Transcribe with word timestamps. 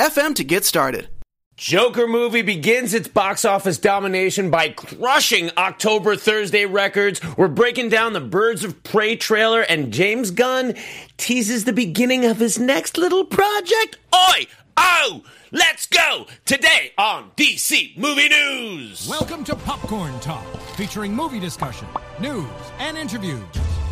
anchor.fm 0.00 0.34
to 0.36 0.44
get 0.44 0.64
started. 0.64 1.08
Joker 1.56 2.06
movie 2.06 2.40
begins 2.40 2.94
its 2.94 3.06
box 3.08 3.44
office 3.44 3.76
domination 3.76 4.50
by 4.50 4.70
crushing 4.70 5.50
October 5.58 6.16
Thursday 6.16 6.64
records. 6.64 7.20
We're 7.36 7.48
breaking 7.48 7.90
down 7.90 8.14
the 8.14 8.20
Birds 8.20 8.64
of 8.64 8.82
Prey 8.82 9.16
trailer, 9.16 9.60
and 9.60 9.92
James 9.92 10.30
Gunn 10.30 10.74
teases 11.18 11.64
the 11.64 11.74
beginning 11.74 12.24
of 12.24 12.38
his 12.38 12.58
next 12.58 12.96
little 12.96 13.26
project. 13.26 13.98
Oi! 14.14 14.46
Oh! 14.78 15.22
Let's 15.52 15.84
go! 15.84 16.26
Today 16.46 16.92
on 16.96 17.32
DC 17.36 17.98
Movie 17.98 18.28
News! 18.30 19.06
Welcome 19.06 19.44
to 19.44 19.54
Popcorn 19.54 20.18
Talk, 20.20 20.46
featuring 20.76 21.14
movie 21.14 21.40
discussion, 21.40 21.88
news, 22.20 22.46
and 22.78 22.96
interviews. 22.96 23.44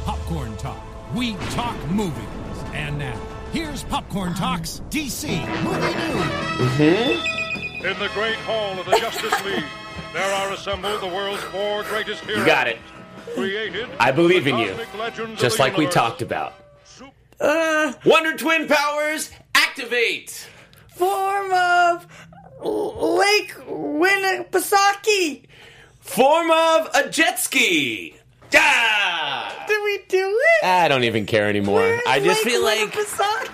Popcorn 0.06 0.56
Talk. 0.56 0.82
We 1.14 1.34
talk 1.50 1.76
movies. 1.90 2.14
And 2.72 2.98
now, 2.98 3.20
here's 3.52 3.84
Popcorn 3.84 4.34
Talk's 4.34 4.80
DC 4.90 5.28
Movie 5.64 6.78
News. 6.78 7.24
In 7.84 7.98
the 7.98 8.10
great 8.14 8.36
hall 8.36 8.78
of 8.78 8.86
the 8.86 8.96
Justice 8.98 9.44
League, 9.44 9.64
there 10.12 10.30
are 10.34 10.52
assembled 10.52 11.00
the 11.00 11.06
world's 11.06 11.42
four 11.44 11.82
greatest 11.84 12.22
heroes. 12.24 12.40
You 12.40 12.46
got 12.46 12.66
it. 12.68 12.78
Created 13.34 13.88
I 14.00 14.10
believe 14.10 14.46
in 14.46 14.58
you. 14.58 14.68
cosmic 14.68 14.94
legends 14.98 15.32
of 15.34 15.38
Just 15.38 15.56
the 15.58 15.62
like 15.62 15.76
we 15.76 15.86
talked 15.86 16.22
about. 16.22 16.54
Uh, 17.40 17.92
Wonder 18.04 18.36
Twin 18.36 18.66
powers 18.66 19.30
activate! 19.54 20.48
form 20.88 21.52
of 21.52 22.06
Lake 22.60 23.54
Winnipesaukee. 23.68 25.44
Form 26.00 26.50
of 26.50 26.90
a 26.94 27.08
jet 27.08 27.38
ski! 27.38 28.17
Ah! 28.54 29.64
Did 29.68 29.84
we 29.84 29.98
do 30.08 30.40
it? 30.62 30.66
I 30.66 30.88
don't 30.88 31.04
even 31.04 31.26
care 31.26 31.48
anymore. 31.48 31.80
Where's 31.80 32.00
I 32.06 32.20
just 32.20 32.44
Lake 32.44 32.52
feel 32.52 32.64
like 32.64 32.96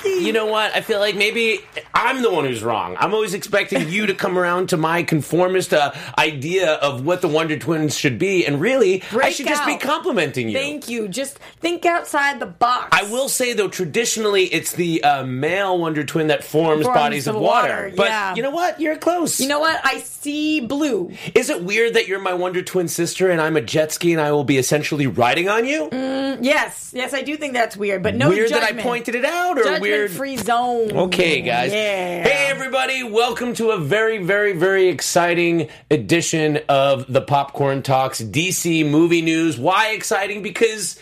you 0.05 0.33
know 0.33 0.47
what? 0.47 0.75
I 0.75 0.81
feel 0.81 1.01
like 1.01 1.17
maybe 1.17 1.61
I'm 1.93 2.23
the 2.23 2.31
one 2.31 2.45
who's 2.45 2.63
wrong. 2.63 2.97
I'm 3.01 3.13
always 3.15 3.35
expecting 3.35 3.89
you 3.89 4.07
to 4.07 4.15
come 4.15 4.39
around 4.39 4.69
to 4.71 4.77
my 4.77 5.03
conformist 5.03 5.73
uh, 5.75 5.93
idea 6.19 6.75
of 6.75 7.05
what 7.05 7.21
the 7.21 7.29
Wonder 7.29 7.59
Twins 7.59 7.97
should 7.97 8.19
be, 8.19 8.47
and 8.47 8.61
really, 8.61 9.03
I 9.03 9.07
Break 9.11 9.35
should 9.35 9.47
just 9.47 9.67
be 9.67 9.77
complimenting 9.77 10.49
you. 10.49 10.55
Thank 10.57 10.89
you. 10.89 11.09
Just 11.09 11.39
think 11.61 11.85
outside 11.85 12.39
the 12.41 12.47
box. 12.47 12.89
I 12.93 13.11
will 13.11 13.29
say 13.29 13.53
though, 13.55 13.69
traditionally 13.69 14.45
it's 14.45 14.73
the 14.73 15.03
uh, 15.03 15.25
male 15.25 15.77
Wonder 15.79 16.05
Twin 16.05 16.29
that 16.29 16.45
forms, 16.45 16.85
Forms 16.85 16.97
bodies 16.97 17.27
of 17.27 17.35
water. 17.35 17.69
water, 17.69 17.93
But 17.97 18.09
yeah. 18.09 18.35
you 18.35 18.43
know 18.43 18.51
what? 18.51 18.81
You're 18.81 18.97
close. 18.97 19.41
You 19.41 19.49
know 19.49 19.61
what? 19.61 19.81
I 19.85 19.99
see 19.99 20.61
blue. 20.61 21.13
is 21.35 21.51
it 21.51 21.63
weird 21.63 21.95
that 21.95 22.07
you're 22.09 22.21
my 22.21 22.35
Wonder 22.35 22.63
Twin 22.63 22.89
sister 22.89 23.31
and 23.31 23.41
I'm 23.41 23.57
a 23.57 23.61
jet 23.61 23.93
ski 23.93 24.13
and 24.13 24.21
I 24.21 24.31
will 24.33 24.45
be 24.45 24.59
essentially 24.59 24.84
riding 24.93 25.49
on 25.49 25.67
you? 25.67 25.89
Mm, 25.89 26.39
yes, 26.43 26.93
yes, 26.95 27.15
I 27.15 27.23
do 27.23 27.37
think 27.37 27.53
that's 27.55 27.77
weird, 27.77 28.03
but 28.03 28.15
no 28.15 28.29
weird 28.29 28.51
that 28.51 28.63
I 28.63 28.73
pointed 28.73 29.15
it 29.15 29.25
out, 29.25 29.59
or 29.59 29.63
Judgment 29.65 29.83
weird? 29.83 30.11
free 30.11 30.37
zone. 30.37 30.93
Okay, 30.93 31.41
guys. 31.41 31.73
Yeah. 31.73 32.23
Hey, 32.23 32.47
everybody. 32.49 33.03
Welcome 33.03 33.55
to 33.55 33.71
a 33.71 33.79
very, 33.79 34.19
very, 34.19 34.53
very 34.53 34.89
exciting 34.89 35.69
edition 35.91 36.59
of 36.69 37.11
the 37.13 37.21
Popcorn 37.21 37.83
Talks 37.83 38.21
DC 38.21 38.89
movie 38.89 39.23
news. 39.23 39.59
Why 39.59 39.91
exciting? 39.91 40.43
Because 40.43 40.99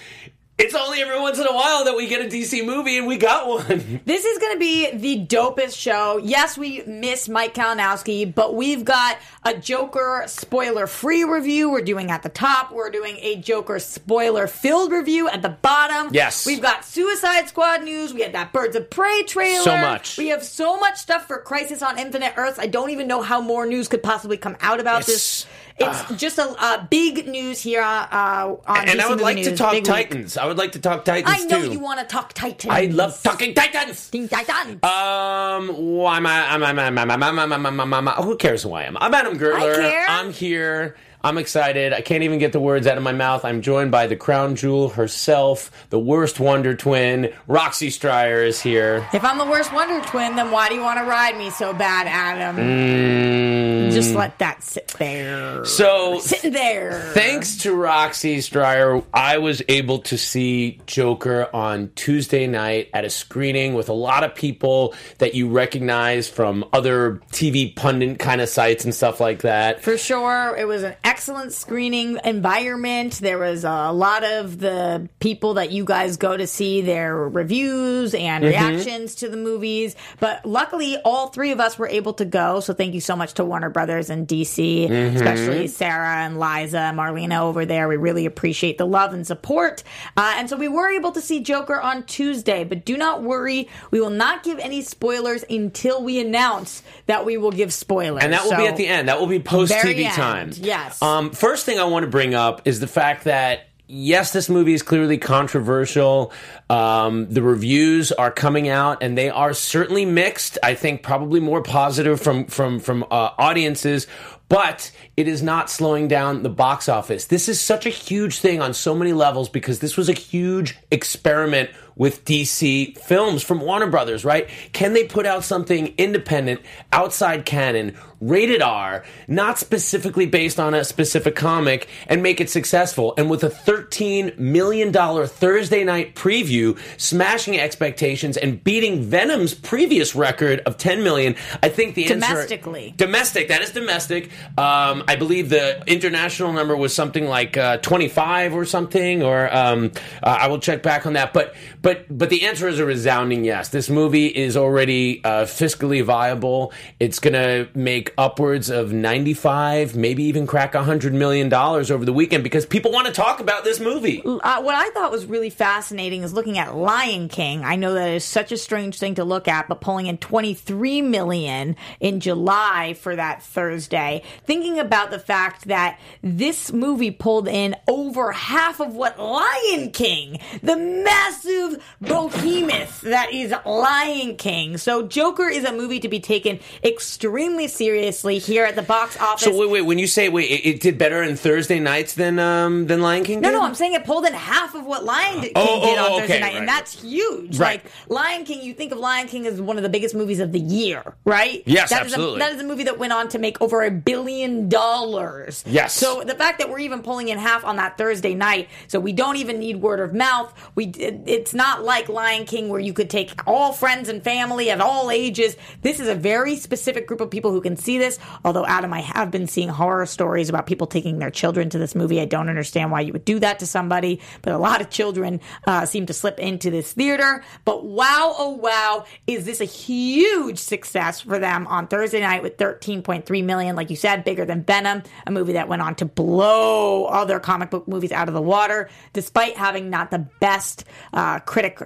it's 0.62 0.74
only 0.74 1.00
every 1.02 1.20
once 1.20 1.38
in 1.38 1.46
a 1.46 1.52
while 1.52 1.84
that 1.84 1.96
we 1.96 2.06
get 2.06 2.20
a 2.24 2.28
DC 2.28 2.64
movie, 2.64 2.96
and 2.98 3.06
we 3.06 3.16
got 3.16 3.46
one. 3.48 4.00
This 4.04 4.24
is 4.24 4.38
going 4.38 4.54
to 4.54 4.58
be 4.58 4.90
the 4.92 5.26
dopest 5.26 5.76
show. 5.76 6.18
Yes, 6.22 6.56
we 6.58 6.82
miss 6.86 7.28
Mike 7.28 7.54
Kalinowski, 7.54 8.32
but 8.34 8.54
we've 8.54 8.84
got 8.84 9.18
a 9.44 9.54
Joker 9.56 10.24
spoiler 10.26 10.86
free 10.86 11.24
review 11.24 11.70
we're 11.70 11.82
doing 11.82 12.10
at 12.10 12.22
the 12.22 12.28
top. 12.28 12.72
We're 12.72 12.90
doing 12.90 13.16
a 13.20 13.36
Joker 13.36 13.78
spoiler 13.78 14.46
filled 14.46 14.92
review 14.92 15.28
at 15.28 15.42
the 15.42 15.48
bottom. 15.50 16.12
Yes. 16.12 16.46
We've 16.46 16.62
got 16.62 16.84
Suicide 16.84 17.48
Squad 17.48 17.82
news. 17.84 18.12
We 18.14 18.22
had 18.22 18.32
that 18.32 18.52
Birds 18.52 18.76
of 18.76 18.90
Prey 18.90 19.22
trailer. 19.24 19.62
So 19.64 19.76
much. 19.76 20.18
We 20.18 20.28
have 20.28 20.44
so 20.44 20.78
much 20.78 20.96
stuff 20.96 21.26
for 21.26 21.38
Crisis 21.38 21.82
on 21.82 21.98
Infinite 21.98 22.34
Earths. 22.36 22.58
I 22.58 22.66
don't 22.66 22.90
even 22.90 23.06
know 23.08 23.22
how 23.22 23.40
more 23.40 23.66
news 23.66 23.88
could 23.88 24.02
possibly 24.02 24.36
come 24.36 24.56
out 24.60 24.80
about 24.80 25.00
Yes. 25.00 25.06
this. 25.06 25.46
It's 25.78 26.21
just 26.21 26.38
a, 26.38 26.44
a 26.44 26.87
big 26.88 27.27
news 27.27 27.60
here 27.60 27.83
uh, 27.83 28.06
uh, 28.10 28.56
on 28.66 28.88
and 28.88 29.00
I 29.00 29.09
would 29.09 29.21
like 29.21 29.43
to 29.43 29.56
talk 29.56 29.72
Big 29.72 29.83
week. 29.84 29.93
Titans. 29.93 30.37
I 30.37 30.47
would 30.47 30.59
like 30.59 30.72
to 30.72 30.78
talk 30.78 31.05
Titans 31.05 31.34
I 31.34 31.44
know 31.47 31.62
too. 31.62 31.72
you 31.72 31.78
want 31.78 32.00
to 32.00 32.06
talk 32.06 32.33
Titans. 32.33 32.72
I 32.72 32.87
love 32.87 33.21
talking 33.22 33.55
Titans. 33.55 34.10
Titans. 34.10 34.83
Um, 34.84 35.69
why 35.69 36.19
am 36.19 36.27
I? 36.27 36.49
I'm, 36.53 36.62
I'm, 36.62 36.78
I'm, 36.78 36.99
I'm, 36.99 37.10
I'm, 37.10 37.22
I'm, 37.22 37.53
I'm, 37.53 37.66
I'm, 37.66 37.94
I'm, 37.94 38.09
I'm, 38.09 38.22
who 38.22 38.37
cares 38.37 38.62
who 38.62 38.72
I 38.75 38.84
am? 38.84 38.97
I'm 39.00 39.15
Adam 39.15 39.38
Gertler. 39.38 39.72
I 39.72 39.77
care. 39.77 40.06
I'm 40.09 40.33
here. 40.33 40.97
I'm 41.25 41.38
excited. 41.38 41.93
I 41.93 42.00
can't 42.00 42.22
even 42.25 42.38
get 42.38 42.53
the 42.53 42.60
words 42.60 42.87
out 42.87 42.97
of 42.97 43.03
my 43.03 43.12
mouth. 43.12 43.44
I'm 43.44 43.62
joined 43.62 43.91
by 43.91 44.06
the 44.06 44.16
crown 44.16 44.56
jewel 44.56 44.88
herself, 44.91 45.71
the 45.91 45.99
worst 45.99 46.41
Wonder 46.41 46.75
Twin, 46.75 47.33
Roxy 47.47 47.91
Striar 47.91 48.43
is 48.43 48.60
here. 48.60 49.06
If 49.12 49.25
I'm 49.25 49.38
the 49.38 49.44
worst 49.47 49.72
Wonder 49.72 50.05
Twin, 50.06 50.37
then 50.37 50.50
why 50.50 50.69
do 50.69 50.75
you 50.75 50.81
want 50.81 50.99
to 50.99 51.05
ride 51.05 51.37
me 51.38 51.50
so 51.50 51.72
bad, 51.72 52.06
Adam? 52.09 52.56
Mm, 52.56 53.93
Just 53.93 54.15
let 54.15 54.38
that 54.38 54.62
sit 54.62 54.88
there. 54.99 55.65
so, 55.65 56.19
Sitting 56.19 56.53
there. 56.53 57.00
thanks 57.15 57.59
to 57.59 57.75
Roxy 57.75 58.41
Striar, 58.41 59.03
I 59.15 59.39
was 59.39 59.62
able 59.69 60.00
to 60.00 60.19
see 60.19 60.81
Joker 60.87 61.49
on 61.54 61.91
Tuesday 61.94 62.47
night 62.47 62.89
at 62.93 63.04
a 63.04 63.10
screening 63.10 63.75
with 63.75 63.89
a 63.89 63.93
lot 63.94 64.25
of 64.25 64.34
people 64.34 64.94
that 65.19 65.34
you 65.34 65.49
recognize 65.49 66.28
from 66.28 66.65
other 66.72 67.21
TV 67.33 67.75
pundit 67.77 68.19
kind 68.19 68.41
of 68.41 68.49
sites 68.49 68.84
and 68.84 68.94
stuff 68.94 69.21
like 69.21 69.43
that. 69.43 69.83
For 69.83 69.97
sure, 69.97 70.56
it 70.56 70.66
was 70.66 70.83
an 70.83 70.94
excellent 71.12 71.52
screening 71.52 72.18
environment. 72.24 73.12
There 73.20 73.36
was 73.36 73.64
a 73.64 73.92
lot 73.92 74.24
of 74.24 74.58
the 74.58 75.10
people 75.20 75.54
that 75.54 75.70
you 75.70 75.84
guys 75.84 76.16
go 76.16 76.34
to 76.34 76.46
see 76.46 76.80
their 76.80 77.14
reviews 77.14 78.14
and 78.14 78.42
reactions 78.42 79.16
to 79.16 79.28
the 79.28 79.36
movies. 79.36 79.94
But 80.20 80.46
luckily, 80.46 80.96
all 81.04 81.26
three 81.28 81.50
of 81.50 81.60
us 81.60 81.78
were 81.78 81.86
able 81.86 82.14
to 82.14 82.24
go. 82.24 82.60
So 82.60 82.72
thank 82.72 82.94
you 82.94 83.02
so 83.02 83.14
much 83.14 83.34
to 83.34 83.44
Warner 83.44 83.68
Brothers 83.68 84.08
and 84.08 84.26
DC, 84.26 84.90
especially 84.90 85.66
Sarah 85.68 86.24
and 86.24 86.40
Liza, 86.40 86.92
Marlena 86.94 87.40
over 87.42 87.66
there. 87.66 87.88
We 87.88 87.96
really 87.98 88.24
appreciate 88.24 88.78
the 88.78 88.86
love 88.86 89.12
and 89.12 89.26
support. 89.26 89.82
Uh, 90.16 90.36
and 90.38 90.48
so 90.48 90.56
we 90.56 90.68
were 90.68 90.88
able 90.88 91.12
to 91.12 91.20
see 91.20 91.40
Joker 91.40 91.78
on 91.78 92.04
Tuesday. 92.04 92.64
But 92.64 92.86
do 92.86 92.96
not 92.96 93.22
worry, 93.22 93.68
we 93.90 94.00
will 94.00 94.08
not 94.08 94.44
give 94.44 94.58
any 94.60 94.80
spoilers 94.80 95.44
until 95.50 96.02
we 96.02 96.20
announce 96.20 96.82
that 97.04 97.26
we 97.26 97.36
will 97.36 97.52
give 97.52 97.70
spoilers. 97.70 98.24
And 98.24 98.32
that 98.32 98.44
will 98.44 98.56
be 98.56 98.66
at 98.66 98.78
the 98.78 98.86
end. 98.86 99.08
That 99.10 99.20
will 99.20 99.26
be 99.26 99.40
post 99.40 99.72
TV 99.74 100.10
time. 100.14 100.52
yes. 100.54 101.01
Um, 101.02 101.32
first 101.32 101.66
thing 101.66 101.80
I 101.80 101.84
want 101.84 102.04
to 102.04 102.10
bring 102.10 102.32
up 102.32 102.62
is 102.64 102.78
the 102.78 102.86
fact 102.86 103.24
that 103.24 103.66
yes, 103.88 104.32
this 104.32 104.48
movie 104.48 104.72
is 104.72 104.82
clearly 104.82 105.18
controversial. 105.18 106.32
Um, 106.70 107.28
the 107.28 107.42
reviews 107.42 108.12
are 108.12 108.30
coming 108.30 108.68
out, 108.68 109.02
and 109.02 109.18
they 109.18 109.28
are 109.28 109.52
certainly 109.52 110.04
mixed. 110.04 110.58
I 110.62 110.74
think 110.76 111.02
probably 111.02 111.41
more 111.41 111.60
positive 111.60 112.20
from 112.20 112.46
from 112.46 112.78
from 112.78 113.02
uh, 113.10 113.30
audiences. 113.36 114.06
But 114.48 114.92
it 115.16 115.26
is 115.26 115.42
not 115.42 115.70
slowing 115.70 116.08
down 116.08 116.42
the 116.42 116.50
box 116.50 116.88
office. 116.88 117.24
This 117.24 117.48
is 117.48 117.60
such 117.60 117.84
a 117.86 117.88
huge 117.88 118.38
thing 118.38 118.60
on 118.60 118.74
so 118.74 118.94
many 118.94 119.12
levels 119.12 119.48
because 119.48 119.80
this 119.80 119.96
was 119.96 120.08
a 120.08 120.12
huge 120.12 120.76
experiment 120.91 121.70
with 121.97 122.25
DC 122.25 122.97
films 122.98 123.42
from 123.42 123.60
Warner 123.60 123.86
Brothers, 123.88 124.25
right? 124.25 124.48
Can 124.72 124.92
they 124.92 125.04
put 125.04 125.26
out 125.26 125.44
something 125.44 125.94
independent, 125.98 126.60
outside 126.92 127.44
canon, 127.44 127.97
rated 128.21 128.62
R, 128.62 129.04
not 129.27 129.59
specifically 129.59 130.27
based 130.27 130.60
on 130.60 130.74
a 130.74 130.84
specific 130.84 131.34
comic, 131.34 131.89
and 132.06 132.22
make 132.22 132.41
it 132.41 132.48
successful? 132.48 133.15
And 133.18 133.28
with 133.28 133.42
a 133.44 133.50
$13 133.50 134.39
million 134.39 134.92
Thursday 134.92 135.84
night 135.84 136.15
preview, 136.15 136.78
smashing 137.00 137.59
expectations 137.59 138.36
and 138.36 138.62
beating 138.62 139.03
Venom's 139.03 139.54
previous 139.54 140.15
record 140.15 140.60
of 140.60 140.77
10 140.77 141.03
million, 141.03 141.34
I 141.62 141.68
think 141.68 141.94
the 141.94 142.04
answer 142.04 142.15
Domestically. 142.21 142.94
domestic. 142.97 143.48
That 143.48 143.62
is 143.62 143.71
domestic. 143.71 144.30
Um, 144.56 145.04
I 145.09 145.16
believe 145.16 145.48
the 145.48 145.83
international 145.86 146.53
number 146.53 146.77
was 146.77 146.94
something 146.94 147.27
like 147.27 147.56
uh, 147.56 147.78
25 147.78 148.54
or 148.54 148.65
something, 148.65 149.22
or 149.22 149.54
um, 149.54 149.92
uh, 150.22 150.39
I 150.41 150.47
will 150.48 150.59
check 150.60 150.83
back 150.83 151.06
on 151.06 151.15
that. 151.15 151.33
But 151.33 151.54
but 151.82 152.06
but 152.08 152.30
the 152.30 152.46
answer 152.46 152.68
is 152.68 152.78
a 152.78 152.84
resounding 152.84 153.44
yes. 153.44 153.68
This 153.68 153.90
movie 153.90 154.28
is 154.28 154.56
already 154.56 155.22
uh, 155.24 155.44
fiscally 155.44 156.02
viable. 156.02 156.72
It's 157.00 157.18
going 157.18 157.34
to 157.34 157.68
make 157.76 158.14
upwards 158.16 158.70
of 158.70 158.92
ninety 158.92 159.34
five, 159.34 159.96
maybe 159.96 160.22
even 160.24 160.46
crack 160.46 160.74
hundred 160.74 161.12
million 161.12 161.48
dollars 161.48 161.90
over 161.90 162.04
the 162.04 162.12
weekend 162.12 162.44
because 162.44 162.64
people 162.64 162.92
want 162.92 163.08
to 163.08 163.12
talk 163.12 163.40
about 163.40 163.64
this 163.64 163.80
movie. 163.80 164.22
Uh, 164.24 164.62
what 164.62 164.74
I 164.74 164.90
thought 164.90 165.10
was 165.10 165.26
really 165.26 165.50
fascinating 165.50 166.22
is 166.22 166.32
looking 166.32 166.56
at 166.56 166.74
Lion 166.74 167.28
King. 167.28 167.64
I 167.64 167.76
know 167.76 167.94
that 167.94 168.10
is 168.10 168.24
such 168.24 168.52
a 168.52 168.56
strange 168.56 168.98
thing 168.98 169.16
to 169.16 169.24
look 169.24 169.48
at, 169.48 169.68
but 169.68 169.80
pulling 169.80 170.06
in 170.06 170.18
23 170.18 171.02
million 171.02 171.76
in 172.00 172.20
July 172.20 172.94
for 172.94 173.16
that 173.16 173.42
Thursday. 173.42 174.22
Thinking 174.44 174.78
about 174.78 175.10
the 175.10 175.18
fact 175.18 175.66
that 175.66 175.98
this 176.22 176.72
movie 176.72 177.10
pulled 177.10 177.48
in 177.48 177.74
over 177.88 178.32
half 178.32 178.80
of 178.80 178.94
what 178.94 179.18
Lion 179.18 179.90
King, 179.90 180.38
the 180.62 180.76
massive 180.76 181.72
behemoth 182.01 183.01
that 183.03 183.33
is 183.33 183.54
Lion 183.65 184.36
King. 184.36 184.77
So 184.78 185.03
Joker 185.07 185.48
is 185.48 185.65
a 185.65 185.72
movie 185.72 186.01
to 186.01 186.09
be 186.09 186.21
taken 186.21 186.60
extremely 186.84 187.69
seriously 187.69 188.39
here 188.39 188.65
at 188.65 188.77
the 188.77 188.83
box 188.83 189.19
office. 189.19 189.45
So 189.45 189.57
wait, 189.59 189.71
wait. 189.71 189.83
When 189.83 189.98
you 189.98 190.07
say 190.07 190.28
wait, 190.28 190.51
it, 190.51 190.66
it 190.69 190.80
did 190.80 190.98
better 190.98 191.22
in 191.22 191.36
Thursday 191.36 191.80
nights 191.80 192.15
than 192.15 192.39
um 192.39 192.86
than 192.86 193.01
Lion 193.01 193.24
King. 193.24 193.41
No, 193.41 193.51
did? 193.51 193.54
no, 193.57 193.63
I'm 193.65 193.74
saying 193.74 193.95
it 193.95 194.04
pulled 194.04 194.24
in 194.27 194.33
half 194.34 194.74
of 194.74 194.84
what 194.86 195.04
Lion 195.04 195.41
King 195.41 195.53
Oh, 195.57 195.80
did 195.80 195.98
oh, 195.98 196.04
on 196.04 196.13
oh, 196.13 196.19
Thursday 196.21 196.34
okay, 196.36 196.41
night, 196.41 196.54
and 196.57 196.69
that's 196.69 197.01
huge. 197.03 197.59
Right. 197.59 197.83
Like 197.83 197.92
Lion 198.09 198.45
King, 198.45 198.63
you 198.63 198.75
think 198.75 198.92
of 198.92 198.98
Lion 198.98 199.28
King 199.28 199.47
as 199.47 199.60
one 199.60 199.77
of 199.77 199.83
the 199.83 199.89
biggest 199.89 200.15
movies 200.15 200.41
of 200.41 200.53
the 200.53 200.60
year, 200.60 201.15
right? 201.25 201.63
Yes, 201.66 201.91
That 201.91 202.07
is 202.07 202.13
a- 202.13 202.16
absolutely. 202.16 202.39
that 202.41 202.53
is 202.54 202.60
a 202.60 202.65
movie 202.65 202.84
that 202.84 202.98
went 202.98 203.13
on 203.13 203.28
to 203.28 203.39
make 203.39 203.60
over 203.60 203.83
a 203.83 203.91
billion 203.91 204.68
dollars. 204.68 205.65
Yes. 205.66 205.95
So 205.95 206.22
the 206.25 206.34
fact 206.34 206.59
that 206.59 206.68
we're 206.71 206.80
even 206.80 207.03
pulling 207.03 207.28
in 207.28 207.39
half 207.39 207.65
on 207.65 207.77
that 207.77 207.97
Thursday 207.98 208.34
night, 208.34 208.68
so 208.89 209.01
we 209.01 209.13
don't 209.13 209.36
even 209.36 209.59
need 209.59 209.77
word 209.77 210.01
of 210.01 210.13
mouth. 210.15 210.53
We 210.75 210.86
it- 210.86 211.21
it's 211.27 211.54
not 211.54 211.61
like 211.82 212.09
Lion 212.09 212.44
King 212.44 212.68
where 212.68 212.80
you 212.80 212.92
could 212.92 213.10
take 213.10 213.32
all 213.47 213.72
friends 213.72 214.09
and 214.09 214.22
family 214.22 214.70
at 214.70 214.80
all 214.80 215.10
ages. 215.10 215.56
This 215.82 216.00
is 216.00 216.09
a 216.09 216.14
very 216.14 216.56
specific 216.56 217.06
group 217.06 217.20
of 217.20 217.30
people 217.30 217.53
who 217.53 217.60
can 217.60 217.76
see 217.76 217.98
this. 217.98 218.18
Although 218.44 218.66
Adam, 218.66 218.92
I 218.92 219.00
have 219.00 219.30
been 219.30 219.47
seeing 219.47 219.68
horror 219.68 220.06
stories 220.06 220.48
about 220.48 220.66
people 220.66 220.86
taking 220.86 221.18
their 221.18 221.30
children 221.30 221.70
to 221.70 221.78
this 221.78 221.94
movie. 221.94 222.20
I 222.20 222.24
don't 222.24 222.48
understand 222.48 222.91
why 222.91 223.00
you 223.00 223.12
would 223.12 223.24
do 223.24 223.38
that 223.41 223.59
to 223.60 223.66
somebody, 223.66 224.20
but 224.42 224.53
a 224.53 224.59
lot 224.59 224.80
of 224.80 224.91
children 224.91 225.41
uh, 225.66 225.86
seem 225.86 226.06
to 226.06 226.12
slip 226.12 226.38
into 226.38 226.70
this 226.70 226.92
theater. 226.92 227.44
But 227.65 227.84
wow, 227.84 228.34
oh 228.38 228.50
wow, 228.50 229.04
is 229.26 229.44
this 229.44 229.60
a 229.60 229.65
huge 229.65 230.58
success 230.58 231.20
for 231.20 231.38
them 231.38 231.66
on 231.66 231.86
Thursday 231.86 232.20
night 232.20 232.42
with 232.42 232.56
13.3 232.56 233.44
million, 233.44 233.76
like 233.76 233.91
you 233.91 233.97
said, 233.97 234.24
bigger 234.24 234.44
than 234.44 234.65
Venom, 234.65 235.03
a 235.26 235.30
movie 235.30 235.54
that 235.54 235.68
went 235.68 235.82
on 235.82 235.94
to 235.97 236.04
blow 236.04 237.06
other 237.06 237.38
comic 237.41 237.70
book 237.70 237.86
movies 237.88 238.12
out 238.12 238.28
of 238.28 238.34
the 238.34 238.42
water, 238.42 238.88
despite 239.12 239.56
having 239.56 239.91
not 239.91 240.10
the 240.10 240.26
best 240.41 240.84
uh, 241.12 241.38
critic 241.53 241.83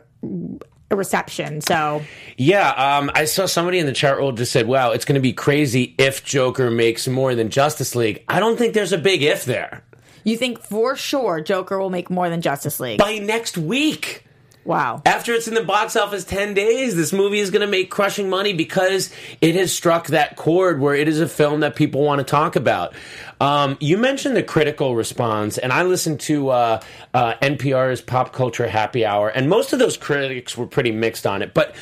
reception. 0.92 1.60
So 1.60 2.02
Yeah, 2.36 2.70
um, 2.70 3.10
I 3.14 3.24
saw 3.24 3.46
somebody 3.46 3.80
in 3.80 3.86
the 3.86 3.92
chat 3.92 4.16
roll 4.16 4.30
just 4.30 4.52
said, 4.52 4.68
"Wow, 4.68 4.92
it's 4.92 5.04
going 5.04 5.16
to 5.16 5.20
be 5.20 5.32
crazy 5.32 5.94
if 5.98 6.24
Joker 6.24 6.70
makes 6.70 7.08
more 7.08 7.34
than 7.34 7.50
Justice 7.50 7.96
League." 7.96 8.24
I 8.28 8.38
don't 8.38 8.56
think 8.56 8.74
there's 8.74 8.92
a 8.92 8.98
big 8.98 9.22
if 9.22 9.44
there. 9.44 9.82
you 10.22 10.36
think 10.36 10.60
for 10.60 10.96
sure 10.96 11.40
Joker 11.40 11.78
will 11.78 11.90
make 11.90 12.10
more 12.10 12.30
than 12.30 12.40
Justice 12.40 12.78
League? 12.80 12.98
By 12.98 13.18
next 13.18 13.58
week. 13.58 14.25
Wow. 14.66 15.00
After 15.06 15.32
it's 15.32 15.48
in 15.48 15.54
the 15.54 15.64
box 15.64 15.96
office 15.96 16.24
10 16.24 16.54
days, 16.54 16.96
this 16.96 17.12
movie 17.12 17.38
is 17.38 17.50
going 17.50 17.60
to 17.60 17.66
make 17.66 17.90
crushing 17.90 18.28
money 18.28 18.52
because 18.52 19.10
it 19.40 19.54
has 19.54 19.72
struck 19.72 20.08
that 20.08 20.36
chord 20.36 20.80
where 20.80 20.94
it 20.94 21.08
is 21.08 21.20
a 21.20 21.28
film 21.28 21.60
that 21.60 21.76
people 21.76 22.02
want 22.02 22.18
to 22.18 22.24
talk 22.24 22.56
about. 22.56 22.94
Um, 23.40 23.76
you 23.80 23.98
mentioned 23.98 24.34
the 24.34 24.42
critical 24.42 24.96
response, 24.96 25.58
and 25.58 25.72
I 25.72 25.82
listened 25.82 26.20
to 26.20 26.48
uh, 26.48 26.80
uh, 27.12 27.34
NPR's 27.42 28.00
Pop 28.00 28.32
Culture 28.32 28.66
Happy 28.66 29.04
Hour, 29.04 29.28
and 29.28 29.48
most 29.48 29.72
of 29.72 29.78
those 29.78 29.96
critics 29.96 30.56
were 30.56 30.66
pretty 30.66 30.90
mixed 30.90 31.26
on 31.26 31.42
it. 31.42 31.52
But 31.52 31.74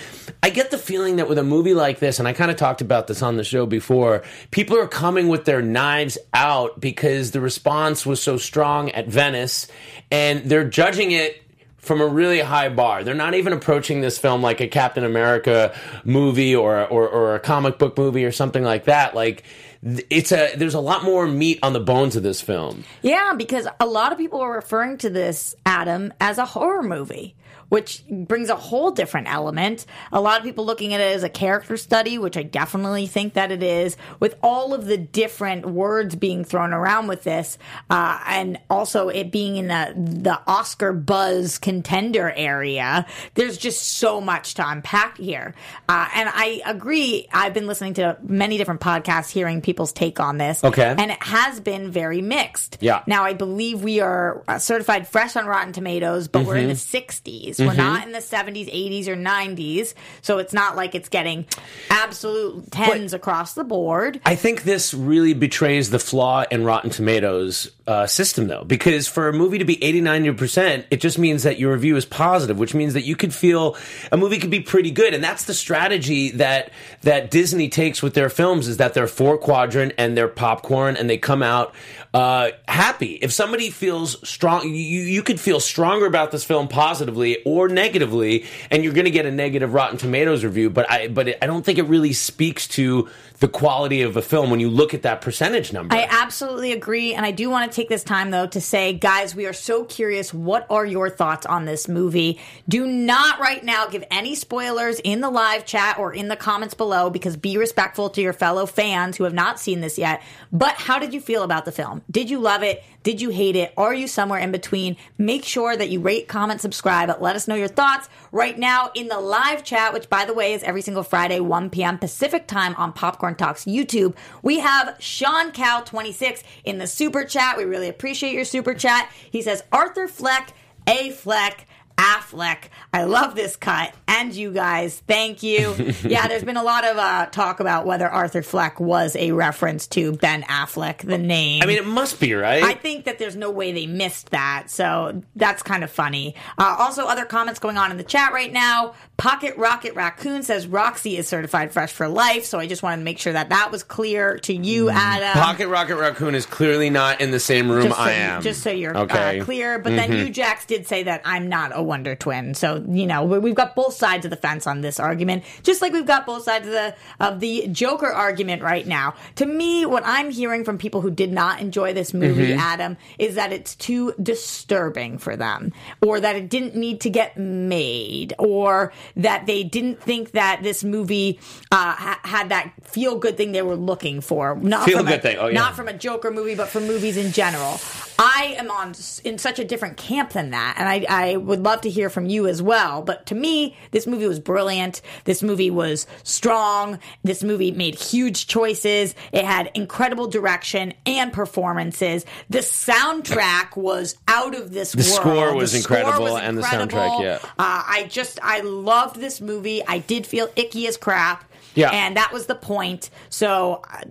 I 0.42 0.50
get 0.50 0.70
the 0.70 0.78
feeling 0.78 1.16
that 1.16 1.28
with 1.28 1.38
a 1.38 1.44
movie 1.44 1.74
like 1.74 2.00
this, 2.00 2.18
and 2.18 2.26
I 2.26 2.32
kind 2.32 2.50
of 2.50 2.56
talked 2.56 2.80
about 2.80 3.06
this 3.06 3.22
on 3.22 3.36
the 3.36 3.44
show 3.44 3.66
before, 3.66 4.24
people 4.50 4.76
are 4.76 4.88
coming 4.88 5.28
with 5.28 5.44
their 5.44 5.62
knives 5.62 6.18
out 6.32 6.80
because 6.80 7.30
the 7.30 7.40
response 7.40 8.04
was 8.04 8.20
so 8.20 8.36
strong 8.36 8.90
at 8.90 9.06
Venice, 9.06 9.68
and 10.10 10.44
they're 10.50 10.68
judging 10.68 11.12
it 11.12 11.43
from 11.84 12.00
a 12.00 12.06
really 12.06 12.40
high 12.40 12.68
bar. 12.68 13.04
They're 13.04 13.14
not 13.14 13.34
even 13.34 13.52
approaching 13.52 14.00
this 14.00 14.18
film 14.18 14.42
like 14.42 14.60
a 14.60 14.68
Captain 14.68 15.04
America 15.04 15.74
movie 16.04 16.54
or 16.54 16.86
or, 16.86 17.08
or 17.08 17.34
a 17.34 17.40
comic 17.40 17.78
book 17.78 17.96
movie 17.96 18.24
or 18.24 18.32
something 18.32 18.64
like 18.64 18.84
that. 18.84 19.14
Like 19.14 19.44
it's 19.82 20.32
a 20.32 20.54
there's 20.56 20.74
a 20.74 20.80
lot 20.80 21.04
more 21.04 21.26
meat 21.26 21.58
on 21.62 21.72
the 21.72 21.80
bones 21.80 22.16
of 22.16 22.22
this 22.22 22.40
film. 22.40 22.84
Yeah, 23.02 23.34
because 23.36 23.68
a 23.78 23.86
lot 23.86 24.12
of 24.12 24.18
people 24.18 24.40
are 24.40 24.52
referring 24.52 24.98
to 24.98 25.10
this, 25.10 25.54
Adam, 25.66 26.12
as 26.20 26.38
a 26.38 26.46
horror 26.46 26.82
movie, 26.82 27.36
which 27.74 28.04
brings 28.08 28.50
a 28.50 28.54
whole 28.54 28.92
different 28.92 29.28
element. 29.28 29.84
A 30.12 30.20
lot 30.20 30.38
of 30.38 30.44
people 30.44 30.64
looking 30.64 30.94
at 30.94 31.00
it 31.00 31.12
as 31.12 31.24
a 31.24 31.28
character 31.28 31.76
study, 31.76 32.18
which 32.18 32.36
I 32.36 32.44
definitely 32.44 33.08
think 33.08 33.34
that 33.34 33.50
it 33.50 33.64
is, 33.64 33.96
with 34.20 34.36
all 34.44 34.74
of 34.74 34.86
the 34.86 34.96
different 34.96 35.66
words 35.66 36.14
being 36.14 36.44
thrown 36.44 36.72
around 36.72 37.08
with 37.08 37.24
this, 37.24 37.58
uh, 37.90 38.20
and 38.28 38.60
also 38.70 39.08
it 39.08 39.32
being 39.32 39.56
in 39.56 39.66
the, 39.66 39.92
the 39.96 40.40
Oscar 40.46 40.92
buzz 40.92 41.58
contender 41.58 42.30
area. 42.36 43.06
There's 43.34 43.58
just 43.58 43.82
so 43.82 44.20
much 44.20 44.54
to 44.54 44.68
unpack 44.70 45.18
here. 45.18 45.52
Uh, 45.88 46.08
and 46.14 46.30
I 46.32 46.62
agree. 46.64 47.26
I've 47.32 47.54
been 47.54 47.66
listening 47.66 47.94
to 47.94 48.16
many 48.22 48.56
different 48.56 48.82
podcasts, 48.82 49.30
hearing 49.30 49.60
people's 49.60 49.92
take 49.92 50.20
on 50.20 50.38
this. 50.38 50.62
Okay. 50.62 50.94
And 50.96 51.10
it 51.10 51.20
has 51.24 51.58
been 51.58 51.90
very 51.90 52.22
mixed. 52.22 52.78
Yeah. 52.80 53.02
Now, 53.08 53.24
I 53.24 53.32
believe 53.32 53.82
we 53.82 53.98
are 53.98 54.44
uh, 54.46 54.60
certified 54.60 55.08
fresh 55.08 55.34
on 55.34 55.46
Rotten 55.46 55.72
Tomatoes, 55.72 56.28
but 56.28 56.46
we're 56.46 56.58
in 56.58 56.68
the 56.68 56.74
60s. 56.74 57.63
We're 57.66 57.74
not 57.74 58.06
in 58.06 58.12
the 58.12 58.18
70s, 58.18 58.72
80s, 58.72 59.08
or 59.08 59.16
90s. 59.16 59.94
So 60.22 60.38
it's 60.38 60.52
not 60.52 60.76
like 60.76 60.94
it's 60.94 61.08
getting 61.08 61.46
absolute 61.90 62.70
tens 62.70 63.12
across 63.12 63.54
the 63.54 63.64
board. 63.64 64.20
I 64.24 64.34
think 64.34 64.62
this 64.62 64.94
really 64.94 65.34
betrays 65.34 65.90
the 65.90 65.98
flaw 65.98 66.44
in 66.50 66.64
Rotten 66.64 66.90
Tomatoes 66.90 67.70
uh, 67.86 68.06
system, 68.06 68.46
though, 68.46 68.64
because 68.64 69.08
for 69.08 69.28
a 69.28 69.32
movie 69.32 69.58
to 69.58 69.64
be 69.64 69.82
80, 69.82 70.02
90%, 70.02 70.84
it 70.90 71.00
just 71.00 71.18
means 71.18 71.42
that 71.42 71.58
your 71.58 71.72
review 71.72 71.96
is 71.96 72.04
positive, 72.04 72.58
which 72.58 72.74
means 72.74 72.94
that 72.94 73.04
you 73.04 73.16
could 73.16 73.34
feel 73.34 73.76
a 74.10 74.16
movie 74.16 74.38
could 74.38 74.50
be 74.50 74.60
pretty 74.60 74.90
good. 74.90 75.12
And 75.14 75.22
that's 75.22 75.44
the 75.44 75.54
strategy 75.54 76.30
that, 76.32 76.70
that 77.02 77.30
Disney 77.30 77.68
takes 77.68 78.02
with 78.02 78.14
their 78.14 78.30
films 78.30 78.68
is 78.68 78.78
that 78.78 78.94
they're 78.94 79.06
four 79.06 79.36
quadrant 79.36 79.92
and 79.98 80.16
they're 80.16 80.28
popcorn 80.28 80.96
and 80.96 81.08
they 81.10 81.18
come 81.18 81.42
out 81.42 81.74
uh, 82.14 82.52
happy. 82.68 83.14
If 83.14 83.32
somebody 83.32 83.70
feels 83.70 84.26
strong, 84.26 84.68
you, 84.68 85.02
you 85.02 85.22
could 85.22 85.40
feel 85.40 85.58
stronger 85.58 86.06
about 86.06 86.30
this 86.30 86.44
film 86.44 86.68
positively 86.68 87.42
or 87.44 87.68
negatively, 87.68 88.46
and 88.70 88.84
you're 88.84 88.92
going 88.92 89.06
to 89.06 89.10
get 89.10 89.26
a 89.26 89.32
negative 89.32 89.74
Rotten 89.74 89.98
Tomatoes 89.98 90.44
review. 90.44 90.70
But 90.70 90.88
I, 90.88 91.08
but 91.08 91.42
I 91.42 91.46
don't 91.46 91.64
think 91.64 91.78
it 91.78 91.86
really 91.86 92.12
speaks 92.12 92.68
to 92.68 93.08
the 93.40 93.48
quality 93.48 94.02
of 94.02 94.16
a 94.16 94.22
film 94.22 94.50
when 94.50 94.60
you 94.60 94.70
look 94.70 94.94
at 94.94 95.02
that 95.02 95.20
percentage 95.20 95.72
number. 95.72 95.94
I 95.94 96.06
absolutely 96.08 96.72
agree. 96.72 97.14
And 97.14 97.26
I 97.26 97.32
do 97.32 97.50
want 97.50 97.70
to 97.70 97.74
take 97.74 97.88
this 97.88 98.04
time, 98.04 98.30
though, 98.30 98.46
to 98.46 98.60
say, 98.60 98.92
guys, 98.92 99.34
we 99.34 99.46
are 99.46 99.52
so 99.52 99.84
curious. 99.84 100.32
What 100.32 100.66
are 100.70 100.86
your 100.86 101.10
thoughts 101.10 101.44
on 101.44 101.64
this 101.64 101.88
movie? 101.88 102.40
Do 102.68 102.86
not 102.86 103.40
right 103.40 103.62
now 103.64 103.86
give 103.86 104.04
any 104.10 104.34
spoilers 104.34 105.00
in 105.00 105.20
the 105.20 105.30
live 105.30 105.64
chat 105.64 105.98
or 105.98 106.12
in 106.12 106.28
the 106.28 106.36
comments 106.36 106.74
below 106.74 107.10
because 107.10 107.36
be 107.36 107.58
respectful 107.58 108.08
to 108.10 108.22
your 108.22 108.32
fellow 108.32 108.66
fans 108.66 109.16
who 109.16 109.24
have 109.24 109.34
not 109.34 109.58
seen 109.58 109.80
this 109.80 109.98
yet. 109.98 110.22
But 110.52 110.74
how 110.74 110.98
did 110.98 111.12
you 111.12 111.20
feel 111.20 111.42
about 111.42 111.64
the 111.64 111.72
film? 111.72 112.02
Did 112.10 112.30
you 112.30 112.38
love 112.38 112.62
it? 112.62 112.84
Did 113.04 113.20
you 113.20 113.28
hate 113.28 113.54
it? 113.54 113.74
Are 113.76 113.92
you 113.92 114.08
somewhere 114.08 114.40
in 114.40 114.50
between? 114.50 114.96
Make 115.18 115.44
sure 115.44 115.76
that 115.76 115.90
you 115.90 116.00
rate, 116.00 116.26
comment, 116.26 116.62
subscribe. 116.62 117.14
Let 117.20 117.36
us 117.36 117.46
know 117.46 117.54
your 117.54 117.68
thoughts 117.68 118.08
right 118.32 118.58
now 118.58 118.90
in 118.94 119.08
the 119.08 119.20
live 119.20 119.62
chat, 119.62 119.92
which 119.92 120.08
by 120.08 120.24
the 120.24 120.32
way 120.32 120.54
is 120.54 120.62
every 120.62 120.80
single 120.80 121.02
Friday, 121.02 121.38
1 121.38 121.68
p.m. 121.68 121.98
Pacific 121.98 122.46
time 122.46 122.74
on 122.76 122.94
Popcorn 122.94 123.34
Talks 123.34 123.66
YouTube. 123.66 124.16
We 124.42 124.60
have 124.60 124.96
Sean 125.00 125.52
Cow 125.52 125.80
26 125.80 126.42
in 126.64 126.78
the 126.78 126.86
super 126.86 127.24
chat. 127.24 127.58
We 127.58 127.64
really 127.64 127.90
appreciate 127.90 128.32
your 128.32 128.46
super 128.46 128.72
chat. 128.72 129.12
He 129.30 129.42
says 129.42 129.62
Arthur 129.70 130.08
Fleck, 130.08 130.54
A 130.86 131.10
Fleck. 131.10 131.66
Affleck. 131.96 132.68
I 132.92 133.04
love 133.04 133.34
this 133.34 133.56
cut. 133.56 133.94
And 134.08 134.34
you 134.34 134.52
guys, 134.52 135.00
thank 135.06 135.42
you. 135.42 135.74
yeah, 136.04 136.28
there's 136.28 136.44
been 136.44 136.56
a 136.56 136.62
lot 136.62 136.84
of 136.84 136.96
uh, 136.96 137.26
talk 137.26 137.60
about 137.60 137.86
whether 137.86 138.08
Arthur 138.08 138.42
Fleck 138.42 138.80
was 138.80 139.16
a 139.16 139.32
reference 139.32 139.86
to 139.88 140.12
Ben 140.12 140.42
Affleck, 140.44 140.98
the 140.98 141.18
name. 141.18 141.62
I 141.62 141.66
mean, 141.66 141.78
it 141.78 141.86
must 141.86 142.20
be 142.20 142.34
right. 142.34 142.62
I 142.62 142.74
think 142.74 143.04
that 143.04 143.18
there's 143.18 143.36
no 143.36 143.50
way 143.50 143.72
they 143.72 143.86
missed 143.86 144.30
that, 144.30 144.70
so 144.70 145.22
that's 145.36 145.62
kind 145.62 145.84
of 145.84 145.90
funny. 145.90 146.34
Uh, 146.58 146.76
also, 146.78 147.06
other 147.06 147.24
comments 147.24 147.60
going 147.60 147.76
on 147.76 147.90
in 147.90 147.96
the 147.96 148.04
chat 148.04 148.32
right 148.32 148.52
now. 148.52 148.94
Pocket 149.16 149.56
Rocket 149.56 149.94
Raccoon 149.94 150.42
says 150.42 150.66
Roxy 150.66 151.16
is 151.16 151.28
certified 151.28 151.72
fresh 151.72 151.92
for 151.92 152.08
life, 152.08 152.44
so 152.44 152.58
I 152.58 152.66
just 152.66 152.82
wanted 152.82 152.98
to 152.98 153.04
make 153.04 153.18
sure 153.18 153.32
that 153.32 153.50
that 153.50 153.70
was 153.70 153.84
clear 153.84 154.38
to 154.38 154.52
you, 154.52 154.90
Adam. 154.90 155.40
Pocket 155.40 155.68
Rocket 155.68 155.96
Raccoon 155.96 156.34
is 156.34 156.46
clearly 156.46 156.90
not 156.90 157.20
in 157.20 157.30
the 157.30 157.38
same 157.38 157.70
room 157.70 157.90
so, 157.90 157.96
I 157.96 158.12
am. 158.12 158.42
Just 158.42 158.62
so 158.62 158.70
you're 158.70 158.96
okay. 158.96 159.38
uh, 159.38 159.44
clear. 159.44 159.78
But 159.78 159.90
then 159.90 160.12
you, 160.12 160.30
Jax, 160.30 160.66
did 160.66 160.88
say 160.88 161.04
that 161.04 161.22
I'm 161.24 161.48
not 161.48 161.70
a 161.74 161.83
Wonder 161.84 162.16
Twin. 162.16 162.54
So 162.54 162.84
you 162.88 163.06
know 163.06 163.24
we- 163.24 163.38
we've 163.38 163.54
got 163.54 163.74
both 163.76 163.94
sides 163.94 164.24
of 164.24 164.30
the 164.30 164.36
fence 164.36 164.66
on 164.66 164.80
this 164.80 164.98
argument, 164.98 165.44
just 165.62 165.80
like 165.82 165.92
we've 165.92 166.06
got 166.06 166.26
both 166.26 166.42
sides 166.44 166.66
of 166.66 166.72
the 166.72 166.94
of 167.20 167.40
the 167.40 167.68
Joker 167.68 168.08
argument 168.12 168.62
right 168.62 168.86
now. 168.86 169.14
To 169.36 169.46
me, 169.46 169.86
what 169.86 170.02
I'm 170.06 170.30
hearing 170.30 170.64
from 170.64 170.78
people 170.78 171.00
who 171.00 171.10
did 171.10 171.32
not 171.32 171.60
enjoy 171.60 171.92
this 171.92 172.12
movie, 172.12 172.48
Mm-hmm. 172.48 172.58
Adam, 172.60 172.96
is 173.18 173.36
that 173.36 173.52
it's 173.52 173.74
too 173.74 174.12
disturbing 174.22 175.18
for 175.18 175.36
them, 175.36 175.72
or 176.02 176.20
that 176.20 176.36
it 176.36 176.48
didn't 176.48 176.74
need 176.74 177.00
to 177.02 177.10
get 177.10 177.36
made, 177.38 178.32
or 178.38 178.92
that 179.16 179.46
they 179.46 179.62
didn't 179.62 180.00
think 180.02 180.32
that 180.32 180.60
this 180.62 180.82
movie 180.84 181.38
uh, 181.70 181.92
ha- 181.94 182.20
had 182.24 182.48
that 182.48 182.72
feel 182.82 183.18
good 183.18 183.36
thing 183.36 183.52
they 183.52 183.62
were 183.62 183.76
looking 183.76 184.20
for. 184.20 184.56
Not 184.56 184.84
from 184.84 184.92
Feel-good 184.92 185.18
a, 185.18 185.22
thing, 185.22 185.36
oh, 185.38 185.46
yeah. 185.48 185.54
Not 185.58 185.76
from 185.76 185.88
a 185.88 185.92
Joker 185.92 186.30
movie, 186.30 186.54
but 186.54 186.68
from 186.68 186.86
movies 186.86 187.16
in 187.16 187.32
general. 187.32 187.78
I 188.18 188.54
am 188.58 188.70
on 188.70 188.94
in 189.24 189.38
such 189.38 189.58
a 189.58 189.64
different 189.64 189.96
camp 189.96 190.32
than 190.32 190.50
that, 190.50 190.76
and 190.78 190.88
I, 190.88 191.06
I 191.08 191.36
would 191.36 191.62
love 191.62 191.80
to 191.82 191.90
hear 191.90 192.08
from 192.10 192.26
you 192.26 192.46
as 192.46 192.62
well. 192.62 193.02
But 193.02 193.26
to 193.26 193.34
me, 193.34 193.76
this 193.90 194.06
movie 194.06 194.26
was 194.26 194.38
brilliant. 194.40 195.02
This 195.24 195.42
movie 195.42 195.70
was 195.70 196.06
strong. 196.22 196.98
This 197.22 197.42
movie 197.42 197.72
made 197.72 197.96
huge 197.96 198.46
choices. 198.46 199.14
It 199.32 199.44
had 199.44 199.70
incredible 199.74 200.28
direction 200.28 200.94
and 201.06 201.32
performances. 201.32 202.24
The 202.50 202.58
soundtrack 202.58 203.76
was 203.76 204.16
out 204.28 204.54
of 204.54 204.72
this 204.72 204.92
The 204.92 204.98
world. 205.02 205.14
score 205.14 205.54
was 205.54 205.72
The 205.72 205.78
score 205.80 205.96
incredible 205.98 206.24
was 206.24 206.42
incredible, 206.42 206.48
and 206.48 206.58
the 206.58 206.62
soundtrack, 206.96 207.22
yeah. 207.22 207.38
Uh, 207.58 207.82
I 207.86 208.06
just 208.10 208.38
I 208.42 208.60
loved 208.60 209.16
this 209.16 209.40
movie. 209.40 209.82
I 209.86 209.98
did 209.98 210.26
feel 210.26 210.48
icky 210.56 210.86
as 210.86 210.96
crap. 210.96 211.44
Yeah. 211.74 211.90
And 211.90 212.16
that 212.16 212.32
was 212.32 212.46
the 212.46 212.54
point. 212.54 213.10
So 213.30 213.82
uh, 213.90 214.02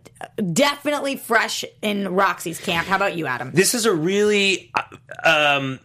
definitely 0.51 1.15
fresh 1.17 1.63
in 1.81 2.13
Roxy's 2.13 2.59
camp. 2.59 2.87
How 2.87 2.95
about 2.95 3.15
you, 3.15 3.25
Adam? 3.27 3.51
this 3.51 3.73
is 3.73 3.85
a 3.85 3.93
really 3.93 4.71
uh, 4.75 5.57
um 5.57 5.79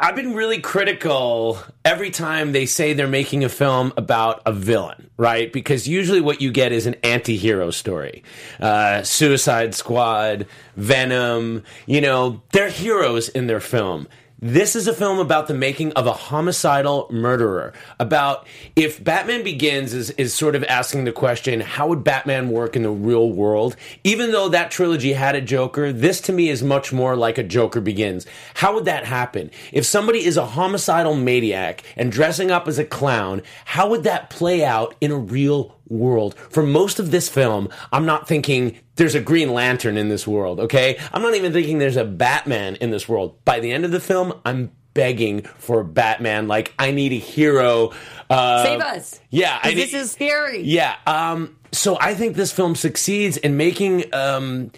I've 0.00 0.16
been 0.16 0.34
really 0.34 0.60
critical 0.60 1.58
every 1.84 2.10
time 2.10 2.52
they 2.52 2.64
say 2.64 2.94
they're 2.94 3.06
making 3.06 3.44
a 3.44 3.50
film 3.50 3.92
about 3.98 4.40
a 4.46 4.52
villain, 4.52 5.10
right? 5.18 5.52
Because 5.52 5.86
usually 5.86 6.22
what 6.22 6.40
you 6.40 6.50
get 6.50 6.72
is 6.72 6.86
an 6.86 6.94
anti-hero 7.02 7.70
story. 7.70 8.24
Uh, 8.58 9.02
Suicide 9.02 9.74
Squad, 9.74 10.46
Venom, 10.76 11.64
you 11.84 12.00
know, 12.00 12.42
they're 12.52 12.70
heroes 12.70 13.28
in 13.28 13.46
their 13.46 13.60
film. 13.60 14.08
This 14.46 14.76
is 14.76 14.86
a 14.86 14.92
film 14.92 15.20
about 15.20 15.48
the 15.48 15.54
making 15.54 15.92
of 15.92 16.06
a 16.06 16.12
homicidal 16.12 17.08
murderer. 17.10 17.72
About 17.98 18.46
if 18.76 19.02
Batman 19.02 19.42
Begins 19.42 19.94
is, 19.94 20.10
is 20.10 20.34
sort 20.34 20.54
of 20.54 20.62
asking 20.64 21.04
the 21.04 21.12
question, 21.12 21.62
how 21.62 21.88
would 21.88 22.04
Batman 22.04 22.50
work 22.50 22.76
in 22.76 22.82
the 22.82 22.90
real 22.90 23.32
world? 23.32 23.74
Even 24.04 24.32
though 24.32 24.50
that 24.50 24.70
trilogy 24.70 25.14
had 25.14 25.34
a 25.34 25.40
Joker, 25.40 25.94
this 25.94 26.20
to 26.20 26.32
me 26.34 26.50
is 26.50 26.62
much 26.62 26.92
more 26.92 27.16
like 27.16 27.38
a 27.38 27.42
Joker 27.42 27.80
Begins. 27.80 28.26
How 28.52 28.74
would 28.74 28.84
that 28.84 29.06
happen? 29.06 29.50
If 29.72 29.86
somebody 29.86 30.26
is 30.26 30.36
a 30.36 30.44
homicidal 30.44 31.14
maniac 31.14 31.82
and 31.96 32.12
dressing 32.12 32.50
up 32.50 32.68
as 32.68 32.78
a 32.78 32.84
clown, 32.84 33.40
how 33.64 33.88
would 33.88 34.02
that 34.02 34.28
play 34.28 34.62
out 34.62 34.94
in 35.00 35.10
a 35.10 35.16
real 35.16 35.74
world. 35.88 36.34
For 36.50 36.62
most 36.62 36.98
of 36.98 37.10
this 37.10 37.28
film, 37.28 37.68
I'm 37.92 38.06
not 38.06 38.26
thinking 38.28 38.78
there's 38.96 39.14
a 39.14 39.20
Green 39.20 39.52
Lantern 39.52 39.96
in 39.96 40.08
this 40.08 40.26
world, 40.26 40.60
okay? 40.60 40.98
I'm 41.12 41.22
not 41.22 41.34
even 41.34 41.52
thinking 41.52 41.78
there's 41.78 41.96
a 41.96 42.04
Batman 42.04 42.76
in 42.76 42.90
this 42.90 43.08
world. 43.08 43.44
By 43.44 43.60
the 43.60 43.72
end 43.72 43.84
of 43.84 43.90
the 43.90 44.00
film, 44.00 44.32
I'm 44.44 44.70
begging 44.94 45.42
for 45.58 45.82
Batman. 45.84 46.46
Like, 46.48 46.72
I 46.78 46.90
need 46.92 47.12
a 47.12 47.18
hero. 47.18 47.92
Uh, 48.30 48.62
Save 48.64 48.80
us. 48.80 49.20
Yeah, 49.30 49.58
I 49.62 49.74
this 49.74 49.92
need- 49.92 49.98
is 49.98 50.12
scary. 50.12 50.62
yeah. 50.62 50.96
Um, 51.06 51.56
so 51.72 51.98
I 52.00 52.14
think 52.14 52.36
this 52.36 52.52
film 52.52 52.76
succeeds 52.76 53.36
in 53.36 53.56
making 53.56 54.14
um, 54.14 54.70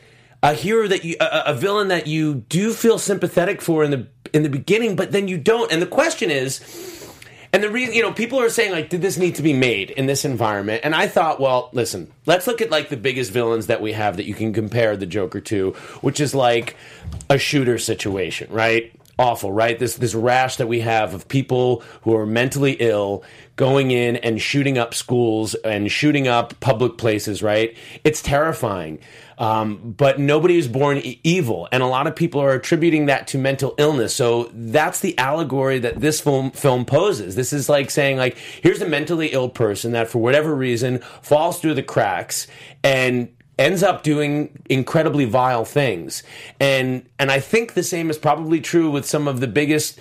a 0.43 0.55
hero 0.55 0.89
that 0.89 1.05
you, 1.05 1.17
a, 1.21 1.43
a 1.49 1.55
villain 1.55 1.89
that 1.89 2.07
you 2.07 2.37
do 2.49 2.73
feel 2.73 2.99
sympathetic 2.99 3.61
for 3.61 3.85
in 3.85 3.91
the 3.91 4.07
in 4.33 4.43
the 4.43 4.49
beginning, 4.49 4.97
but 4.97 5.13
then 5.13 5.29
you 5.29 5.39
don't. 5.39 5.71
And 5.71 5.81
the 5.83 5.87
question 5.87 6.31
is, 6.31 6.59
and 7.57 7.65
the 7.65 7.71
reason, 7.71 7.95
you 7.95 8.03
know, 8.03 8.13
people 8.13 8.39
are 8.39 8.51
saying 8.51 8.71
like, 8.71 8.91
did 8.91 9.01
this 9.01 9.17
need 9.17 9.37
to 9.37 9.43
be 9.43 9.55
made 9.55 9.91
in 9.91 10.05
this 10.05 10.27
environment? 10.27 10.83
And 10.85 10.95
I 10.95 11.09
thought, 11.09 11.41
well, 11.41 11.71
listen, 11.73 12.13
let's 12.27 12.47
look 12.47 12.61
at 12.61 12.69
like 12.69 12.91
the 12.91 12.99
biggest 12.99 13.33
villains 13.33 13.69
that 13.69 13.81
we 13.81 13.93
have 13.93 14.19
that 14.19 14.27
you 14.27 14.35
can 14.35 14.53
compare 14.53 14.95
the 14.95 15.07
Joker 15.07 15.41
to, 15.41 15.71
which 16.03 16.21
is 16.21 16.35
like 16.35 16.77
a 17.31 17.39
shooter 17.39 17.79
situation, 17.79 18.53
right? 18.53 18.93
Awful, 19.19 19.51
right? 19.51 19.79
This 19.79 19.97
this 19.97 20.15
rash 20.15 20.57
that 20.57 20.67
we 20.67 20.81
have 20.81 21.15
of 21.15 21.27
people 21.27 21.83
who 22.03 22.15
are 22.15 22.27
mentally 22.27 22.73
ill 22.81 23.25
going 23.57 23.91
in 23.91 24.17
and 24.17 24.41
shooting 24.41 24.77
up 24.77 24.93
schools 24.93 25.55
and 25.55 25.91
shooting 25.91 26.29
up 26.29 26.61
public 26.61 26.99
places, 26.99 27.43
right? 27.43 27.75
It's 28.05 28.21
terrifying. 28.21 28.99
Um, 29.39 29.95
but 29.97 30.19
nobody 30.19 30.59
is 30.59 30.69
born 30.69 30.99
e- 30.99 31.21
evil, 31.23 31.69
and 31.73 31.83
a 31.83 31.87
lot 31.87 32.07
of 32.07 32.17
people 32.17 32.41
are 32.41 32.53
attributing 32.53 33.07
that 33.07 33.27
to 33.29 33.39
mental 33.39 33.75
illness. 33.79 34.15
So 34.15 34.51
that's 34.53 35.01
the 35.01 35.17
allegory 35.19 35.79
that 35.79 36.01
this 36.01 36.21
film 36.21 36.51
film 36.51 36.85
poses. 36.85 37.37
This 37.37 37.53
is 37.53 37.69
like 37.69 37.91
saying, 37.91 38.19
like, 38.19 38.37
here's 38.37 38.83
a 38.83 38.89
mentally 38.89 39.29
ill 39.29 39.49
person 39.49 39.93
that, 39.93 40.09
for 40.09 40.19
whatever 40.19 40.55
reason, 40.55 41.01
falls 41.23 41.61
through 41.61 41.75
the 41.75 41.83
cracks 41.83 42.47
and 42.83 43.29
ends 43.59 43.83
up 43.83 44.03
doing 44.03 44.59
incredibly 44.69 45.25
vile 45.25 45.65
things. 45.65 46.23
And 46.61 47.09
and 47.19 47.31
I 47.31 47.41
think 47.41 47.75
the 47.75 47.83
same 47.83 48.11
is 48.11 48.19
probably 48.19 48.61
true 48.61 48.91
with 48.91 49.07
some 49.07 49.29
of 49.29 49.41
the 49.41 49.49
biggest. 49.49 49.99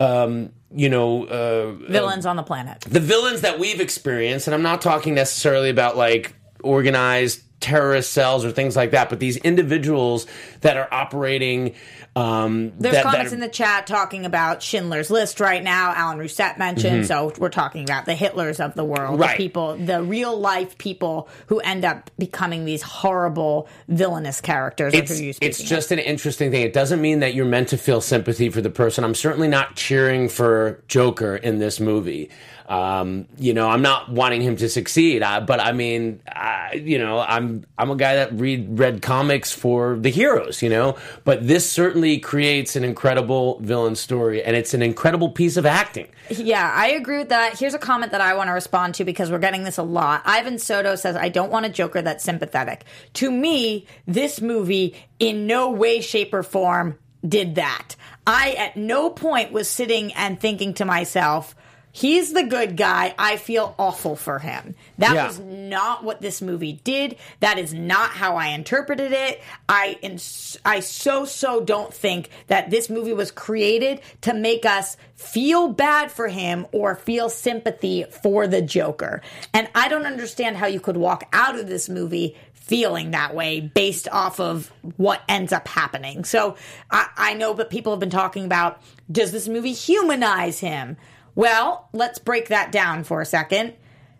Um, 0.00 0.52
you 0.70 0.90
know, 0.90 1.24
uh, 1.24 1.72
Villains 1.90 2.26
on 2.26 2.36
the 2.36 2.42
planet. 2.42 2.82
the 2.82 3.00
villains 3.00 3.40
that 3.40 3.58
we've 3.58 3.80
experienced, 3.80 4.46
and 4.46 4.54
I'm 4.54 4.62
not 4.62 4.82
talking 4.82 5.14
necessarily 5.14 5.70
about 5.70 5.96
like 5.96 6.34
organized 6.62 7.42
terrorist 7.60 8.12
cells 8.12 8.44
or 8.44 8.52
things 8.52 8.76
like 8.76 8.90
that, 8.92 9.08
but 9.08 9.18
these 9.18 9.38
individuals 9.38 10.26
that 10.60 10.76
are 10.76 10.88
operating. 10.92 11.74
Um, 12.18 12.72
There's 12.78 12.96
that, 12.96 13.04
comments 13.04 13.30
that 13.30 13.36
in 13.36 13.40
the 13.40 13.48
chat 13.48 13.86
talking 13.86 14.24
about 14.26 14.62
Schindler's 14.62 15.10
List 15.10 15.40
right 15.40 15.62
now. 15.62 15.92
Alan 15.94 16.18
Rousset 16.18 16.58
mentioned, 16.58 17.06
so 17.06 17.32
we're 17.38 17.48
talking 17.48 17.84
about 17.84 18.06
the 18.06 18.14
Hitlers 18.14 18.64
of 18.64 18.74
the 18.74 18.84
world, 18.84 18.98
Mm-hmm. 18.98 19.22
Right. 19.22 19.36
the 19.36 19.42
people, 19.44 19.76
the 19.76 20.02
real 20.02 20.38
life 20.38 20.76
people 20.78 21.28
who 21.46 21.60
end 21.60 21.84
up 21.84 22.10
becoming 22.18 22.64
these 22.64 22.82
horrible 22.82 23.68
villainous 23.88 24.40
characters. 24.40 24.92
it's, 24.94 25.10
it's 25.10 25.36
speaking 25.36 25.50
of. 25.50 25.68
just 25.68 25.92
an 25.92 25.98
interesting 25.98 26.50
thing. 26.50 26.62
It 26.62 26.72
doesn't 26.72 27.00
mean 27.00 27.20
that 27.20 27.34
you're 27.34 27.46
meant 27.46 27.68
to 27.68 27.78
feel 27.78 28.00
sympathy 28.00 28.48
for 28.50 28.60
the 28.60 28.70
person. 28.70 29.04
I'm 29.04 29.14
certainly 29.14 29.48
not 29.48 29.76
cheering 29.76 30.28
for 30.28 30.82
Joker 30.88 31.36
in 31.36 31.58
this 31.58 31.78
movie. 31.80 32.30
Um, 32.68 33.26
you 33.38 33.54
know, 33.54 33.68
I'm 33.68 33.80
not 33.80 34.10
wanting 34.10 34.42
him 34.42 34.56
to 34.58 34.68
succeed. 34.68 35.22
I, 35.22 35.40
but 35.40 35.58
I 35.58 35.72
mean, 35.72 36.20
I, 36.28 36.74
you 36.74 36.98
know, 36.98 37.18
I'm 37.18 37.64
I'm 37.78 37.90
a 37.90 37.96
guy 37.96 38.16
that 38.16 38.32
read 38.34 38.78
read 38.78 39.00
comics 39.00 39.52
for 39.52 39.96
the 39.96 40.10
heroes. 40.10 40.62
You 40.62 40.68
know, 40.68 40.96
but 41.24 41.46
this 41.46 41.70
certainly 41.70 42.18
creates 42.18 42.76
an 42.76 42.84
incredible 42.84 43.58
villain 43.60 43.96
story, 43.96 44.44
and 44.44 44.54
it's 44.54 44.74
an 44.74 44.82
incredible 44.82 45.30
piece 45.30 45.56
of 45.56 45.64
acting. 45.64 46.08
Yeah, 46.30 46.70
I 46.74 46.88
agree 46.88 47.18
with 47.18 47.30
that. 47.30 47.58
Here's 47.58 47.74
a 47.74 47.78
comment 47.78 48.12
that 48.12 48.20
I 48.20 48.34
want 48.34 48.48
to 48.48 48.52
respond 48.52 48.94
to 48.96 49.04
because 49.04 49.30
we're 49.30 49.38
getting 49.38 49.64
this 49.64 49.78
a 49.78 49.82
lot. 49.82 50.22
Ivan 50.26 50.58
Soto 50.58 50.94
says, 50.94 51.16
I 51.16 51.30
don't 51.30 51.50
want 51.50 51.64
a 51.64 51.70
Joker 51.70 52.02
that's 52.02 52.22
sympathetic. 52.22 52.84
To 53.14 53.30
me, 53.30 53.86
this 54.06 54.40
movie, 54.40 54.94
in 55.18 55.46
no 55.46 55.70
way, 55.70 56.02
shape, 56.02 56.34
or 56.34 56.42
form, 56.42 56.98
did 57.26 57.54
that. 57.54 57.96
I, 58.26 58.52
at 58.58 58.76
no 58.76 59.08
point, 59.08 59.52
was 59.52 59.68
sitting 59.68 60.12
and 60.12 60.38
thinking 60.38 60.74
to 60.74 60.84
myself, 60.84 61.56
He's 61.98 62.32
the 62.32 62.44
good 62.44 62.76
guy. 62.76 63.12
I 63.18 63.38
feel 63.38 63.74
awful 63.76 64.14
for 64.14 64.38
him. 64.38 64.76
That 64.98 65.14
Yeah. 65.16 65.26
was 65.26 65.40
not 65.40 66.04
what 66.04 66.20
this 66.20 66.40
movie 66.40 66.74
did. 66.84 67.16
That 67.40 67.58
is 67.58 67.74
not 67.74 68.10
how 68.10 68.36
I 68.36 68.48
interpreted 68.50 69.10
it. 69.10 69.42
I 69.68 69.98
ins- 70.00 70.56
I 70.64 70.78
so 70.78 71.24
so 71.24 71.60
don't 71.60 71.92
think 71.92 72.30
that 72.46 72.70
this 72.70 72.88
movie 72.88 73.12
was 73.12 73.32
created 73.32 74.00
to 74.20 74.32
make 74.32 74.64
us 74.64 74.96
feel 75.16 75.70
bad 75.70 76.12
for 76.12 76.28
him 76.28 76.68
or 76.70 76.94
feel 76.94 77.28
sympathy 77.28 78.04
for 78.22 78.46
the 78.46 78.62
Joker. 78.62 79.20
And 79.52 79.68
I 79.74 79.88
don't 79.88 80.06
understand 80.06 80.56
how 80.56 80.68
you 80.68 80.78
could 80.78 80.96
walk 80.96 81.24
out 81.32 81.58
of 81.58 81.66
this 81.66 81.88
movie 81.88 82.36
feeling 82.52 83.10
that 83.10 83.34
way 83.34 83.58
based 83.60 84.06
off 84.12 84.38
of 84.38 84.70
what 84.98 85.22
ends 85.28 85.52
up 85.52 85.66
happening. 85.66 86.22
So 86.22 86.54
I, 86.92 87.08
I 87.16 87.34
know, 87.34 87.54
but 87.54 87.70
people 87.70 87.92
have 87.92 87.98
been 87.98 88.08
talking 88.08 88.44
about 88.44 88.80
does 89.10 89.32
this 89.32 89.48
movie 89.48 89.72
humanize 89.72 90.60
him? 90.60 90.96
Well, 91.38 91.88
let's 91.92 92.18
break 92.18 92.48
that 92.48 92.72
down 92.72 93.04
for 93.04 93.20
a 93.20 93.24
second. 93.24 93.74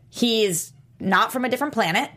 He's 0.08 0.72
not 1.00 1.32
from 1.32 1.44
a 1.44 1.48
different 1.48 1.74
planet. 1.74 2.12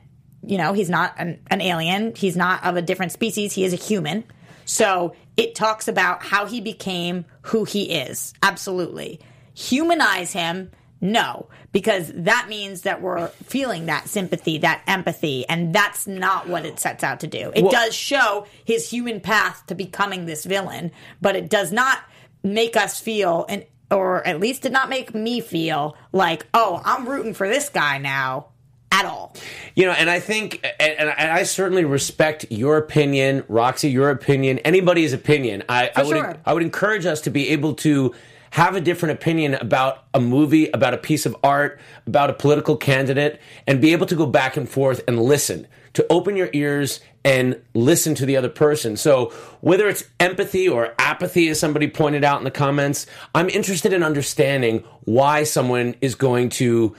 You 0.46 0.60
know, 0.60 0.74
he's 0.74 0.92
not 0.92 1.16
an, 1.18 1.40
an 1.48 1.60
alien. 1.60 2.14
He's 2.14 2.38
not 2.38 2.64
of 2.64 2.78
a 2.78 2.84
different 2.84 3.12
species. 3.12 3.52
He 3.52 3.64
is 3.64 3.74
a 3.74 3.78
human. 3.78 4.26
So 4.66 5.16
it 5.38 5.56
talks 5.56 5.88
about 5.88 6.22
how 6.22 6.46
he 6.46 6.62
became 6.62 7.26
who 7.42 7.64
he 7.64 7.86
is. 7.92 8.36
Absolutely. 8.44 9.20
Humanize 9.56 10.34
him? 10.34 10.70
No, 11.02 11.50
because 11.72 12.12
that 12.14 12.46
means 12.48 12.82
that 12.82 13.02
we're 13.02 13.30
feeling 13.30 13.88
that 13.88 14.08
sympathy, 14.08 14.60
that 14.60 14.84
empathy, 14.86 15.50
and 15.50 15.74
that's 15.74 16.06
not 16.06 16.48
what 16.48 16.64
it 16.64 16.80
sets 16.80 17.04
out 17.04 17.22
to 17.22 17.28
do. 17.28 17.52
It 17.56 17.64
Well- 17.64 17.72
does 17.72 17.96
show 17.96 18.46
his 18.66 18.88
human 18.88 19.20
path 19.20 19.64
to 19.66 19.74
becoming 19.74 20.28
this 20.28 20.46
villain, 20.46 20.92
but 21.20 21.36
it 21.36 21.50
does 21.50 21.72
not 21.72 21.98
make 22.44 22.78
us 22.78 23.00
feel 23.00 23.48
and 23.50 23.66
or 23.92 24.26
at 24.26 24.40
least 24.40 24.64
did 24.64 24.72
not 24.72 24.90
make 24.90 25.14
me 25.14 25.42
feel 25.42 25.96
like, 26.12 26.48
oh, 26.54 26.82
I'm 26.84 27.08
rooting 27.08 27.34
for 27.34 27.48
this 27.48 27.70
guy 27.70 27.98
now 27.98 28.48
at 28.92 29.06
all. 29.06 29.36
You 29.76 29.86
know, 29.86 29.92
and 29.92 30.10
I 30.10 30.20
think, 30.20 30.66
and, 30.80 31.00
and 31.00 31.32
I 31.32 31.44
certainly 31.44 31.86
respect 31.86 32.46
your 32.50 32.78
opinion, 32.78 33.44
Roxy, 33.48 33.90
your 33.90 34.10
opinion, 34.10 34.60
anybody's 34.60 35.14
opinion. 35.14 35.64
I, 35.70 35.92
I 35.96 36.04
would, 36.04 36.18
sure. 36.18 36.38
I 36.46 36.54
would 36.54 36.64
encourage 36.64 37.06
us 37.06 37.22
to 37.22 37.30
be 37.30 37.50
able 37.50 37.76
to 37.76 38.14
have 38.52 38.76
a 38.76 38.82
different 38.82 39.14
opinion 39.14 39.54
about 39.56 40.04
a 40.14 40.20
movie, 40.20 40.70
about 40.72 40.94
a 40.94 40.98
piece 40.98 41.26
of 41.26 41.36
art, 41.42 41.80
about 42.06 42.30
a 42.30 42.34
political 42.34 42.76
candidate, 42.76 43.40
and 43.66 43.80
be 43.80 43.94
able 43.94 44.06
to 44.08 44.16
go 44.16 44.26
back 44.26 44.58
and 44.58 44.68
forth 44.68 45.02
and 45.08 45.22
listen, 45.22 45.68
to 45.94 46.06
open 46.10 46.36
your 46.38 46.50
ears 46.54 47.00
and 47.24 47.62
listen 47.74 48.16
to 48.16 48.26
the 48.26 48.38
other 48.38 48.50
person. 48.50 48.98
So 48.98 49.32
whether 49.62 49.88
it's 49.88 50.04
empathy 50.20 50.68
or 50.68 50.94
apathy, 50.98 51.50
as 51.50 51.60
somebody 51.60 51.88
pointed 51.88 52.24
out 52.24 52.40
in 52.40 52.44
the 52.44 52.52
comments, 52.52 53.06
I'm 53.36 53.50
interested 53.50 53.94
in 53.94 54.04
understanding 54.04 54.84
why 55.02 55.44
someone 55.44 55.96
is 56.02 56.16
going 56.16 56.50
to 56.50 56.96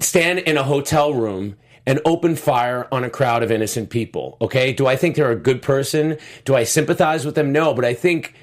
stand 0.00 0.40
in 0.40 0.56
a 0.56 0.62
hotel 0.62 1.14
room 1.14 1.56
and 1.86 2.00
open 2.04 2.34
fire 2.34 2.88
on 2.90 3.04
a 3.04 3.10
crowd 3.10 3.42
of 3.42 3.50
innocent 3.50 3.90
people. 3.90 4.36
Okay. 4.40 4.72
Do 4.72 4.86
I 4.86 4.96
think 4.96 5.16
they're 5.16 5.30
a 5.30 5.36
good 5.36 5.62
person? 5.62 6.18
Do 6.44 6.54
I 6.54 6.64
sympathize 6.64 7.24
with 7.24 7.34
them? 7.34 7.52
No, 7.52 7.74
but 7.74 7.84
I 7.84 7.94
think 7.94 8.34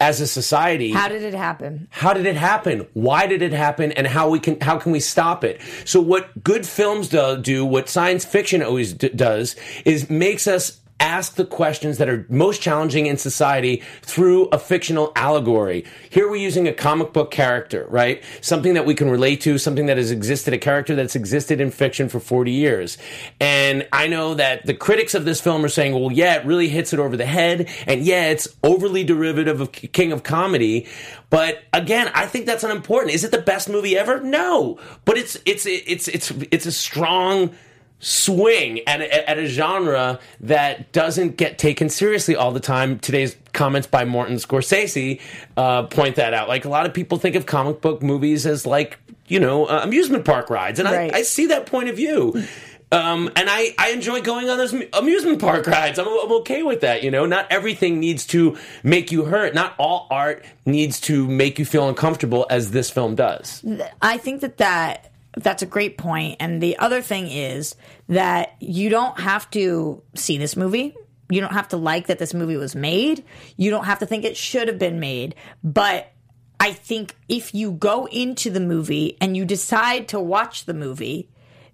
as 0.00 0.20
a 0.20 0.26
society 0.26 0.90
How 0.92 1.08
did 1.08 1.22
it 1.22 1.34
happen? 1.34 1.88
how 1.90 2.12
did 2.12 2.26
it 2.26 2.36
happen? 2.36 2.86
Why 2.92 3.26
did 3.26 3.42
it 3.42 3.52
happen? 3.52 3.92
And 3.92 4.06
how 4.06 4.28
we 4.28 4.38
can 4.40 4.60
how 4.60 4.78
can 4.78 4.92
we 4.92 5.00
stop 5.00 5.44
it? 5.44 5.60
So 5.84 6.00
what 6.00 6.42
good 6.44 6.66
films 6.66 7.08
do, 7.08 7.36
do 7.40 7.64
what 7.64 7.88
science 7.88 8.24
fiction 8.24 8.62
always 8.62 8.92
d- 8.92 9.08
does 9.10 9.56
is 9.84 10.08
makes 10.10 10.46
us 10.46 10.80
ask 11.00 11.34
the 11.34 11.44
questions 11.44 11.98
that 11.98 12.08
are 12.08 12.26
most 12.28 12.62
challenging 12.62 13.06
in 13.06 13.16
society 13.18 13.82
through 14.02 14.46
a 14.46 14.58
fictional 14.58 15.12
allegory. 15.14 15.84
Here 16.08 16.28
we're 16.28 16.36
using 16.36 16.66
a 16.66 16.72
comic 16.72 17.12
book 17.12 17.30
character 17.30 17.86
right? 17.88 18.22
Something 18.40 18.74
that 18.74 18.86
we 18.86 18.94
can 18.94 19.10
relate 19.10 19.40
to 19.42 19.58
something 19.58 19.86
that 19.86 19.96
has 19.96 20.10
existed 20.10 20.54
a 20.54 20.58
character 20.58 20.94
that's 20.94 21.16
existed 21.16 21.60
in 21.60 21.70
fiction 21.70 22.08
for 22.08 22.20
40 22.20 22.50
years. 22.50 22.98
And 23.40 23.86
i 23.92 24.06
know 24.06 24.34
that 24.34 24.66
the 24.66 24.74
critics 24.74 25.14
of 25.14 25.24
this 25.24 25.40
film 25.40 25.64
are 25.64 25.68
saying 25.68 25.92
well 25.92 26.12
yeah 26.12 26.36
it 26.36 26.46
really 26.46 26.68
hits 26.68 26.92
it 26.92 26.98
over 26.98 27.16
the 27.16 27.26
head 27.26 27.68
and 27.86 28.02
yeah 28.02 28.26
it's 28.30 28.48
overly 28.62 29.04
derivative 29.04 29.60
of 29.60 29.72
king 29.72 30.12
of 30.12 30.22
comedy. 30.22 30.86
But 31.30 31.62
again 31.72 32.10
i 32.14 32.26
think 32.26 32.46
that's 32.46 32.64
unimportant. 32.64 33.14
Is 33.14 33.24
it 33.24 33.30
the 33.30 33.42
best 33.42 33.68
movie 33.68 33.96
ever? 33.96 34.20
No. 34.20 34.78
But 35.04 35.18
it's 35.18 35.36
it's 35.44 35.66
it's 35.66 36.08
it's 36.08 36.30
it's 36.50 36.66
a 36.66 36.72
strong 36.72 37.54
swing 37.98 38.80
at 38.86 39.00
a, 39.00 39.30
at 39.30 39.38
a 39.38 39.46
genre 39.46 40.20
that 40.40 40.92
doesn't 40.92 41.36
get 41.36 41.58
taken 41.58 41.88
seriously 41.88 42.36
all 42.36 42.52
the 42.52 42.60
time. 42.60 42.98
Today's 42.98 43.36
comments 43.52 43.86
by 43.86 44.04
Martin 44.04 44.36
Scorsese 44.36 45.20
uh, 45.56 45.84
point 45.84 46.16
that 46.16 46.34
out. 46.34 46.48
Like 46.48 46.64
a 46.64 46.68
lot 46.68 46.86
of 46.86 46.94
people 46.94 47.18
think 47.18 47.36
of 47.36 47.46
comic 47.46 47.80
book 47.80 48.02
movies 48.02 48.46
as 48.46 48.66
like 48.66 48.98
you 49.28 49.40
know 49.40 49.66
uh, 49.66 49.80
amusement 49.82 50.24
park 50.24 50.50
rides, 50.50 50.78
and 50.78 50.88
Right. 50.88 51.12
I, 51.14 51.18
I 51.18 51.22
see 51.22 51.46
that 51.46 51.66
point 51.66 51.88
of 51.88 51.96
view. 51.96 52.44
Um, 52.92 53.28
and 53.34 53.50
I, 53.50 53.74
I 53.78 53.90
enjoy 53.90 54.20
going 54.20 54.48
on 54.48 54.58
those 54.58 54.72
amusement 54.92 55.40
park 55.40 55.66
rides. 55.66 55.98
I'm, 55.98 56.06
I'm 56.06 56.30
okay 56.34 56.62
with 56.62 56.82
that. 56.82 57.02
You 57.02 57.10
know, 57.10 57.26
not 57.26 57.50
everything 57.50 57.98
needs 57.98 58.24
to 58.26 58.56
make 58.84 59.10
you 59.10 59.24
hurt. 59.24 59.54
Not 59.54 59.74
all 59.76 60.06
art 60.08 60.44
needs 60.64 61.00
to 61.00 61.26
make 61.26 61.58
you 61.58 61.64
feel 61.64 61.88
uncomfortable 61.88 62.46
as 62.48 62.70
this 62.70 62.88
film 62.88 63.16
does. 63.16 63.64
I 64.00 64.18
think 64.18 64.40
that 64.42 64.58
that 64.58 65.10
that's 65.36 65.62
a 65.62 65.66
great 65.66 65.98
point. 65.98 66.36
And 66.40 66.62
the 66.62 66.78
other 66.78 67.02
thing 67.02 67.28
is 67.28 67.76
that 68.08 68.56
you 68.60 68.88
don't 68.88 69.20
have 69.20 69.50
to 69.50 70.02
see 70.14 70.38
this 70.38 70.56
movie. 70.56 70.96
You 71.28 71.40
don't 71.40 71.52
have 71.52 71.68
to 71.68 71.76
like 71.76 72.06
that 72.06 72.18
this 72.18 72.34
movie 72.34 72.56
was 72.56 72.74
made. 72.74 73.24
You 73.56 73.70
don't 73.70 73.84
have 73.84 73.98
to 73.98 74.06
think 74.06 74.24
it 74.24 74.36
should 74.36 74.68
have 74.68 74.78
been 74.78 75.00
made. 75.00 75.34
But 75.62 76.12
I 76.58 76.72
think 76.72 77.14
if 77.28 77.54
you 77.54 77.72
go 77.72 78.06
into 78.06 78.50
the 78.50 78.60
movie 78.60 79.16
and 79.20 79.36
you 79.36 79.44
decide 79.44 80.08
to 80.08 80.20
watch 80.20 80.64
the 80.64 80.74
movie, 80.74 81.28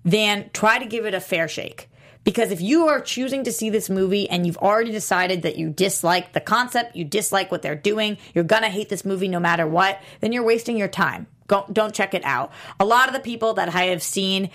then 0.04 0.50
try 0.52 0.78
to 0.78 0.86
give 0.86 1.06
it 1.06 1.14
a 1.14 1.20
fair 1.20 1.46
shake. 1.46 1.88
Because 2.24 2.50
if 2.50 2.60
you 2.60 2.86
are 2.86 3.00
choosing 3.00 3.44
to 3.44 3.52
see 3.52 3.70
this 3.70 3.90
movie 3.90 4.28
and 4.28 4.46
you've 4.46 4.58
already 4.58 4.92
decided 4.92 5.42
that 5.42 5.56
you 5.56 5.70
dislike 5.70 6.32
the 6.32 6.40
concept, 6.40 6.94
you 6.94 7.04
dislike 7.04 7.50
what 7.50 7.62
they're 7.62 7.74
doing, 7.74 8.16
you're 8.34 8.44
gonna 8.44 8.68
hate 8.68 8.88
this 8.88 9.04
movie 9.04 9.28
no 9.28 9.40
matter 9.40 9.66
what, 9.66 10.00
then 10.20 10.32
you're 10.32 10.44
wasting 10.44 10.76
your 10.76 10.88
time. 10.88 11.26
Go, 11.52 11.66
don't 11.70 11.94
check 11.94 12.14
it 12.14 12.24
out. 12.24 12.50
A 12.80 12.86
lot 12.86 13.08
of 13.08 13.14
the 13.14 13.20
people 13.20 13.52
that 13.54 13.74
I 13.74 13.84
have 13.88 14.02
seen 14.02 14.48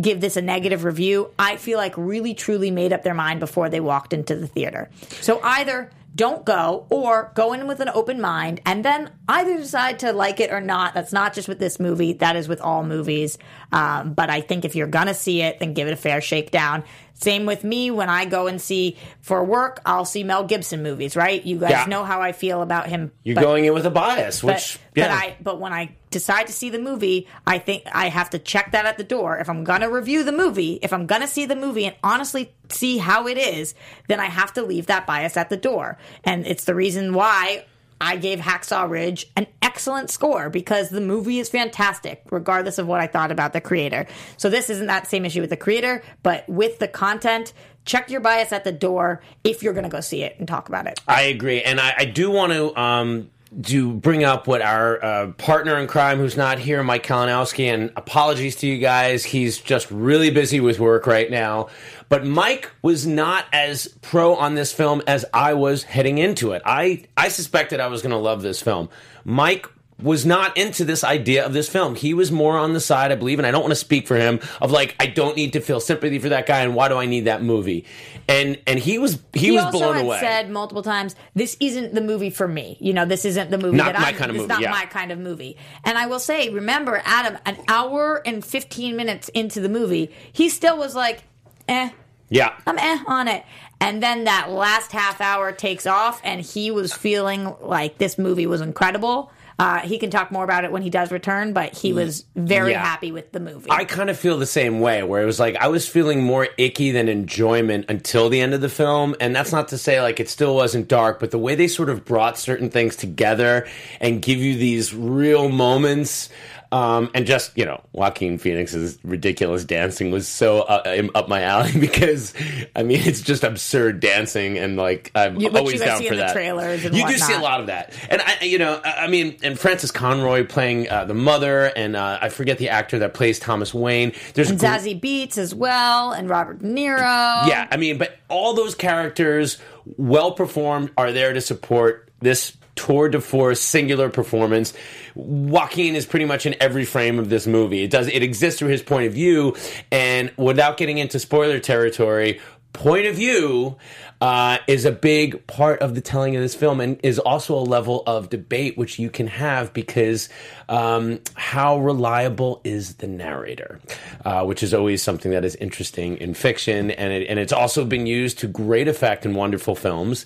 give 0.00 0.20
this 0.20 0.36
a 0.36 0.42
negative 0.42 0.84
review, 0.84 1.32
I 1.36 1.56
feel 1.56 1.78
like 1.78 1.94
really 1.96 2.32
truly 2.32 2.70
made 2.70 2.92
up 2.92 3.02
their 3.02 3.12
mind 3.12 3.40
before 3.40 3.68
they 3.68 3.80
walked 3.80 4.12
into 4.12 4.36
the 4.36 4.46
theater. 4.46 4.88
So 5.20 5.40
either 5.42 5.90
don't 6.14 6.44
go 6.44 6.86
or 6.90 7.32
go 7.34 7.54
in 7.54 7.66
with 7.66 7.80
an 7.80 7.88
open 7.88 8.20
mind 8.20 8.60
and 8.64 8.84
then 8.84 9.10
either 9.28 9.56
decide 9.56 9.98
to 9.98 10.12
like 10.12 10.38
it 10.38 10.52
or 10.52 10.60
not. 10.60 10.94
That's 10.94 11.12
not 11.12 11.34
just 11.34 11.48
with 11.48 11.58
this 11.58 11.80
movie, 11.80 12.12
that 12.12 12.36
is 12.36 12.46
with 12.46 12.60
all 12.60 12.84
movies. 12.84 13.36
Um, 13.72 14.14
but 14.14 14.30
I 14.30 14.40
think 14.40 14.64
if 14.64 14.76
you're 14.76 14.86
to 14.86 15.14
see 15.14 15.42
it, 15.42 15.58
then 15.58 15.74
give 15.74 15.88
it 15.88 15.92
a 15.92 15.96
fair 15.96 16.20
shakedown. 16.20 16.84
Same 17.14 17.46
with 17.46 17.62
me 17.64 17.90
when 17.90 18.08
I 18.10 18.24
go 18.24 18.48
and 18.48 18.60
see 18.60 18.96
for 19.20 19.42
work, 19.44 19.80
I'll 19.86 20.04
see 20.04 20.24
Mel 20.24 20.44
Gibson 20.44 20.82
movies, 20.82 21.14
right? 21.16 21.42
You 21.44 21.58
guys 21.58 21.70
Yeah. 21.70 21.84
know 21.86 22.04
how 22.04 22.20
I 22.20 22.32
feel 22.32 22.60
about 22.60 22.88
him. 22.88 23.12
You're 23.22 23.36
but- 23.36 23.42
going 23.42 23.64
in 23.64 23.72
with 23.72 23.86
a 23.86 23.90
bias, 23.90 24.40
but, 24.42 24.54
which 24.56 24.78
yeah. 24.94 25.08
but 25.08 25.10
I 25.12 25.36
but 25.40 25.60
when 25.60 25.72
I 25.72 25.92
decide 26.10 26.48
to 26.48 26.52
see 26.52 26.70
the 26.70 26.78
movie, 26.78 27.28
I 27.46 27.58
think 27.58 27.84
I 27.92 28.08
have 28.08 28.30
to 28.30 28.38
check 28.38 28.72
that 28.72 28.84
at 28.84 28.98
the 28.98 29.04
door. 29.04 29.38
If 29.38 29.48
I'm 29.48 29.64
gonna 29.64 29.88
review 29.90 30.24
the 30.24 30.32
movie, 30.32 30.78
if 30.82 30.92
I'm 30.92 31.06
gonna 31.06 31.28
see 31.28 31.46
the 31.46 31.56
movie 31.56 31.86
and 31.86 31.94
honestly 32.02 32.52
see 32.68 32.98
how 32.98 33.26
it 33.28 33.38
is, 33.38 33.74
then 34.08 34.18
I 34.20 34.26
have 34.26 34.52
to 34.54 34.62
leave 34.62 34.86
that 34.86 35.06
bias 35.06 35.36
at 35.36 35.50
the 35.50 35.56
door. 35.56 35.96
And 36.24 36.46
it's 36.46 36.64
the 36.64 36.74
reason 36.74 37.14
why 37.14 37.64
I 38.00 38.16
gave 38.16 38.38
Hacksaw 38.38 38.88
Ridge 38.88 39.26
an 39.36 39.46
excellent 39.62 40.10
score 40.10 40.50
because 40.50 40.90
the 40.90 41.00
movie 41.00 41.38
is 41.38 41.48
fantastic, 41.48 42.22
regardless 42.30 42.78
of 42.78 42.86
what 42.86 43.00
I 43.00 43.06
thought 43.06 43.30
about 43.30 43.52
the 43.52 43.60
creator. 43.60 44.06
So 44.36 44.50
this 44.50 44.70
isn't 44.70 44.86
that 44.86 45.06
same 45.06 45.24
issue 45.24 45.40
with 45.40 45.50
the 45.50 45.56
creator, 45.56 46.02
but 46.22 46.48
with 46.48 46.78
the 46.78 46.88
content, 46.88 47.52
check 47.84 48.10
your 48.10 48.20
bias 48.20 48.52
at 48.52 48.64
the 48.64 48.72
door 48.72 49.22
if 49.42 49.62
you're 49.62 49.74
gonna 49.74 49.88
go 49.88 50.00
see 50.00 50.22
it 50.22 50.36
and 50.38 50.48
talk 50.48 50.68
about 50.68 50.86
it. 50.86 51.00
I 51.06 51.22
agree, 51.22 51.62
and 51.62 51.80
I, 51.80 51.94
I 51.98 52.04
do 52.04 52.30
want 52.30 52.52
to 52.52 52.78
um, 52.80 53.30
do 53.60 53.92
bring 53.92 54.24
up 54.24 54.46
what 54.46 54.62
our 54.62 55.04
uh, 55.04 55.32
partner 55.32 55.78
in 55.78 55.86
crime, 55.86 56.18
who's 56.18 56.36
not 56.36 56.58
here, 56.58 56.82
Mike 56.82 57.06
Kalinowski, 57.06 57.72
and 57.72 57.92
apologies 57.96 58.56
to 58.56 58.66
you 58.66 58.78
guys. 58.78 59.24
He's 59.24 59.58
just 59.58 59.90
really 59.90 60.30
busy 60.30 60.60
with 60.60 60.80
work 60.80 61.06
right 61.06 61.30
now. 61.30 61.68
But 62.08 62.24
Mike 62.24 62.70
was 62.82 63.06
not 63.06 63.46
as 63.52 63.88
pro 64.02 64.34
on 64.34 64.54
this 64.54 64.72
film 64.72 65.02
as 65.06 65.24
I 65.32 65.54
was 65.54 65.84
heading 65.84 66.18
into 66.18 66.52
it. 66.52 66.62
I 66.64 67.04
I 67.16 67.28
suspected 67.28 67.80
I 67.80 67.86
was 67.88 68.02
going 68.02 68.12
to 68.12 68.18
love 68.18 68.42
this 68.42 68.60
film. 68.60 68.88
Mike 69.24 69.66
was 70.02 70.26
not 70.26 70.56
into 70.56 70.84
this 70.84 71.04
idea 71.04 71.46
of 71.46 71.52
this 71.52 71.68
film. 71.68 71.94
He 71.94 72.14
was 72.14 72.32
more 72.32 72.58
on 72.58 72.72
the 72.72 72.80
side, 72.80 73.12
I 73.12 73.14
believe, 73.14 73.38
and 73.38 73.46
I 73.46 73.50
don't 73.52 73.62
want 73.62 73.70
to 73.70 73.76
speak 73.76 74.08
for 74.08 74.16
him, 74.16 74.40
of 74.60 74.70
like, 74.70 74.96
I 74.98 75.06
don't 75.06 75.36
need 75.36 75.52
to 75.52 75.60
feel 75.60 75.80
sympathy 75.80 76.18
for 76.18 76.30
that 76.30 76.46
guy, 76.46 76.60
and 76.60 76.74
why 76.74 76.88
do 76.88 76.96
I 76.96 77.06
need 77.06 77.26
that 77.26 77.42
movie? 77.42 77.84
And 78.28 78.58
and 78.66 78.78
he 78.78 78.98
was 78.98 79.18
he, 79.32 79.40
he 79.40 79.50
was 79.52 79.64
also 79.64 79.78
blown 79.78 79.96
had 79.96 80.04
away. 80.04 80.18
said 80.20 80.50
multiple 80.50 80.82
times, 80.82 81.14
"This 81.34 81.56
isn't 81.60 81.94
the 81.94 82.00
movie 82.00 82.30
for 82.30 82.48
me. 82.48 82.76
You 82.80 82.92
know, 82.92 83.04
this 83.04 83.24
isn't 83.24 83.50
the 83.50 83.58
movie 83.58 83.76
Not 83.76 83.92
that 83.92 84.00
my 84.00 84.08
I'm. 84.08 84.14
kind 84.16 84.30
of 84.30 84.36
this 84.36 84.42
movie, 84.42 84.48
not 84.48 84.62
yeah. 84.62 84.70
my 84.70 84.86
kind 84.86 85.12
of 85.12 85.18
movie." 85.18 85.58
And 85.84 85.98
I 85.98 86.06
will 86.06 86.18
say, 86.18 86.48
remember, 86.48 87.02
Adam, 87.04 87.38
an 87.44 87.58
hour 87.68 88.22
and 88.26 88.44
fifteen 88.44 88.96
minutes 88.96 89.28
into 89.30 89.60
the 89.60 89.68
movie, 89.68 90.10
he 90.32 90.48
still 90.48 90.78
was 90.78 90.94
like, 90.94 91.24
"Eh, 91.68 91.90
yeah, 92.30 92.54
I'm 92.66 92.78
eh 92.78 92.98
on 93.06 93.28
it." 93.28 93.44
And 93.80 94.02
then 94.02 94.24
that 94.24 94.50
last 94.50 94.92
half 94.92 95.20
hour 95.20 95.52
takes 95.52 95.86
off, 95.86 96.20
and 96.24 96.40
he 96.40 96.70
was 96.70 96.92
feeling 96.94 97.54
like 97.60 97.98
this 97.98 98.16
movie 98.16 98.46
was 98.46 98.62
incredible. 98.62 99.30
Uh, 99.58 99.78
he 99.80 99.98
can 99.98 100.10
talk 100.10 100.32
more 100.32 100.42
about 100.42 100.64
it 100.64 100.72
when 100.72 100.82
he 100.82 100.90
does 100.90 101.12
return, 101.12 101.52
but 101.52 101.74
he 101.76 101.92
was 101.92 102.24
very 102.34 102.72
Yeah. 102.72 102.84
happy 102.84 103.12
with 103.12 103.30
the 103.32 103.38
movie. 103.40 103.70
I 103.70 103.84
kind 103.84 104.10
of 104.10 104.18
feel 104.18 104.36
the 104.38 104.46
same 104.46 104.80
way, 104.80 105.02
where 105.04 105.22
it 105.22 105.26
was 105.26 105.38
like 105.38 105.56
I 105.56 105.68
was 105.68 105.86
feeling 105.88 106.22
more 106.24 106.48
icky 106.58 106.90
than 106.90 107.08
enjoyment 107.08 107.86
until 107.88 108.28
the 108.28 108.40
end 108.40 108.54
of 108.54 108.60
the 108.60 108.68
film. 108.68 109.14
And 109.20 109.34
that's 109.34 109.52
not 109.52 109.68
to 109.68 109.78
say 109.78 110.00
like 110.00 110.18
it 110.18 110.28
still 110.28 110.56
wasn't 110.56 110.88
dark, 110.88 111.20
but 111.20 111.30
the 111.30 111.38
way 111.38 111.54
they 111.54 111.68
sort 111.68 111.88
of 111.88 112.04
brought 112.04 112.36
certain 112.38 112.68
things 112.68 112.96
together 112.96 113.66
and 114.00 114.20
give 114.20 114.38
you 114.38 114.56
these 114.56 114.92
real 114.94 115.48
moments. 115.48 116.30
Um, 116.74 117.08
and 117.14 117.24
just 117.24 117.56
you 117.56 117.64
know, 117.64 117.80
Joaquin 117.92 118.36
Phoenix's 118.38 118.98
ridiculous 119.04 119.64
dancing 119.64 120.10
was 120.10 120.26
so 120.26 120.62
uh, 120.62 121.02
up 121.14 121.28
my 121.28 121.42
alley 121.42 121.70
because 121.78 122.34
I 122.74 122.82
mean 122.82 123.00
it's 123.02 123.20
just 123.20 123.44
absurd 123.44 124.00
dancing 124.00 124.58
and 124.58 124.76
like 124.76 125.12
I'm 125.14 125.38
You- 125.40 125.50
always 125.50 125.74
you 125.78 125.86
down 125.86 125.98
see 126.00 126.08
for 126.08 126.16
that. 126.16 126.32
trailers 126.32 126.84
and 126.84 126.96
you 126.96 127.06
do 127.06 127.16
see 127.16 127.32
a 127.34 127.38
lot 127.38 127.60
of 127.60 127.66
that, 127.68 127.92
and 128.10 128.20
I 128.20 128.38
you 128.42 128.58
know 128.58 128.80
I 128.84 129.04
I 129.04 129.06
mean 129.06 129.36
and 129.44 129.56
Frances 129.56 129.92
Conroy 129.92 130.44
playing 130.44 130.90
uh, 130.90 131.04
the 131.04 131.14
mother 131.14 131.66
and 131.76 131.94
uh, 131.94 132.18
I 132.20 132.28
forget 132.28 132.58
the 132.58 132.70
actor 132.70 132.98
that 132.98 133.14
plays 133.14 133.38
Thomas 133.38 133.72
Wayne. 133.72 134.12
There's 134.34 134.50
and 134.50 134.58
Zazie 134.58 135.00
Beetz 135.00 135.38
as 135.38 135.54
well, 135.54 136.10
and 136.10 136.28
Robert 136.28 136.58
De 136.58 136.66
Niro. 136.66 136.98
yeah, 137.46 137.68
I 137.70 137.76
mean, 137.76 137.98
but 137.98 138.16
all 138.28 138.54
those 138.54 138.74
characters, 138.74 139.58
well 139.96 140.32
performed, 140.32 140.90
are 140.96 141.12
there 141.12 141.32
to 141.32 141.40
support 141.40 142.10
this 142.20 142.56
tour 142.76 143.08
de 143.08 143.20
force 143.20 143.60
singular 143.60 144.10
performance. 144.10 144.72
Joaquin 145.14 145.94
is 145.94 146.06
pretty 146.06 146.24
much 146.24 146.46
in 146.46 146.54
every 146.60 146.84
frame 146.84 147.18
of 147.18 147.28
this 147.28 147.46
movie. 147.46 147.82
It 147.82 147.90
does 147.90 148.08
it 148.08 148.22
exists 148.22 148.58
through 148.58 148.70
his 148.70 148.82
point 148.82 149.06
of 149.06 149.12
view, 149.12 149.56
and 149.90 150.32
without 150.36 150.76
getting 150.76 150.98
into 150.98 151.18
spoiler 151.18 151.60
territory, 151.60 152.40
point 152.72 153.06
of 153.06 153.14
view 153.14 153.76
uh, 154.20 154.58
is 154.66 154.84
a 154.84 154.92
big 154.92 155.46
part 155.46 155.80
of 155.80 155.94
the 155.94 156.00
telling 156.00 156.36
of 156.36 156.42
this 156.42 156.54
film, 156.54 156.80
and 156.80 156.98
is 157.02 157.18
also 157.18 157.56
a 157.56 157.62
level 157.62 158.02
of 158.06 158.28
debate 158.28 158.76
which 158.76 158.98
you 158.98 159.08
can 159.08 159.26
have 159.26 159.72
because 159.72 160.28
um, 160.68 161.20
how 161.34 161.78
reliable 161.78 162.60
is 162.64 162.96
the 162.96 163.06
narrator, 163.06 163.80
uh, 164.24 164.44
which 164.44 164.62
is 164.62 164.74
always 164.74 165.02
something 165.02 165.30
that 165.30 165.44
is 165.44 165.54
interesting 165.56 166.16
in 166.18 166.34
fiction, 166.34 166.90
and 166.90 167.12
it, 167.12 167.26
and 167.28 167.38
it's 167.38 167.52
also 167.52 167.84
been 167.84 168.06
used 168.06 168.38
to 168.38 168.46
great 168.46 168.88
effect 168.88 169.24
in 169.24 169.34
wonderful 169.34 169.74
films. 169.74 170.24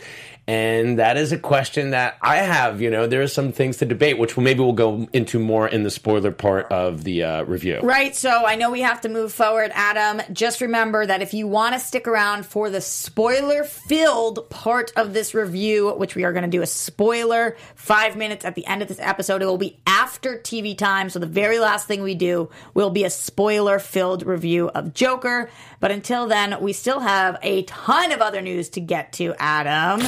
And 0.49 0.99
that 0.99 1.19
is 1.19 1.31
a 1.31 1.39
question 1.39 1.91
that 1.91 2.17
I 2.23 2.37
have. 2.37 2.81
You 2.81 2.89
know, 2.89 3.07
there 3.07 3.21
are 3.21 3.29
some 3.29 3.53
things 3.53 3.77
to 3.77 3.85
debate, 3.85 4.17
which 4.17 4.35
maybe 4.39 4.61
we'll 4.61 4.73
go 4.73 5.07
into 5.13 5.39
more 5.39 5.69
in 5.69 5.83
the 5.83 5.91
spoiler 5.91 6.33
part 6.33 6.73
of 6.73 7.05
the 7.05 7.23
uh, 7.23 7.43
review. 7.43 7.81
Right, 7.83 8.17
so 8.17 8.47
I 8.47 8.55
know 8.55 8.71
we 8.71 8.81
have 8.81 9.03
to 9.03 9.11
move 9.11 9.31
forward, 9.31 9.73
Adam. 9.75 10.23
Just 10.33 10.63
remember 10.63 11.05
that 11.05 11.21
if 11.21 11.35
you 11.35 11.47
want 11.47 11.75
to 11.75 11.79
stick 11.79 12.09
around 12.09 12.47
for 12.47 12.71
the 12.71 12.81
spoiler 12.81 13.63
filled 13.63 14.49
part 14.49 14.91
of 14.97 15.13
this 15.13 15.35
review, 15.35 15.91
which 15.93 16.15
we 16.15 16.25
are 16.25 16.33
going 16.33 16.45
to 16.45 16.49
do 16.49 16.63
a 16.63 16.67
spoiler 16.67 17.59
five 17.75 18.17
minutes 18.17 18.47
at 18.47 18.55
the 18.55 18.67
end 18.67 18.81
of 18.81 18.89
this 18.89 19.01
episode, 19.01 19.43
it 19.43 19.47
will 19.47 19.59
be 19.59 19.79
after 19.87 20.39
TV 20.39 20.77
time. 20.77 21.11
So 21.11 21.19
the 21.19 21.27
very 21.27 21.59
last 21.59 21.87
thing 21.87 22.03
we 22.03 22.15
do 22.15 22.49
will 22.73 22.89
be 22.89 23.05
a 23.05 23.11
spoiler 23.11 23.79
filled 23.79 24.25
review 24.25 24.69
of 24.71 24.95
Joker. 24.95 25.51
But 25.79 25.91
until 25.91 26.27
then, 26.27 26.59
we 26.63 26.73
still 26.73 27.01
have 27.01 27.37
a 27.43 27.65
ton 27.65 28.13
of 28.13 28.23
other 28.23 28.41
news 28.41 28.71
to 28.71 28.81
get 28.81 29.13
to, 29.15 29.35
Adam, 29.39 30.01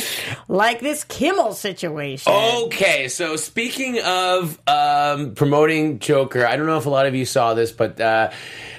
like 0.49 0.81
this 0.81 1.05
Kimmel 1.05 1.55
situation. 1.55 2.33
Okay, 2.33 3.09
so 3.09 3.37
speaking 3.37 4.01
of 4.01 4.59
um, 4.67 5.35
promoting 5.35 5.99
Joker, 5.99 6.47
I 6.47 6.57
don't 6.57 6.67
know 6.67 6.79
if 6.79 6.87
a 6.87 6.91
lot 6.91 7.07
of 7.07 7.15
you 7.15 7.25
saw 7.25 7.55
this, 7.55 7.73
but 7.73 8.01
uh, 8.01 8.31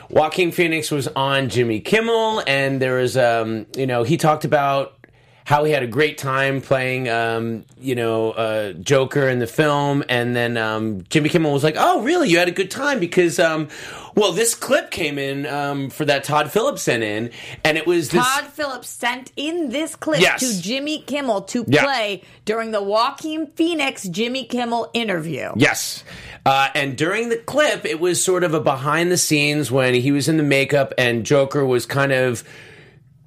Joaquin 0.10 0.52
Phoenix 0.52 0.92
was 0.92 1.08
on 1.10 1.50
Jimmy 1.50 1.80
Kimmel, 1.80 2.44
and 2.46 2.82
there 2.82 2.98
was, 2.98 3.16
um, 3.18 3.66
you 3.76 3.88
know, 3.88 4.04
he 4.04 4.18
talked 4.18 4.46
about 4.46 4.98
how 5.46 5.64
he 5.64 5.72
had 5.72 5.84
a 5.84 5.88
great 5.88 6.18
time 6.18 6.62
playing, 6.62 7.10
um, 7.10 7.66
you 7.80 7.96
know, 7.96 8.32
uh, 8.32 8.74
Joker 8.74 9.28
in 9.28 9.40
the 9.40 9.48
film, 9.48 10.04
and 10.08 10.36
then 10.36 10.56
um, 10.58 11.04
Jimmy 11.10 11.30
Kimmel 11.30 11.52
was 11.54 11.64
like, 11.64 11.76
"Oh, 11.78 12.02
really? 12.02 12.30
You 12.30 12.38
had 12.38 12.48
a 12.48 12.52
good 12.52 12.70
time?" 12.72 13.00
Because, 13.00 13.40
um, 13.40 13.68
well, 14.16 14.32
this 14.34 14.54
clip 14.56 14.92
came 14.92 15.18
in 15.18 15.46
um, 15.48 15.90
for 15.90 16.06
that 16.06 16.24
Todd 16.24 16.52
Phillips 16.52 16.84
sent 16.84 17.04
in, 17.04 17.32
and 17.64 17.78
it 17.78 17.88
was 17.88 18.10
this. 18.10 18.24
Todd 18.24 18.46
Phillips 18.48 18.88
sent 18.90 19.32
in 19.36 19.70
this 19.70 19.96
clip 19.96 20.22
Yes. 20.22 20.40
to 20.42 20.62
Jimmy 20.62 21.02
Kimmel 21.02 21.42
to 21.44 21.66
Yeah. 21.68 21.84
play 21.84 22.22
during 22.46 22.72
the 22.72 22.82
Joaquin 22.84 23.48
Phoenix 23.56 24.04
Jimmy 24.08 24.46
Kimmel 24.46 24.90
interview. 24.94 25.52
Yes. 25.56 26.04
Uh, 26.46 26.70
and 26.76 26.98
during 26.98 27.30
the 27.30 27.38
clip, 27.38 27.86
it 27.86 28.00
was 28.00 28.24
sort 28.24 28.44
of 28.44 28.54
a 28.54 28.60
behind 28.60 29.12
the 29.12 29.18
scenes 29.18 29.72
when 29.72 29.94
he 29.94 30.12
was 30.12 30.28
in 30.28 30.38
the 30.38 30.44
makeup 30.44 30.94
and 30.98 31.24
Joker 31.26 31.66
was 31.66 31.86
kind 31.86 32.12
of 32.12 32.44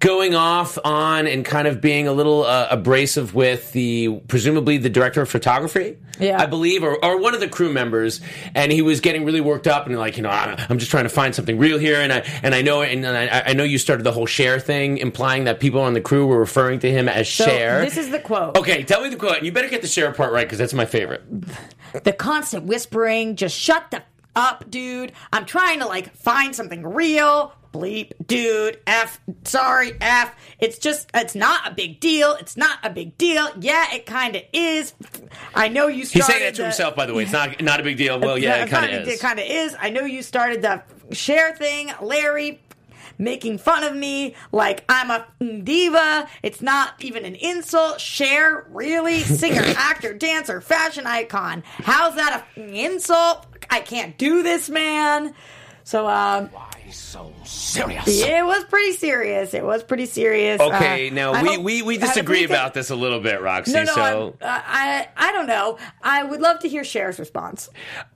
going 0.01 0.35
off 0.35 0.77
on 0.85 1.27
and 1.27 1.45
kind 1.47 1.67
of 1.67 1.81
being 1.81 2.07
a 2.07 2.13
little 2.13 2.45
uh, 2.45 2.67
abrasive 2.71 3.35
with 3.35 3.73
the 3.73 4.21
presumably 4.29 4.77
the 4.77 4.91
director 4.91 5.23
of 5.23 5.31
photography 5.31 5.97
Yeah. 6.21 6.43
i 6.43 6.47
believe 6.47 6.83
or, 6.83 7.03
or 7.03 7.19
one 7.19 7.33
of 7.33 7.41
the 7.41 7.49
crew 7.49 7.73
members 7.73 8.21
and 8.55 8.71
he 8.71 8.83
was 8.83 9.01
getting 9.01 9.25
really 9.25 9.41
worked 9.41 9.67
up 9.67 9.87
and 9.87 9.97
like 9.97 10.19
you 10.19 10.23
know 10.23 10.29
i'm 10.31 10.79
just 10.79 10.91
trying 10.91 11.05
to 11.05 11.09
find 11.09 11.35
something 11.35 11.57
real 11.59 11.79
here 11.79 12.01
and 12.01 12.13
i 12.13 12.19
and 12.43 12.55
i 12.55 12.61
know 12.61 12.83
and 12.83 13.07
i, 13.07 13.45
I 13.47 13.53
know 13.55 13.65
you 13.65 13.79
started 13.79 14.03
the 14.05 14.13
whole 14.13 14.27
Cher 14.27 14.61
thing 14.61 14.99
implying 14.99 15.45
that 15.45 15.59
people 15.59 15.81
on 15.81 15.95
the 15.95 16.03
crew 16.03 16.27
were 16.27 16.39
referring 16.39 16.81
to 16.81 16.91
him 16.91 17.09
as 17.09 17.27
So 17.29 17.47
Cher 17.47 17.81
this 17.83 17.97
is 17.97 18.11
the 18.11 18.21
quote. 18.21 18.59
okay 18.59 18.83
tell 18.83 19.01
me 19.03 19.09
the 19.09 19.17
quote 19.17 19.39
and 19.39 19.47
you 19.47 19.53
better 19.53 19.71
get 19.71 19.81
the 19.81 19.89
Cher 19.89 20.13
part 20.13 20.33
right 20.33 20.45
because 20.47 20.59
that's 20.59 20.75
my 20.75 20.85
favorite 20.87 21.23
The 22.05 22.13
constant 22.13 22.65
whispering, 22.65 23.37
just 23.37 23.57
shut 23.59 23.91
the 23.93 24.03
up, 24.37 24.71
dude. 24.71 25.13
I'm 25.33 25.45
trying 25.47 25.81
to 25.81 25.87
like 25.87 26.15
find 26.17 26.55
something 26.55 26.83
real. 26.87 27.53
Bleep, 27.73 28.13
dude, 28.25 28.79
F, 28.87 29.21
sorry, 29.43 29.95
F. 30.01 30.33
It's 30.61 30.79
just, 30.79 31.11
it's 31.13 31.35
not 31.35 31.67
a 31.73 31.75
big 31.75 31.99
deal. 31.99 32.35
It's 32.39 32.57
not 32.57 32.79
a 32.85 32.91
big 32.91 33.19
deal. 33.19 33.49
Yeah, 33.59 33.93
it 33.93 34.07
kind 34.07 34.37
of 34.37 34.43
is. 34.53 34.95
I 35.57 35.67
know 35.67 35.89
you 35.89 36.05
started. 36.05 36.19
he's 36.19 36.27
saying 36.27 36.43
that 36.45 36.55
to 36.55 36.63
the- 36.63 36.69
himself 36.69 36.95
by 36.95 37.07
the 37.07 37.15
way 37.15 37.25
it's 37.25 37.33
not 37.41 37.61
not 37.61 37.81
a 37.81 37.83
big 37.83 37.97
deal 37.97 38.21
well 38.21 38.39
yeah 38.39 38.63
it 38.65 38.71
kind 38.71 38.93
of 38.95 39.09
is 39.09 39.15
It 39.15 39.21
kind 39.21 39.41
of 39.41 39.47
is. 39.49 39.75
I 39.81 39.91
know 39.91 40.03
you 40.05 40.23
started 40.23 40.63
the 40.63 40.85
Cher 41.13 41.57
thing, 41.57 41.91
Larry. 42.01 42.63
Making 43.19 43.59
fun 43.59 43.85
of 43.85 43.95
me 43.95 44.35
like 44.53 44.85
I'm 44.89 45.11
a 45.11 45.27
diva. 45.63 46.29
It's 46.43 46.61
not 46.63 46.95
even 47.01 47.25
an 47.25 47.35
insult. 47.37 48.01
Cher, 48.01 48.67
really? 48.71 49.21
Singer, 49.23 49.63
actor, 49.77 50.15
dancer, 50.15 50.61
fashion 50.61 51.07
icon. 51.07 51.63
How's 51.67 52.15
that 52.17 52.45
a 52.57 52.61
insult? 52.75 53.47
I 53.71 53.81
can't 53.81 54.17
do 54.19 54.43
this, 54.43 54.69
man. 54.69 55.35
So, 55.87 56.09
um, 56.09 56.49
So 56.91 57.31
serious. 57.45 58.07
it 58.09 58.45
was 58.45 58.65
pretty 58.65 58.93
serious. 58.93 59.53
It 59.53 59.63
was 59.65 59.83
pretty 59.83 60.07
serious. 60.07 60.61
Okay, 60.61 61.11
Uh, 61.11 61.15
now 61.15 61.33
I 61.33 61.43
we, 61.43 61.59
we, 61.59 61.83
we 61.83 61.99
disagree 61.99 62.45
about 62.45 62.73
this 62.73 62.89
a 62.91 62.95
little 62.97 63.21
bit, 63.21 63.43
Roxy. 63.43 63.73
No, 63.73 63.83
no, 63.85 63.95
so 63.95 64.37
uh, 64.41 64.47
I 64.65 65.09
I 65.17 65.33
don't 65.33 65.47
know. 65.47 65.79
I 66.03 66.23
would 66.23 66.41
love 66.41 66.61
to 66.61 66.69
hear 66.69 66.85
Cher's 66.85 67.19
response. 67.19 67.69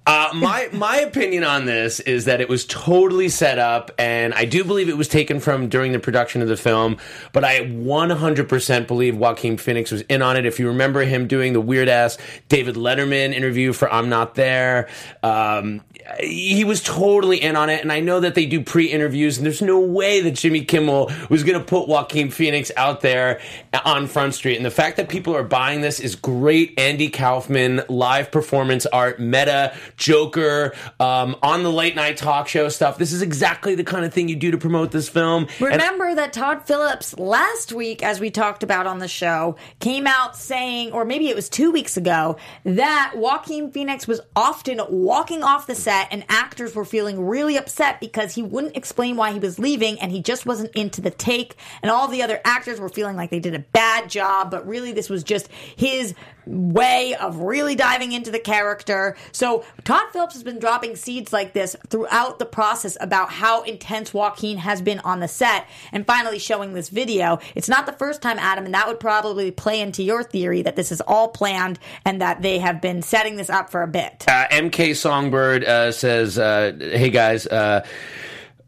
Uh, 0.08 0.30
my 0.32 0.70
my 0.72 1.00
opinion 1.00 1.44
on 1.44 1.66
this 1.66 2.00
is 2.00 2.24
that 2.24 2.40
it 2.40 2.48
was 2.48 2.64
totally 2.64 3.28
set 3.28 3.58
up, 3.58 3.90
and 3.98 4.32
I 4.32 4.46
do 4.46 4.64
believe 4.64 4.88
it 4.88 4.96
was 4.96 5.06
taken 5.06 5.38
from 5.38 5.68
during 5.68 5.92
the 5.92 5.98
production 5.98 6.40
of 6.40 6.48
the 6.48 6.56
film. 6.56 6.96
But 7.34 7.44
I 7.44 7.60
100% 7.60 8.86
believe 8.86 9.18
Joaquin 9.18 9.58
Phoenix 9.58 9.92
was 9.92 10.00
in 10.02 10.22
on 10.22 10.38
it. 10.38 10.46
If 10.46 10.58
you 10.58 10.68
remember 10.68 11.02
him 11.02 11.26
doing 11.26 11.52
the 11.52 11.60
weird 11.60 11.90
ass 11.90 12.16
David 12.48 12.76
Letterman 12.76 13.34
interview 13.34 13.74
for 13.74 13.92
"I'm 13.92 14.08
Not 14.08 14.34
There," 14.34 14.88
um, 15.22 15.82
he 16.20 16.64
was 16.64 16.82
totally 16.82 17.42
in 17.42 17.54
on 17.54 17.68
it. 17.68 17.82
And 17.82 17.92
I 17.92 18.00
know 18.00 18.20
that 18.20 18.34
they 18.34 18.46
do 18.46 18.62
pre-interviews, 18.62 19.36
and 19.36 19.44
there's 19.44 19.60
no 19.60 19.78
way 19.78 20.22
that 20.22 20.30
Jimmy 20.30 20.64
Kimmel 20.64 21.12
was 21.28 21.44
going 21.44 21.58
to 21.58 21.64
put 21.64 21.86
Joaquin 21.86 22.30
Phoenix 22.30 22.72
out 22.78 23.02
there 23.02 23.42
on 23.84 24.06
Front 24.06 24.32
Street. 24.32 24.56
And 24.56 24.64
the 24.64 24.70
fact 24.70 24.96
that 24.96 25.10
people 25.10 25.36
are 25.36 25.44
buying 25.44 25.82
this 25.82 26.00
is 26.00 26.16
great. 26.16 26.72
Andy 26.78 27.10
Kaufman, 27.10 27.82
live 27.90 28.30
performance 28.30 28.86
art, 28.86 29.20
meta, 29.20 29.76
Joker, 29.98 30.74
um, 30.98 31.36
on 31.42 31.62
the 31.62 31.70
late 31.72 31.94
night 31.96 32.16
talk 32.16 32.48
show 32.48 32.68
stuff. 32.68 32.96
This 32.98 33.12
is 33.12 33.20
exactly 33.20 33.74
the 33.74 33.84
kind 33.84 34.04
of 34.04 34.14
thing 34.14 34.28
you 34.28 34.36
do 34.36 34.50
to 34.52 34.58
promote 34.58 34.90
this 34.92 35.08
film. 35.08 35.46
And- 35.58 35.60
Remember 35.60 36.14
that 36.14 36.32
Todd 36.32 36.66
Phillips 36.66 37.18
last 37.18 37.72
week, 37.72 38.02
as 38.02 38.20
we 38.20 38.30
talked 38.30 38.62
about 38.62 38.86
on 38.86 38.98
the 38.98 39.08
show, 39.08 39.56
came 39.80 40.06
out 40.06 40.36
saying, 40.36 40.92
or 40.92 41.04
maybe 41.04 41.28
it 41.28 41.36
was 41.36 41.48
two 41.48 41.70
weeks 41.70 41.96
ago, 41.96 42.36
that 42.64 43.12
Joaquin 43.16 43.70
Phoenix 43.72 44.06
was 44.06 44.20
often 44.34 44.80
walking 44.88 45.42
off 45.42 45.66
the 45.66 45.74
set 45.74 46.08
and 46.10 46.24
actors 46.28 46.74
were 46.74 46.84
feeling 46.84 47.26
really 47.26 47.56
upset 47.56 48.00
because 48.00 48.34
he 48.34 48.42
wouldn't 48.42 48.76
explain 48.76 49.16
why 49.16 49.32
he 49.32 49.38
was 49.38 49.58
leaving 49.58 50.00
and 50.00 50.12
he 50.12 50.22
just 50.22 50.46
wasn't 50.46 50.70
into 50.74 51.00
the 51.00 51.10
take. 51.10 51.56
And 51.82 51.90
all 51.90 52.08
the 52.08 52.22
other 52.22 52.40
actors 52.44 52.78
were 52.80 52.88
feeling 52.88 53.16
like 53.16 53.30
they 53.30 53.40
did 53.40 53.54
a 53.54 53.58
bad 53.58 54.08
job, 54.08 54.50
but 54.50 54.66
really 54.66 54.92
this 54.92 55.10
was 55.10 55.24
just 55.24 55.48
his 55.76 56.14
way 56.48 57.14
of 57.14 57.38
really 57.38 57.74
diving 57.74 58.12
into 58.12 58.30
the 58.30 58.38
character. 58.38 59.16
So 59.32 59.64
Todd 59.84 60.10
Phillips 60.12 60.34
has 60.34 60.42
been 60.42 60.58
dropping 60.58 60.96
seeds 60.96 61.32
like 61.32 61.52
this 61.52 61.76
throughout 61.88 62.38
the 62.38 62.46
process 62.46 62.96
about 63.00 63.30
how 63.30 63.62
intense 63.62 64.14
Joaquin 64.14 64.58
has 64.58 64.80
been 64.82 65.00
on 65.00 65.20
the 65.20 65.28
set 65.28 65.66
and 65.92 66.06
finally 66.06 66.38
showing 66.38 66.72
this 66.72 66.88
video. 66.88 67.38
It's 67.54 67.68
not 67.68 67.86
the 67.86 67.92
first 67.92 68.22
time, 68.22 68.38
Adam, 68.38 68.64
and 68.64 68.74
that 68.74 68.88
would 68.88 69.00
probably 69.00 69.50
play 69.50 69.80
into 69.80 70.02
your 70.02 70.22
theory 70.22 70.62
that 70.62 70.76
this 70.76 70.90
is 70.90 71.00
all 71.02 71.28
planned 71.28 71.78
and 72.04 72.20
that 72.20 72.42
they 72.42 72.58
have 72.58 72.80
been 72.80 73.02
setting 73.02 73.36
this 73.36 73.50
up 73.50 73.70
for 73.70 73.82
a 73.82 73.88
bit. 73.88 74.24
Uh, 74.26 74.46
MK 74.48 74.96
Songbird 74.96 75.64
uh, 75.64 75.92
says, 75.92 76.38
uh, 76.38 76.72
"Hey 76.78 77.10
guys." 77.10 77.46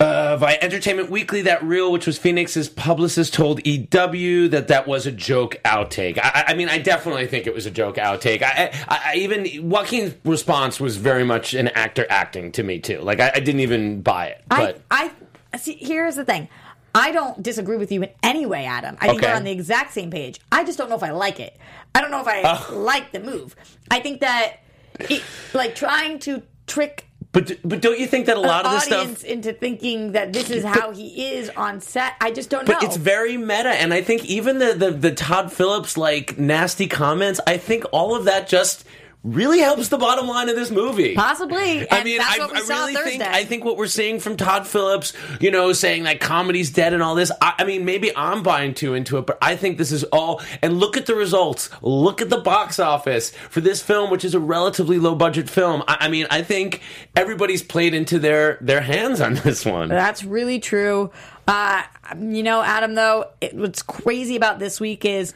Uh, 0.00 0.34
via 0.38 0.56
Entertainment 0.62 1.10
Weekly, 1.10 1.42
that 1.42 1.62
reel, 1.62 1.92
which 1.92 2.06
was 2.06 2.16
Phoenix's 2.16 2.70
publicist, 2.70 3.34
told 3.34 3.60
EW 3.66 4.48
that 4.48 4.68
that 4.68 4.86
was 4.88 5.06
a 5.06 5.12
joke 5.12 5.56
outtake. 5.62 6.18
I, 6.18 6.44
I- 6.48 6.54
mean, 6.54 6.70
I 6.70 6.78
definitely 6.78 7.26
think 7.26 7.46
it 7.46 7.52
was 7.52 7.66
a 7.66 7.70
joke 7.70 7.96
outtake. 7.96 8.42
I, 8.42 8.70
I, 8.88 9.00
I 9.12 9.16
even 9.16 9.68
Joaquin's 9.68 10.14
response 10.24 10.80
was 10.80 10.96
very 10.96 11.22
much 11.24 11.52
an 11.52 11.68
actor 11.68 12.06
acting 12.08 12.50
to 12.52 12.62
me 12.62 12.78
too. 12.78 13.00
Like 13.02 13.20
I, 13.20 13.30
I 13.34 13.40
didn't 13.40 13.60
even 13.60 14.00
buy 14.00 14.28
it. 14.28 14.42
But 14.48 14.80
I, 14.90 15.12
I 15.52 15.58
see. 15.58 15.74
Here's 15.78 16.16
the 16.16 16.24
thing. 16.24 16.48
I 16.94 17.12
don't 17.12 17.42
disagree 17.42 17.76
with 17.76 17.92
you 17.92 18.02
in 18.02 18.10
any 18.22 18.46
way, 18.46 18.64
Adam. 18.64 18.96
I 19.02 19.08
think 19.08 19.18
Okay. 19.22 19.30
we're 19.30 19.36
on 19.36 19.44
the 19.44 19.50
exact 19.52 19.92
same 19.92 20.10
page. 20.10 20.40
I 20.50 20.64
just 20.64 20.78
don't 20.78 20.88
know 20.88 20.96
if 20.96 21.02
I 21.02 21.10
like 21.10 21.40
it. 21.40 21.56
I 21.94 22.00
don't 22.00 22.10
know 22.10 22.20
if 22.22 22.26
I 22.26 22.72
like 22.74 23.12
the 23.12 23.20
move. 23.20 23.54
I 23.90 24.00
think 24.00 24.20
that, 24.22 24.56
it, 24.98 25.22
like, 25.54 25.74
trying 25.76 26.18
to 26.20 26.42
trick 26.66 27.06
but 27.32 27.56
but 27.64 27.80
don't 27.80 27.98
you 27.98 28.08
think 28.08 28.26
that 28.26 28.36
a 28.36 28.40
lot 28.40 28.66
of 28.66 28.72
this 28.72 28.90
audience 28.90 29.20
stuff? 29.20 29.30
into 29.30 29.52
thinking 29.52 30.12
that 30.12 30.32
this 30.32 30.50
is 30.50 30.64
how 30.64 30.90
he 30.90 31.32
is 31.32 31.48
on 31.50 31.80
set. 31.80 32.14
I 32.20 32.32
just 32.32 32.50
don't 32.50 32.66
know. 32.66 32.74
But 32.74 32.82
it's 32.82 32.96
very 32.96 33.36
meta, 33.36 33.68
and 33.68 33.94
I 33.94 34.02
think 34.02 34.24
even 34.24 34.58
the, 34.58 34.74
the 34.74 34.90
the 34.90 35.12
Todd 35.12 35.52
Phillips 35.52 35.96
like 35.96 36.38
nasty 36.38 36.88
comments, 36.88 37.40
I 37.46 37.56
think 37.56 37.84
all 37.92 38.16
of 38.16 38.24
that 38.24 38.48
just 38.48 38.84
really 39.22 39.58
helps 39.58 39.88
the 39.88 39.98
bottom 39.98 40.26
line 40.26 40.48
of 40.48 40.56
this 40.56 40.70
movie. 40.70 41.14
Possibly. 41.14 41.88
I 41.90 41.96
and 41.96 42.04
mean, 42.04 42.20
I, 42.20 42.38
we 42.38 42.58
I 42.58 42.60
saw 42.62 42.74
really 42.80 42.94
Thursday. 42.94 43.10
think 43.18 43.22
I 43.22 43.44
think 43.44 43.64
what 43.64 43.76
we're 43.76 43.86
seeing 43.86 44.18
from 44.18 44.36
Todd 44.36 44.66
Phillips, 44.66 45.12
you 45.40 45.50
know, 45.50 45.72
saying 45.72 46.04
that 46.04 46.20
comedy's 46.20 46.70
dead 46.70 46.94
and 46.94 47.02
all 47.02 47.14
this. 47.14 47.30
I, 47.42 47.54
I 47.58 47.64
mean, 47.64 47.84
maybe 47.84 48.14
I'm 48.16 48.42
buying 48.42 48.72
too 48.74 48.94
into 48.94 49.18
it, 49.18 49.26
but 49.26 49.38
I 49.42 49.56
think 49.56 49.78
this 49.78 49.92
is 49.92 50.04
all. 50.04 50.40
And 50.62 50.78
look 50.78 50.96
at 50.96 51.06
the 51.06 51.14
results. 51.14 51.68
Look 51.82 52.22
at 52.22 52.30
the 52.30 52.38
box 52.38 52.78
office 52.78 53.30
for 53.50 53.60
this 53.60 53.82
film, 53.82 54.10
which 54.10 54.24
is 54.24 54.34
a 54.34 54.40
relatively 54.40 54.98
low 54.98 55.14
budget 55.14 55.50
film. 55.50 55.82
I, 55.86 55.98
I 56.00 56.08
mean, 56.08 56.26
I 56.30 56.42
think 56.42 56.80
everybody's 57.14 57.62
played 57.62 57.94
into 57.94 58.18
their 58.18 58.56
their 58.60 58.80
hands 58.80 59.20
on 59.20 59.34
this 59.44 59.66
one. 59.66 59.88
That's 59.88 60.24
really 60.24 60.58
true. 60.60 61.10
Uh, 61.46 61.82
you 62.18 62.42
know, 62.44 62.62
Adam, 62.62 62.94
though, 62.94 63.26
it, 63.40 63.54
what's 63.54 63.82
crazy 63.82 64.36
about 64.36 64.60
this 64.60 64.78
week 64.78 65.04
is 65.04 65.34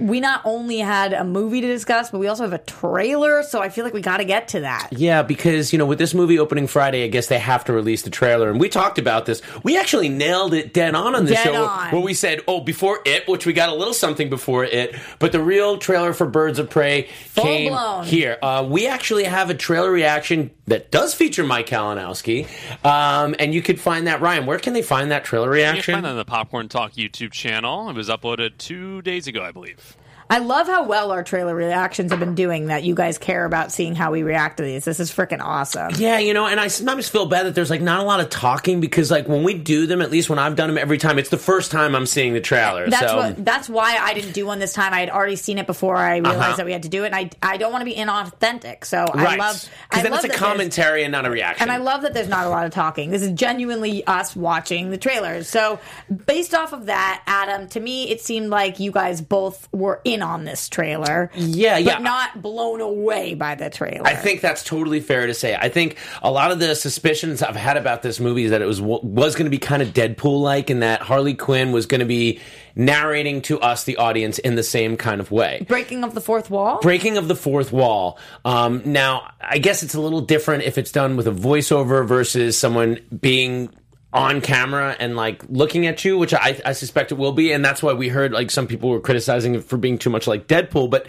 we 0.00 0.20
not 0.20 0.42
only 0.44 0.78
had 0.78 1.12
a 1.12 1.24
movie 1.24 1.60
to 1.60 1.66
discuss, 1.66 2.10
but 2.10 2.18
we 2.18 2.28
also 2.28 2.44
have 2.44 2.52
a 2.52 2.58
trailer. 2.58 3.42
So 3.42 3.60
I 3.60 3.68
feel 3.68 3.84
like 3.84 3.94
we 3.94 4.00
got 4.00 4.18
to 4.18 4.24
get 4.24 4.48
to 4.48 4.60
that. 4.60 4.88
Yeah, 4.92 5.22
because 5.22 5.72
you 5.72 5.78
know, 5.78 5.86
with 5.86 5.98
this 5.98 6.14
movie 6.14 6.38
opening 6.38 6.66
Friday, 6.66 7.04
I 7.04 7.08
guess 7.08 7.26
they 7.26 7.38
have 7.38 7.64
to 7.66 7.72
release 7.72 8.02
the 8.02 8.10
trailer, 8.10 8.50
and 8.50 8.58
we 8.60 8.68
talked 8.68 8.98
about 8.98 9.26
this. 9.26 9.42
We 9.62 9.78
actually 9.78 10.08
nailed 10.08 10.54
it 10.54 10.72
dead 10.72 10.94
on 10.94 11.14
on 11.14 11.24
the 11.24 11.32
Dead 11.34 11.44
show 11.44 11.64
on. 11.66 11.90
where 11.92 12.00
we 12.02 12.14
said, 12.14 12.40
"Oh, 12.48 12.60
before 12.60 13.00
it," 13.04 13.28
which 13.28 13.46
we 13.46 13.52
got 13.52 13.68
a 13.68 13.74
little 13.74 13.94
something 13.94 14.28
before 14.30 14.64
it, 14.64 14.94
but 15.18 15.32
the 15.32 15.40
real 15.42 15.78
trailer 15.78 16.12
for 16.12 16.26
Birds 16.26 16.58
of 16.58 16.70
Prey 16.70 17.08
came 17.34 17.72
blown. 17.72 18.04
here. 18.04 18.38
Uh, 18.42 18.66
we 18.68 18.86
actually 18.86 19.24
have 19.24 19.50
a 19.50 19.54
trailer 19.54 19.90
reaction 19.90 20.50
that 20.68 20.90
does 20.90 21.14
feature 21.14 21.44
Mike 21.44 21.66
Kalinowski, 21.66 22.46
um, 22.84 23.34
and 23.38 23.52
you 23.54 23.62
could 23.62 23.80
find 23.80 24.06
that. 24.06 24.20
Ryan, 24.20 24.46
where 24.46 24.58
can 24.58 24.72
they 24.72 24.82
find 24.82 25.10
that 25.10 25.24
trailer 25.24 25.54
You 25.56 25.62
can 25.64 25.74
reaction? 25.74 25.94
find 25.94 26.04
that 26.04 26.10
on 26.10 26.16
the 26.16 26.24
Popcorn 26.24 26.68
Talk 26.68 26.92
YouTube 26.92 27.32
channel. 27.32 27.88
It 27.90 27.96
was 27.96 28.08
uploaded 28.08 28.58
two 28.58 29.02
days 29.02 29.26
ago, 29.26 29.42
I 29.42 29.50
believe. 29.52 29.96
I 30.30 30.38
love 30.38 30.66
how 30.66 30.84
well 30.84 31.10
our 31.10 31.22
trailer 31.22 31.54
reactions 31.54 32.10
have 32.10 32.20
been 32.20 32.34
doing. 32.34 32.66
That 32.66 32.84
you 32.84 32.94
guys 32.94 33.18
care 33.18 33.44
about 33.44 33.72
seeing 33.72 33.94
how 33.94 34.12
we 34.12 34.22
react 34.22 34.58
to 34.58 34.62
these. 34.62 34.84
This 34.84 35.00
is 35.00 35.10
freaking 35.10 35.40
awesome. 35.42 35.92
Yeah, 35.96 36.18
you 36.18 36.34
know, 36.34 36.46
and 36.46 36.60
I 36.60 36.68
sometimes 36.68 37.08
feel 37.08 37.26
bad 37.26 37.46
that 37.46 37.54
there's 37.54 37.70
like 37.70 37.80
not 37.80 38.00
a 38.00 38.02
lot 38.02 38.20
of 38.20 38.28
talking 38.30 38.80
because 38.80 39.10
like 39.10 39.26
when 39.28 39.42
we 39.42 39.54
do 39.54 39.86
them, 39.86 40.02
at 40.02 40.10
least 40.10 40.28
when 40.28 40.38
I've 40.38 40.56
done 40.56 40.68
them 40.68 40.78
every 40.78 40.98
time, 40.98 41.18
it's 41.18 41.30
the 41.30 41.38
first 41.38 41.70
time 41.70 41.94
I'm 41.94 42.06
seeing 42.06 42.32
the 42.34 42.40
trailer. 42.40 42.88
That's 42.90 43.10
so 43.10 43.16
what. 43.16 43.44
That's 43.44 43.68
why 43.68 43.96
I 43.96 44.14
didn't 44.14 44.32
do 44.32 44.46
one 44.46 44.58
this 44.58 44.72
time. 44.72 44.92
I 44.92 45.00
had 45.00 45.10
already 45.10 45.36
seen 45.36 45.58
it 45.58 45.66
before 45.66 45.96
I 45.96 46.16
realized 46.18 46.38
Uh-huh. 46.38 46.56
that 46.56 46.66
we 46.66 46.72
had 46.72 46.82
to 46.82 46.88
do 46.88 47.04
it, 47.04 47.06
and 47.06 47.14
I 47.14 47.30
I 47.42 47.56
don't 47.56 47.72
want 47.72 47.82
to 47.82 47.86
be 47.86 47.94
inauthentic. 47.96 48.84
So 48.84 49.04
I 49.12 49.36
love. 49.36 49.68
Because 49.88 50.02
then 50.02 50.12
love 50.12 50.24
it's 50.24 50.34
a 50.34 50.38
commentary 50.38 51.04
and 51.04 51.12
not 51.12 51.24
a 51.26 51.30
reaction. 51.30 51.62
And 51.62 51.72
I 51.72 51.78
love 51.78 52.02
that 52.02 52.12
there's 52.14 52.28
not 52.28 52.46
a 52.46 52.50
lot 52.50 52.66
of 52.66 52.72
talking. 52.72 53.10
This 53.10 53.22
is 53.22 53.32
genuinely 53.32 54.06
us 54.06 54.36
watching 54.36 54.90
the 54.90 54.98
trailers. 54.98 55.48
So, 55.48 55.78
based 56.26 56.54
off 56.54 56.72
of 56.72 56.86
that, 56.86 57.22
Adam, 57.26 57.68
to 57.68 57.80
me, 57.80 58.10
it 58.10 58.20
seemed 58.20 58.50
like 58.50 58.78
you 58.78 58.92
guys 58.92 59.20
both 59.22 59.68
were 59.72 60.00
in 60.04 60.17
on 60.22 60.44
this 60.44 60.68
trailer. 60.68 61.30
Yeah, 61.34 61.76
but 61.76 61.84
yeah. 61.84 61.98
not 61.98 62.40
blown 62.42 62.80
away 62.80 63.34
by 63.34 63.54
the 63.54 63.70
trailer. 63.70 64.06
I 64.06 64.14
think 64.14 64.40
that's 64.40 64.64
totally 64.64 65.00
fair 65.00 65.26
to 65.26 65.34
say. 65.34 65.56
I 65.56 65.68
think 65.68 65.96
a 66.22 66.30
lot 66.30 66.50
of 66.50 66.58
the 66.58 66.74
suspicions 66.74 67.42
I've 67.42 67.56
had 67.56 67.76
about 67.76 68.02
this 68.02 68.20
movie 68.20 68.44
is 68.44 68.50
that 68.50 68.62
it 68.62 68.66
was 68.66 68.80
was 68.80 69.34
going 69.34 69.46
to 69.46 69.50
be 69.50 69.58
kind 69.58 69.82
of 69.82 69.88
Deadpool 69.88 70.40
like, 70.40 70.70
and 70.70 70.82
that 70.82 71.02
Harley 71.02 71.34
Quinn 71.34 71.72
was 71.72 71.86
going 71.86 72.00
to 72.00 72.06
be 72.06 72.40
narrating 72.74 73.42
to 73.42 73.60
us, 73.60 73.84
the 73.84 73.96
audience, 73.96 74.38
in 74.38 74.54
the 74.54 74.62
same 74.62 74.96
kind 74.96 75.20
of 75.20 75.30
way. 75.30 75.64
breaking 75.66 76.04
of 76.04 76.14
the 76.14 76.20
fourth 76.20 76.48
wall. 76.48 76.78
Breaking 76.80 77.18
of 77.18 77.28
the 77.28 77.34
fourth 77.34 77.72
wall. 77.72 78.18
Um, 78.44 78.82
now, 78.86 79.32
I 79.40 79.58
guess 79.58 79.82
it's 79.82 79.94
a 79.94 80.00
little 80.00 80.20
different 80.20 80.62
if 80.62 80.78
it's 80.78 80.92
done 80.92 81.16
with 81.16 81.26
a 81.26 81.32
voiceover 81.32 82.06
versus 82.06 82.56
someone 82.56 83.00
being 83.20 83.70
on 84.12 84.40
camera 84.40 84.96
and 84.98 85.16
like 85.16 85.42
looking 85.48 85.86
at 85.86 86.04
you, 86.04 86.18
which 86.18 86.32
I, 86.34 86.60
I 86.64 86.72
suspect 86.72 87.12
it 87.12 87.16
will 87.16 87.32
be, 87.32 87.52
and 87.52 87.64
that's 87.64 87.82
why 87.82 87.92
we 87.92 88.08
heard 88.08 88.32
like 88.32 88.50
some 88.50 88.66
people 88.66 88.90
were 88.90 89.00
criticizing 89.00 89.54
it 89.54 89.64
for 89.64 89.76
being 89.76 89.98
too 89.98 90.10
much 90.10 90.26
like 90.26 90.46
Deadpool, 90.46 90.90
but. 90.90 91.06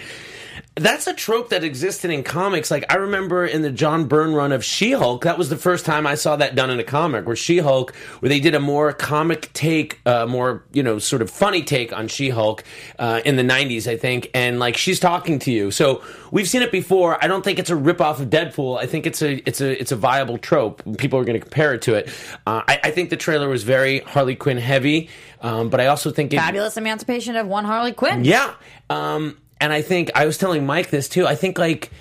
That's 0.79 1.07
a 1.07 1.13
trope 1.13 1.49
that 1.49 1.63
existed 1.63 2.11
in 2.11 2.23
comics. 2.23 2.71
Like 2.71 2.85
I 2.89 2.95
remember 2.95 3.45
in 3.45 3.61
the 3.61 3.71
John 3.71 4.07
Byrne 4.07 4.33
run 4.33 4.51
of 4.51 4.63
She-Hulk, 4.63 5.23
that 5.23 5.37
was 5.37 5.49
the 5.49 5.57
first 5.57 5.85
time 5.85 6.07
I 6.07 6.15
saw 6.15 6.35
that 6.37 6.55
done 6.55 6.69
in 6.69 6.79
a 6.79 6.83
comic, 6.83 7.25
where 7.25 7.35
She-Hulk, 7.35 7.93
where 8.19 8.29
they 8.29 8.39
did 8.39 8.55
a 8.55 8.59
more 8.59 8.93
comic 8.93 9.51
take, 9.53 9.99
uh, 10.05 10.25
more 10.25 10.63
you 10.71 10.83
know, 10.83 10.99
sort 10.99 11.21
of 11.21 11.29
funny 11.29 11.63
take 11.63 11.91
on 11.93 12.07
She-Hulk 12.07 12.63
uh, 12.97 13.21
in 13.25 13.35
the 13.35 13.43
'90s, 13.43 13.87
I 13.87 13.97
think, 13.97 14.29
and 14.33 14.59
like 14.59 14.77
she's 14.77 14.99
talking 14.99 15.39
to 15.39 15.51
you. 15.51 15.71
So 15.71 16.03
we've 16.31 16.47
seen 16.47 16.61
it 16.61 16.71
before. 16.71 17.23
I 17.23 17.27
don't 17.27 17.43
think 17.43 17.59
it's 17.59 17.69
a 17.69 17.75
ripoff 17.75 18.19
of 18.19 18.29
Deadpool. 18.29 18.77
I 18.79 18.85
think 18.85 19.05
it's 19.05 19.21
a 19.21 19.47
it's 19.47 19.61
a 19.61 19.79
it's 19.79 19.91
a 19.91 19.95
viable 19.95 20.37
trope. 20.37 20.81
People 20.97 21.19
are 21.19 21.25
going 21.25 21.39
to 21.39 21.45
compare 21.45 21.73
it 21.73 21.81
to 21.83 21.95
it. 21.95 22.09
Uh, 22.47 22.61
I, 22.67 22.79
I 22.85 22.91
think 22.91 23.09
the 23.09 23.17
trailer 23.17 23.49
was 23.49 23.63
very 23.63 23.99
Harley 23.99 24.35
Quinn 24.35 24.57
heavy, 24.57 25.09
um, 25.41 25.69
but 25.69 25.79
I 25.79 25.87
also 25.87 26.11
think 26.11 26.33
it, 26.33 26.37
Fabulous 26.37 26.77
emancipation 26.77 27.35
of 27.35 27.47
one 27.47 27.65
Harley 27.65 27.91
Quinn. 27.93 28.23
yeah. 28.23 28.53
Um, 28.89 29.37
and 29.59 29.73
I 29.73 29.81
think 29.81 30.11
I 30.15 30.25
was 30.25 30.37
telling 30.37 30.65
Mike 30.65 30.89
this 30.89 31.09
too. 31.09 31.27
I 31.27 31.35
think 31.35 31.57
like 31.57 31.91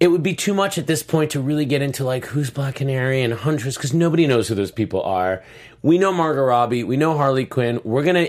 it 0.00 0.08
would 0.08 0.22
be 0.22 0.34
too 0.34 0.54
much 0.54 0.78
at 0.78 0.86
this 0.86 1.02
point 1.02 1.32
to 1.32 1.40
really 1.40 1.64
get 1.64 1.82
into 1.82 2.04
like 2.04 2.26
who's 2.26 2.50
Black 2.50 2.76
Canary 2.76 3.22
and 3.22 3.34
Huntress 3.34 3.76
because 3.76 3.92
nobody 3.92 4.26
knows 4.26 4.48
who 4.48 4.54
those 4.54 4.70
people 4.70 5.02
are. 5.02 5.42
We 5.82 5.98
know 5.98 6.12
Margot 6.12 6.42
Robbie. 6.42 6.84
We 6.84 6.96
know 6.96 7.16
Harley 7.16 7.46
Quinn. 7.46 7.80
We're 7.84 8.04
gonna 8.04 8.28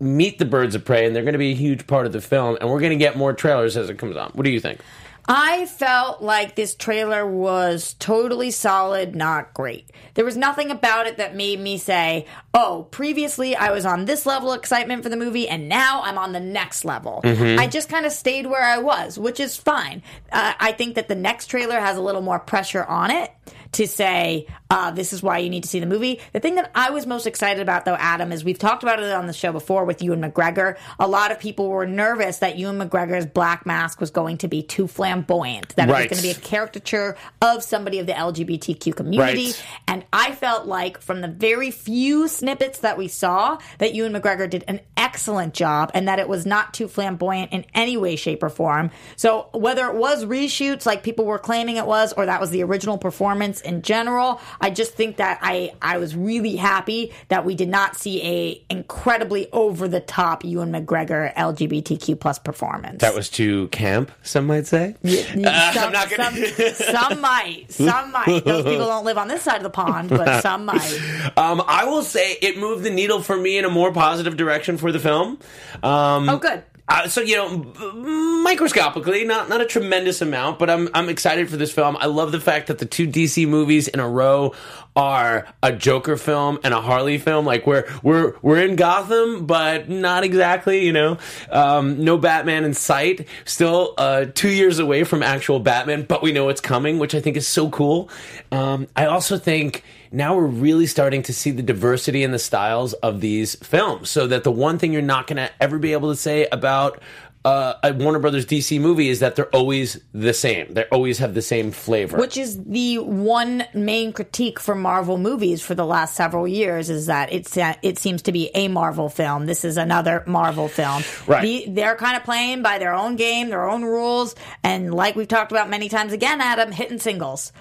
meet 0.00 0.38
the 0.38 0.44
Birds 0.44 0.74
of 0.74 0.84
Prey, 0.84 1.06
and 1.06 1.14
they're 1.14 1.24
gonna 1.24 1.38
be 1.38 1.52
a 1.52 1.56
huge 1.56 1.86
part 1.86 2.06
of 2.06 2.12
the 2.12 2.20
film. 2.20 2.58
And 2.60 2.68
we're 2.70 2.80
gonna 2.80 2.96
get 2.96 3.16
more 3.16 3.32
trailers 3.32 3.76
as 3.76 3.88
it 3.88 3.98
comes 3.98 4.16
on. 4.16 4.30
What 4.34 4.44
do 4.44 4.50
you 4.50 4.60
think? 4.60 4.80
I 5.28 5.66
felt 5.66 6.22
like 6.22 6.54
this 6.54 6.74
trailer 6.74 7.26
was 7.26 7.94
totally 7.94 8.50
solid, 8.50 9.16
not 9.16 9.54
great. 9.54 9.90
There 10.14 10.24
was 10.24 10.36
nothing 10.36 10.70
about 10.70 11.06
it 11.06 11.16
that 11.16 11.34
made 11.34 11.58
me 11.58 11.78
say, 11.78 12.26
oh, 12.54 12.86
previously 12.90 13.56
I 13.56 13.72
was 13.72 13.84
on 13.84 14.04
this 14.04 14.24
level 14.24 14.52
of 14.52 14.58
excitement 14.58 15.02
for 15.02 15.08
the 15.08 15.16
movie 15.16 15.48
and 15.48 15.68
now 15.68 16.02
I'm 16.02 16.16
on 16.16 16.32
the 16.32 16.40
next 16.40 16.84
level. 16.84 17.20
I 17.58 17.66
just 17.66 17.88
kind 17.88 18.06
of 18.06 18.12
stayed 18.12 18.46
where 18.46 18.62
I 18.62 18.78
was, 18.78 19.18
which 19.18 19.40
is 19.40 19.56
fine. 19.56 20.02
Uh, 20.30 20.54
I 20.58 20.72
think 20.72 20.94
that 20.94 21.08
the 21.08 21.14
next 21.14 21.46
trailer 21.48 21.80
has 21.80 21.96
a 21.96 22.02
little 22.02 22.22
more 22.22 22.38
pressure 22.38 22.84
on 22.84 23.10
it 23.10 23.32
to 23.72 23.86
say, 23.86 24.46
uh, 24.70 24.90
this 24.90 25.12
is 25.12 25.22
why 25.22 25.38
you 25.38 25.50
need 25.50 25.62
to 25.62 25.68
see 25.68 25.80
the 25.80 25.86
movie. 25.86 26.20
The 26.32 26.40
thing 26.40 26.56
that 26.56 26.70
I 26.74 26.90
was 26.90 27.06
most 27.06 27.26
excited 27.26 27.60
about, 27.62 27.84
though, 27.84 27.94
Adam, 27.94 28.32
is 28.32 28.44
we've 28.44 28.58
talked 28.58 28.82
about 28.82 29.00
it 29.00 29.10
on 29.12 29.26
the 29.26 29.32
show 29.32 29.52
before 29.52 29.84
with 29.84 30.02
Ewan 30.02 30.20
McGregor. 30.22 30.76
A 30.98 31.06
lot 31.06 31.30
of 31.32 31.38
people 31.38 31.68
were 31.68 31.86
nervous 31.86 32.38
that 32.38 32.58
Ewan 32.58 32.78
McGregor's 32.78 33.26
black 33.26 33.66
mask 33.66 34.00
was 34.00 34.10
going 34.10 34.38
to 34.38 34.48
be 34.48 34.62
too 34.62 34.86
flamboyant, 34.88 35.74
that 35.76 35.88
Right. 35.88 36.06
it 36.06 36.10
was 36.10 36.20
going 36.20 36.32
to 36.34 36.40
be 36.40 36.44
a 36.44 36.48
caricature 36.48 37.16
of 37.42 37.62
somebody 37.62 37.98
of 37.98 38.06
the 38.06 38.12
LGBTQ 38.12 38.94
community. 38.96 39.46
Right. 39.46 39.64
And 39.88 40.04
I 40.12 40.32
felt 40.32 40.66
like 40.66 41.00
from 41.00 41.20
the 41.20 41.28
very 41.28 41.70
few 41.70 42.28
snippets 42.28 42.80
that 42.80 42.98
we 42.98 43.08
saw, 43.08 43.58
that 43.78 43.94
Ewan 43.94 44.12
McGregor 44.12 44.48
did 44.48 44.64
an 44.68 44.80
excellent 44.96 45.54
job 45.54 45.90
and 45.94 46.08
that 46.08 46.18
it 46.18 46.28
was 46.28 46.46
not 46.46 46.74
too 46.74 46.88
flamboyant 46.88 47.52
in 47.52 47.64
any 47.74 47.96
way, 47.96 48.16
shape, 48.16 48.42
or 48.42 48.48
form. 48.48 48.90
So 49.16 49.48
whether 49.52 49.86
it 49.88 49.94
was 49.94 50.24
reshoots 50.24 50.86
like 50.86 51.02
people 51.02 51.24
were 51.24 51.38
claiming 51.38 51.76
it 51.76 51.86
was, 51.86 52.12
or 52.12 52.26
that 52.26 52.40
was 52.40 52.50
the 52.50 52.62
original 52.62 52.98
performance 52.98 53.55
in 53.60 53.82
general, 53.82 54.40
I 54.60 54.70
just 54.70 54.94
think 54.94 55.16
that 55.16 55.38
I, 55.42 55.72
I 55.82 55.98
was 55.98 56.14
really 56.16 56.56
happy 56.56 57.12
that 57.28 57.44
we 57.44 57.54
did 57.54 57.68
not 57.68 57.96
see 57.96 58.22
a 58.22 58.62
incredibly 58.70 59.50
over 59.52 59.88
the 59.88 60.00
top 60.00 60.44
Ewan 60.44 60.72
McGregor 60.72 61.32
LGBTQ 61.34 62.18
plus 62.20 62.38
performance. 62.38 63.00
That 63.00 63.14
was 63.14 63.28
too 63.28 63.68
camp. 63.68 64.10
Some 64.22 64.46
might 64.46 64.66
say. 64.66 64.94
some, 65.04 65.44
I'm 65.46 65.92
not 65.92 66.10
gonna- 66.10 66.46
some, 66.46 66.72
some 66.74 67.20
might. 67.20 67.66
Some 67.70 68.12
might. 68.12 68.44
Those 68.44 68.64
people 68.64 68.86
don't 68.86 69.04
live 69.04 69.18
on 69.18 69.28
this 69.28 69.42
side 69.42 69.56
of 69.56 69.62
the 69.62 69.70
pond, 69.70 70.10
but 70.10 70.40
some 70.42 70.64
might. 70.64 71.00
Um, 71.36 71.62
I 71.66 71.84
will 71.84 72.02
say 72.02 72.32
it 72.40 72.58
moved 72.58 72.82
the 72.84 72.90
needle 72.90 73.22
for 73.22 73.36
me 73.36 73.58
in 73.58 73.64
a 73.64 73.70
more 73.70 73.92
positive 73.92 74.36
direction 74.36 74.76
for 74.78 74.92
the 74.92 74.98
film. 75.00 75.38
Um, 75.82 76.28
Oh, 76.28 76.38
good. 76.38 76.62
Uh, 76.88 77.08
so 77.08 77.20
you 77.20 77.36
know, 77.36 78.42
microscopically, 78.42 79.24
not 79.24 79.48
not 79.48 79.60
a 79.60 79.66
tremendous 79.66 80.20
amount, 80.20 80.58
but 80.58 80.70
I'm 80.70 80.88
I'm 80.94 81.08
excited 81.08 81.50
for 81.50 81.56
this 81.56 81.72
film. 81.72 81.96
I 81.98 82.06
love 82.06 82.30
the 82.30 82.40
fact 82.40 82.68
that 82.68 82.78
the 82.78 82.86
two 82.86 83.08
DC 83.08 83.48
movies 83.48 83.88
in 83.88 83.98
a 83.98 84.08
row 84.08 84.54
are 84.96 85.46
a 85.62 85.72
Joker 85.72 86.16
film 86.16 86.58
and 86.64 86.72
a 86.72 86.80
Harley 86.80 87.18
film. 87.18 87.44
Like 87.44 87.66
we're 87.66 87.86
we're 88.02 88.34
we're 88.42 88.62
in 88.62 88.76
Gotham, 88.76 89.46
but 89.46 89.88
not 89.88 90.24
exactly. 90.24 90.84
You 90.84 90.92
know, 90.92 91.18
um, 91.50 92.02
no 92.02 92.16
Batman 92.18 92.64
in 92.64 92.74
sight. 92.74 93.28
Still 93.44 93.94
uh, 93.98 94.26
two 94.34 94.50
years 94.50 94.78
away 94.78 95.04
from 95.04 95.22
actual 95.22 95.60
Batman, 95.60 96.02
but 96.02 96.22
we 96.22 96.32
know 96.32 96.48
it's 96.48 96.60
coming, 96.60 96.98
which 96.98 97.14
I 97.14 97.20
think 97.20 97.36
is 97.36 97.46
so 97.46 97.68
cool. 97.70 98.10
Um, 98.50 98.88
I 98.96 99.06
also 99.06 99.38
think 99.38 99.84
now 100.12 100.36
we're 100.36 100.46
really 100.46 100.86
starting 100.86 101.22
to 101.24 101.32
see 101.32 101.50
the 101.50 101.62
diversity 101.62 102.22
in 102.22 102.30
the 102.30 102.38
styles 102.38 102.92
of 102.94 103.20
these 103.20 103.54
films 103.56 104.08
so 104.08 104.26
that 104.26 104.44
the 104.44 104.52
one 104.52 104.78
thing 104.78 104.92
you're 104.92 105.02
not 105.02 105.26
going 105.26 105.36
to 105.36 105.50
ever 105.60 105.78
be 105.78 105.92
able 105.92 106.10
to 106.10 106.16
say 106.16 106.46
about 106.50 107.02
uh, 107.46 107.78
a 107.84 107.92
Warner 107.92 108.18
Brothers 108.18 108.44
DC 108.44 108.80
movie 108.80 109.08
is 109.08 109.20
that 109.20 109.36
they're 109.36 109.54
always 109.54 110.00
the 110.12 110.34
same. 110.34 110.74
They 110.74 110.82
always 110.86 111.18
have 111.18 111.32
the 111.32 111.42
same 111.42 111.70
flavor. 111.70 112.18
Which 112.18 112.36
is 112.36 112.60
the 112.64 112.98
one 112.98 113.62
main 113.72 114.12
critique 114.12 114.58
for 114.58 114.74
Marvel 114.74 115.16
movies 115.16 115.62
for 115.62 115.76
the 115.76 115.86
last 115.86 116.16
several 116.16 116.48
years 116.48 116.90
is 116.90 117.06
that 117.06 117.32
it's 117.32 117.56
uh, 117.56 117.74
it 117.82 117.98
seems 117.98 118.22
to 118.22 118.32
be 118.32 118.50
a 118.54 118.66
Marvel 118.66 119.08
film. 119.08 119.46
This 119.46 119.64
is 119.64 119.76
another 119.76 120.24
Marvel 120.26 120.66
film. 120.66 121.04
Right. 121.28 121.42
The- 121.42 121.66
they're 121.68 121.94
kind 121.94 122.16
of 122.16 122.24
playing 122.24 122.62
by 122.62 122.78
their 122.78 122.94
own 122.94 123.14
game, 123.14 123.48
their 123.48 123.68
own 123.70 123.84
rules, 123.84 124.34
and 124.64 124.92
like 124.92 125.14
we've 125.14 125.28
talked 125.28 125.52
about 125.52 125.70
many 125.70 125.88
times 125.88 126.12
again, 126.12 126.40
Adam, 126.40 126.72
hitting 126.72 126.98
singles. 126.98 127.52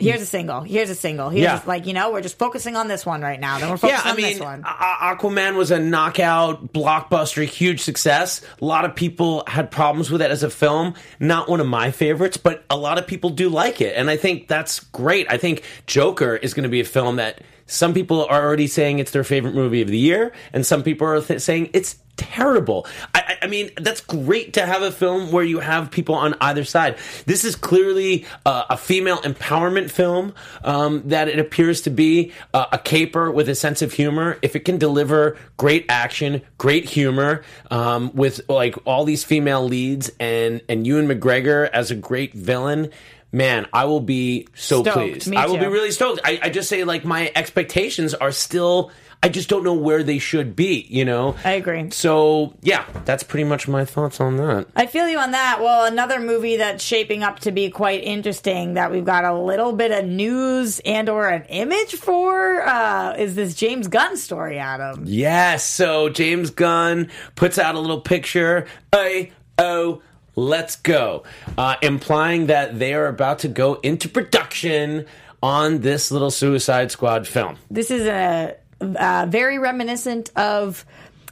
Here's 0.00 0.22
a 0.22 0.26
single. 0.26 0.62
Here's 0.62 0.90
a 0.90 0.94
single. 0.94 1.28
Here's 1.30 1.42
Yeah. 1.44 1.62
like 1.66 1.86
you 1.86 1.92
know, 1.92 2.10
we're 2.12 2.20
just 2.22 2.38
focusing 2.38 2.76
on 2.76 2.88
this 2.88 3.04
one 3.06 3.20
right 3.20 3.38
now. 3.38 3.58
Then 3.58 3.68
we're 3.68 3.74
yeah, 3.88 3.98
focusing 3.98 4.06
I 4.06 4.10
on 4.10 4.16
mean, 4.16 4.26
this 4.32 4.40
one. 4.40 4.64
A- 4.64 5.14
Aquaman 5.16 5.56
was 5.56 5.70
a 5.70 5.78
knockout, 5.78 6.72
blockbuster, 6.72 7.44
huge 7.44 7.80
success. 7.80 8.40
A 8.60 8.64
lot 8.64 8.84
of 8.84 8.94
people 8.94 9.44
had 9.46 9.70
problems 9.70 10.10
with 10.10 10.22
it 10.22 10.30
as 10.30 10.42
a 10.42 10.50
film. 10.50 10.94
Not 11.18 11.48
one 11.48 11.60
of 11.60 11.66
my 11.66 11.90
favorites, 11.90 12.36
but 12.36 12.64
a 12.70 12.76
lot 12.76 12.98
of 12.98 13.06
people 13.06 13.30
do 13.30 13.48
like 13.48 13.80
it, 13.80 13.94
and 13.96 14.08
I 14.10 14.16
think 14.16 14.48
that's 14.48 14.80
great. 14.80 15.26
I 15.30 15.36
think 15.36 15.62
Joker 15.86 16.36
is 16.36 16.54
going 16.54 16.64
to 16.64 16.68
be 16.70 16.80
a 16.80 16.84
film 16.84 17.16
that 17.16 17.40
some 17.70 17.94
people 17.94 18.26
are 18.26 18.42
already 18.42 18.66
saying 18.66 18.98
it's 18.98 19.12
their 19.12 19.24
favorite 19.24 19.54
movie 19.54 19.80
of 19.80 19.88
the 19.88 19.98
year, 19.98 20.32
and 20.52 20.66
some 20.66 20.82
people 20.82 21.06
are 21.06 21.20
th- 21.20 21.40
saying 21.40 21.70
it's 21.72 21.96
terrible. 22.16 22.86
I, 23.14 23.38
I 23.42 23.46
mean, 23.46 23.70
that's 23.76 24.02
great 24.02 24.52
to 24.54 24.66
have 24.66 24.82
a 24.82 24.92
film 24.92 25.32
where 25.32 25.42
you 25.44 25.60
have 25.60 25.90
people 25.90 26.14
on 26.14 26.34
either 26.40 26.64
side. 26.64 26.98
This 27.24 27.44
is 27.44 27.56
clearly 27.56 28.26
uh, 28.44 28.64
a 28.68 28.76
female 28.76 29.18
empowerment 29.18 29.90
film 29.90 30.34
um, 30.62 31.02
that 31.06 31.28
it 31.28 31.38
appears 31.38 31.80
to 31.82 31.90
be 31.90 32.32
uh, 32.52 32.66
a 32.72 32.78
caper 32.78 33.30
with 33.30 33.48
a 33.48 33.54
sense 33.54 33.80
of 33.80 33.94
humor. 33.94 34.38
If 34.42 34.54
it 34.54 34.60
can 34.60 34.76
deliver 34.76 35.38
great 35.56 35.86
action, 35.88 36.42
great 36.58 36.84
humor 36.84 37.42
um, 37.70 38.10
with 38.14 38.42
like 38.48 38.76
all 38.84 39.04
these 39.04 39.24
female 39.24 39.64
leads 39.64 40.10
and 40.20 40.60
and 40.68 40.86
Ewan 40.86 41.08
McGregor 41.08 41.70
as 41.70 41.90
a 41.90 41.94
great 41.94 42.34
villain. 42.34 42.90
Man, 43.32 43.66
I 43.72 43.84
will 43.84 44.00
be 44.00 44.48
so 44.54 44.82
Stoked. 44.82 44.96
pleased. 44.96 45.34
I 45.34 45.46
will 45.46 45.58
be 45.58 45.66
really 45.66 45.92
stoked. 45.92 46.20
I, 46.24 46.40
I 46.42 46.50
just 46.50 46.68
say 46.68 46.84
like 46.84 47.04
my 47.04 47.30
expectations 47.34 48.14
are 48.14 48.32
still. 48.32 48.90
I 49.22 49.28
just 49.28 49.50
don't 49.50 49.62
know 49.64 49.74
where 49.74 50.02
they 50.02 50.18
should 50.18 50.56
be. 50.56 50.86
You 50.88 51.04
know. 51.04 51.36
I 51.44 51.52
agree. 51.52 51.90
So 51.90 52.54
yeah, 52.62 52.86
that's 53.04 53.22
pretty 53.22 53.44
much 53.44 53.68
my 53.68 53.84
thoughts 53.84 54.18
on 54.20 54.36
that. 54.38 54.66
I 54.74 54.86
feel 54.86 55.08
you 55.08 55.18
on 55.18 55.30
that. 55.32 55.60
Well, 55.60 55.84
another 55.84 56.18
movie 56.18 56.56
that's 56.56 56.82
shaping 56.82 57.22
up 57.22 57.38
to 57.40 57.52
be 57.52 57.70
quite 57.70 58.02
interesting 58.02 58.74
that 58.74 58.90
we've 58.90 59.04
got 59.04 59.24
a 59.24 59.34
little 59.38 59.74
bit 59.74 59.92
of 59.92 60.06
news 60.06 60.80
and 60.84 61.08
or 61.08 61.28
an 61.28 61.44
image 61.44 61.94
for 61.96 62.62
uh, 62.62 63.14
is 63.16 63.36
this 63.36 63.54
James 63.54 63.88
Gunn 63.88 64.16
story, 64.16 64.58
Adam. 64.58 65.04
Yes. 65.06 65.64
So 65.64 66.08
James 66.08 66.50
Gunn 66.50 67.10
puts 67.36 67.58
out 67.58 67.74
a 67.76 67.78
little 67.78 68.00
picture. 68.00 68.66
A 68.92 69.30
oh. 69.58 70.02
Let's 70.40 70.76
go, 70.76 71.24
uh, 71.58 71.76
implying 71.82 72.46
that 72.46 72.78
they 72.78 72.94
are 72.94 73.06
about 73.08 73.40
to 73.40 73.48
go 73.48 73.74
into 73.74 74.08
production 74.08 75.04
on 75.42 75.80
this 75.80 76.10
little 76.10 76.30
Suicide 76.30 76.90
Squad 76.90 77.26
film. 77.28 77.58
This 77.70 77.90
is 77.90 78.06
a, 78.06 78.56
uh 78.80 79.26
very 79.28 79.58
reminiscent 79.58 80.30
of 80.36 80.86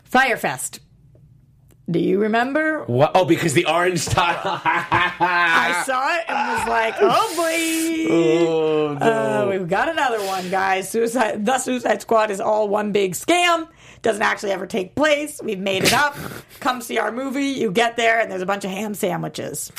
Fyre 0.05 0.37
Fest. 0.37 0.81
Do 1.91 1.99
you 1.99 2.21
remember? 2.21 2.85
What? 2.85 3.13
Oh, 3.15 3.25
because 3.25 3.55
the 3.55 3.65
orange 3.65 4.05
tile. 4.05 4.37
I 4.45 5.83
saw 5.87 6.15
it 6.17 6.25
and 6.29 6.59
was 6.59 6.69
like, 6.69 6.95
"Oh 7.01 7.35
boy, 7.35 8.13
oh, 8.13 8.99
no. 9.01 9.07
uh, 9.07 9.51
we've 9.51 9.69
got 9.69 9.89
another 9.89 10.23
one, 10.27 10.51
guys." 10.51 10.91
Suicide, 10.91 11.47
the 11.47 11.57
Suicide 11.59 12.03
Squad 12.03 12.31
is 12.31 12.43
all 12.43 12.69
one 12.69 12.93
big 12.93 13.13
scam. 13.13 13.69
Doesn't 14.09 14.23
actually 14.23 14.53
ever 14.53 14.67
take 14.67 14.95
place. 14.95 15.39
We've 15.45 15.59
made 15.59 15.85
it 15.85 15.93
up. 15.93 16.17
Come 16.61 16.81
see 16.81 16.97
our 16.97 17.13
movie. 17.13 17.45
You 17.45 17.71
get 17.71 17.99
there, 17.99 18.19
and 18.19 18.33
there's 18.33 18.41
a 18.41 18.47
bunch 18.47 18.65
of 18.65 18.71
ham 18.71 18.95
sandwiches. 18.95 19.71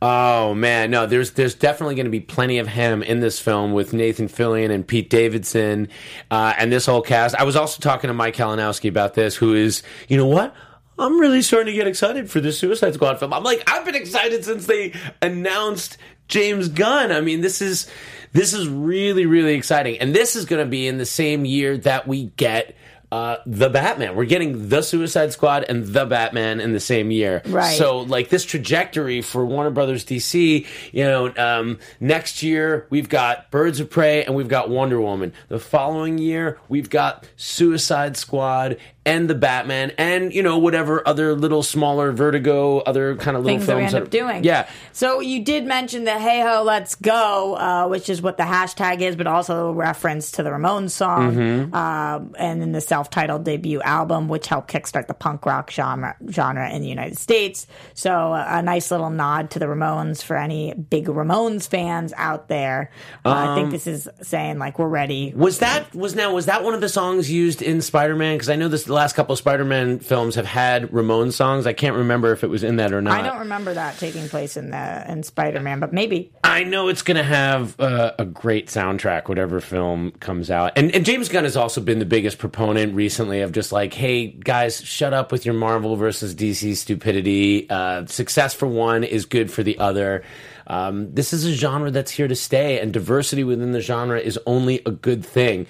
Oh 0.00 0.54
man, 0.54 0.92
no, 0.92 1.06
there's 1.06 1.32
there's 1.32 1.56
definitely 1.56 1.96
going 1.96 2.06
to 2.06 2.10
be 2.10 2.20
plenty 2.20 2.58
of 2.58 2.68
ham 2.68 3.02
in 3.02 3.18
this 3.18 3.40
film 3.40 3.72
with 3.72 3.92
Nathan 3.92 4.28
Fillion 4.28 4.70
and 4.70 4.86
Pete 4.86 5.10
Davidson, 5.10 5.88
uh, 6.30 6.54
and 6.56 6.70
this 6.70 6.86
whole 6.86 7.02
cast. 7.02 7.34
I 7.34 7.42
was 7.42 7.56
also 7.56 7.80
talking 7.80 8.06
to 8.06 8.14
Mike 8.14 8.36
Kalinowski 8.36 8.88
about 8.88 9.14
this, 9.14 9.34
who 9.34 9.54
is, 9.54 9.82
you 10.06 10.16
know 10.16 10.28
what? 10.28 10.54
I'm 10.96 11.18
really 11.18 11.42
starting 11.42 11.72
to 11.72 11.76
get 11.76 11.88
excited 11.88 12.30
for 12.30 12.40
this 12.40 12.56
Suicide 12.56 12.94
Squad 12.94 13.18
film. 13.18 13.32
I'm 13.32 13.42
like, 13.42 13.68
I've 13.68 13.84
been 13.84 13.96
excited 13.96 14.44
since 14.44 14.66
they 14.66 14.92
announced 15.20 15.98
James 16.28 16.68
Gunn. 16.68 17.10
I 17.10 17.22
mean, 17.22 17.40
this 17.40 17.60
is 17.60 17.90
this 18.32 18.52
is 18.52 18.68
really 18.68 19.26
really 19.26 19.54
exciting, 19.54 19.98
and 19.98 20.14
this 20.14 20.36
is 20.36 20.44
going 20.44 20.64
to 20.64 20.70
be 20.70 20.86
in 20.86 20.98
the 20.98 21.06
same 21.06 21.44
year 21.44 21.76
that 21.78 22.06
we 22.06 22.26
get. 22.36 22.76
Uh, 23.14 23.40
the 23.46 23.70
Batman. 23.70 24.16
We're 24.16 24.24
getting 24.24 24.70
the 24.70 24.82
Suicide 24.82 25.32
Squad 25.32 25.66
and 25.68 25.86
the 25.86 26.04
Batman 26.04 26.58
in 26.58 26.72
the 26.72 26.80
same 26.80 27.12
year. 27.12 27.42
Right. 27.46 27.78
So, 27.78 28.00
like 28.00 28.28
this 28.28 28.44
trajectory 28.44 29.22
for 29.22 29.46
Warner 29.46 29.70
Brothers 29.70 30.04
DC, 30.04 30.66
you 30.90 31.04
know, 31.04 31.32
um, 31.36 31.78
next 32.00 32.42
year 32.42 32.88
we've 32.90 33.08
got 33.08 33.52
Birds 33.52 33.78
of 33.78 33.88
Prey 33.88 34.24
and 34.24 34.34
we've 34.34 34.48
got 34.48 34.68
Wonder 34.68 35.00
Woman. 35.00 35.32
The 35.46 35.60
following 35.60 36.18
year 36.18 36.58
we've 36.68 36.90
got 36.90 37.24
Suicide 37.36 38.16
Squad 38.16 38.78
and 39.06 39.28
the 39.28 39.34
Batman 39.34 39.92
and 39.98 40.32
you 40.34 40.42
know 40.42 40.58
whatever 40.58 41.06
other 41.06 41.34
little 41.34 41.62
smaller 41.62 42.12
Vertigo, 42.12 42.78
other 42.80 43.16
kind 43.16 43.36
of 43.36 43.44
little 43.44 43.58
things 43.58 43.66
that 43.66 43.76
we 43.76 43.82
films 43.82 43.94
end 43.94 44.04
up 44.04 44.10
doing. 44.10 44.44
Yeah. 44.44 44.68
So 44.92 45.20
you 45.20 45.44
did 45.44 45.66
mention 45.66 46.04
the 46.04 46.18
"Hey 46.18 46.40
Ho, 46.40 46.62
Let's 46.64 46.94
Go," 46.94 47.54
uh, 47.54 47.88
which 47.88 48.08
is 48.08 48.22
what 48.22 48.36
the 48.36 48.44
hashtag 48.44 49.00
is, 49.00 49.16
but 49.16 49.26
also 49.26 49.68
a 49.68 49.72
reference 49.72 50.32
to 50.32 50.42
the 50.42 50.50
Ramones 50.50 50.90
song, 50.90 51.34
Mm-hmm. 51.34 51.74
um, 51.74 52.34
and 52.38 52.60
then 52.60 52.72
the 52.72 52.80
self-titled 52.80 53.44
debut 53.44 53.80
album, 53.82 54.28
which 54.28 54.46
helped 54.46 54.70
kickstart 54.70 55.06
the 55.06 55.14
punk 55.14 55.44
rock 55.46 55.70
genre 55.70 56.16
genre 56.30 56.70
in 56.70 56.80
the 56.82 56.88
United 56.88 57.18
States. 57.18 57.66
So 57.94 58.10
uh, 58.32 58.46
a 58.48 58.62
nice 58.62 58.90
little 58.90 59.10
nod 59.10 59.50
to 59.52 59.58
the 59.58 59.66
Ramones 59.66 60.22
for 60.22 60.36
any 60.36 60.72
big 60.74 61.06
Ramones 61.06 61.68
fans 61.68 62.12
out 62.16 62.48
there. 62.48 62.90
Uh, 63.24 63.28
I 63.30 63.46
Um, 63.48 63.54
think 63.56 63.70
this 63.70 63.86
is 63.86 64.08
saying 64.22 64.58
like 64.58 64.78
we're 64.78 64.88
ready. 64.88 65.32
Was 65.36 65.58
that 65.58 65.94
was 65.94 66.14
now 66.14 66.32
was 66.34 66.46
that 66.46 66.64
one 66.64 66.74
of 66.74 66.80
the 66.80 66.88
songs 66.88 67.30
used 67.30 67.60
in 67.62 67.80
Spider 67.82 68.16
Man? 68.16 68.36
Because 68.36 68.48
I 68.48 68.56
know 68.56 68.68
this 68.68 68.88
the 68.94 69.00
last 69.00 69.14
couple 69.14 69.34
Spider 69.34 69.64
Man 69.64 69.98
films 69.98 70.36
have 70.36 70.46
had 70.46 70.84
Ramones 70.90 71.32
songs. 71.32 71.66
I 71.66 71.72
can't 71.72 71.96
remember 71.96 72.30
if 72.30 72.44
it 72.44 72.46
was 72.46 72.62
in 72.62 72.76
that 72.76 72.92
or 72.92 73.02
not. 73.02 73.18
I 73.18 73.26
don't 73.26 73.40
remember 73.40 73.74
that 73.74 73.98
taking 73.98 74.28
place 74.28 74.56
in 74.56 74.70
the 74.70 75.10
in 75.10 75.24
Spider-Man, 75.24 75.80
but 75.80 75.92
maybe. 75.92 76.30
I 76.44 76.62
know 76.62 76.86
it's 76.88 77.02
going 77.02 77.16
to 77.16 77.24
have 77.24 77.78
uh, 77.80 78.12
a 78.18 78.24
great 78.24 78.68
soundtrack, 78.68 79.28
whatever 79.28 79.60
film 79.60 80.12
comes 80.12 80.50
out. 80.50 80.72
And, 80.76 80.94
and 80.94 81.04
James 81.04 81.28
Gunn 81.28 81.42
has 81.42 81.56
also 81.56 81.80
been 81.80 81.98
the 81.98 82.06
biggest 82.06 82.38
proponent 82.38 82.94
recently 82.94 83.40
of 83.40 83.50
just 83.50 83.72
like, 83.72 83.92
hey, 83.92 84.28
guys, 84.28 84.80
shut 84.80 85.12
up 85.12 85.32
with 85.32 85.44
your 85.44 85.54
Marvel 85.54 85.96
versus 85.96 86.34
DC 86.34 86.76
stupidity. 86.76 87.68
Uh, 87.68 88.06
success 88.06 88.54
for 88.54 88.66
one 88.66 89.02
is 89.02 89.26
good 89.26 89.50
for 89.50 89.64
the 89.64 89.76
other. 89.78 90.22
Um, 90.66 91.12
this 91.14 91.32
is 91.32 91.44
a 91.44 91.52
genre 91.52 91.90
that's 91.90 92.10
here 92.10 92.28
to 92.28 92.36
stay, 92.36 92.80
and 92.80 92.92
diversity 92.92 93.44
within 93.44 93.72
the 93.72 93.80
genre 93.80 94.18
is 94.18 94.38
only 94.46 94.82
a 94.86 94.90
good 94.90 95.24
thing. 95.24 95.66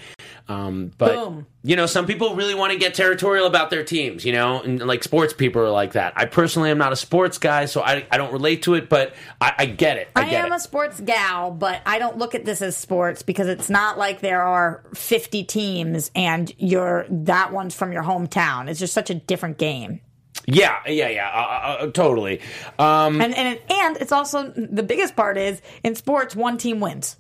Um, 0.49 0.93
but 0.99 1.15
Boom. 1.15 1.47
you 1.63 1.75
know, 1.75 1.87
some 1.87 2.07
people 2.07 2.37
really 2.37 2.55
want 2.55 2.73
to 2.73 2.79
get 2.79 2.95
territorial 2.95 3.47
about 3.47 3.71
their 3.71 3.83
teams, 3.83 4.25
you 4.25 4.33
know, 4.33 4.61
and 4.61 4.81
like 4.81 5.03
sports 5.03 5.33
people 5.33 5.63
are 5.63 5.71
like 5.71 5.93
that. 5.93 6.13
I 6.17 6.27
personally 6.27 6.71
am 6.71 6.79
not 6.79 6.93
a 6.93 6.97
sports 6.97 7.39
guy, 7.39 7.65
so 7.65 7.81
I, 7.83 8.07
I 8.11 8.19
don't 8.19 8.33
relate 8.33 8.63
to 8.63 8.75
it, 8.75 8.89
but 8.89 9.15
I, 9.41 9.55
I 9.59 9.67
get 9.67 9.97
it. 9.97 10.09
I, 10.15 10.23
I, 10.23 10.31
get 10.31 10.45
am 10.45 10.53
it. 10.53 10.57
a 10.57 10.61
sports 10.61 11.01
gal, 11.01 11.51
but 11.51 11.81
I 11.87 11.99
don't 11.99 12.19
look 12.19 12.35
at 12.35 12.45
this 12.45 12.61
as 12.61 12.77
sports 12.77 13.23
because 13.23 13.49
it's 13.49 13.71
not 13.71 13.97
like 13.97 14.21
there 14.21 14.43
are 14.43 14.83
50 14.95 15.45
teams 15.45 16.11
and 16.15 16.53
you're 16.59 17.07
that 17.09 17.53
one's 17.53 17.75
from 17.75 17.93
your 17.93 18.03
hometown. 18.03 18.69
It's 18.69 18.81
just 18.81 18.93
such 18.93 19.09
a 19.09 19.15
different 19.15 19.57
game. 19.57 20.01
Yeah, 20.47 20.81
yeah, 20.87 21.09
yeah, 21.09 21.29
uh, 21.29 21.39
uh, 21.39 21.85
uh, 21.87 21.91
totally. 21.93 22.41
Um, 22.79 23.21
And 23.21 23.35
and 23.35 23.59
and 23.71 23.97
it's 23.99 24.13
also 24.13 24.51
the 24.51 24.83
biggest 24.83 25.17
part 25.17 25.39
is 25.39 25.63
in 25.83 25.95
sports 25.95 26.37
one 26.37 26.59
team 26.59 26.81
wins. 26.81 27.17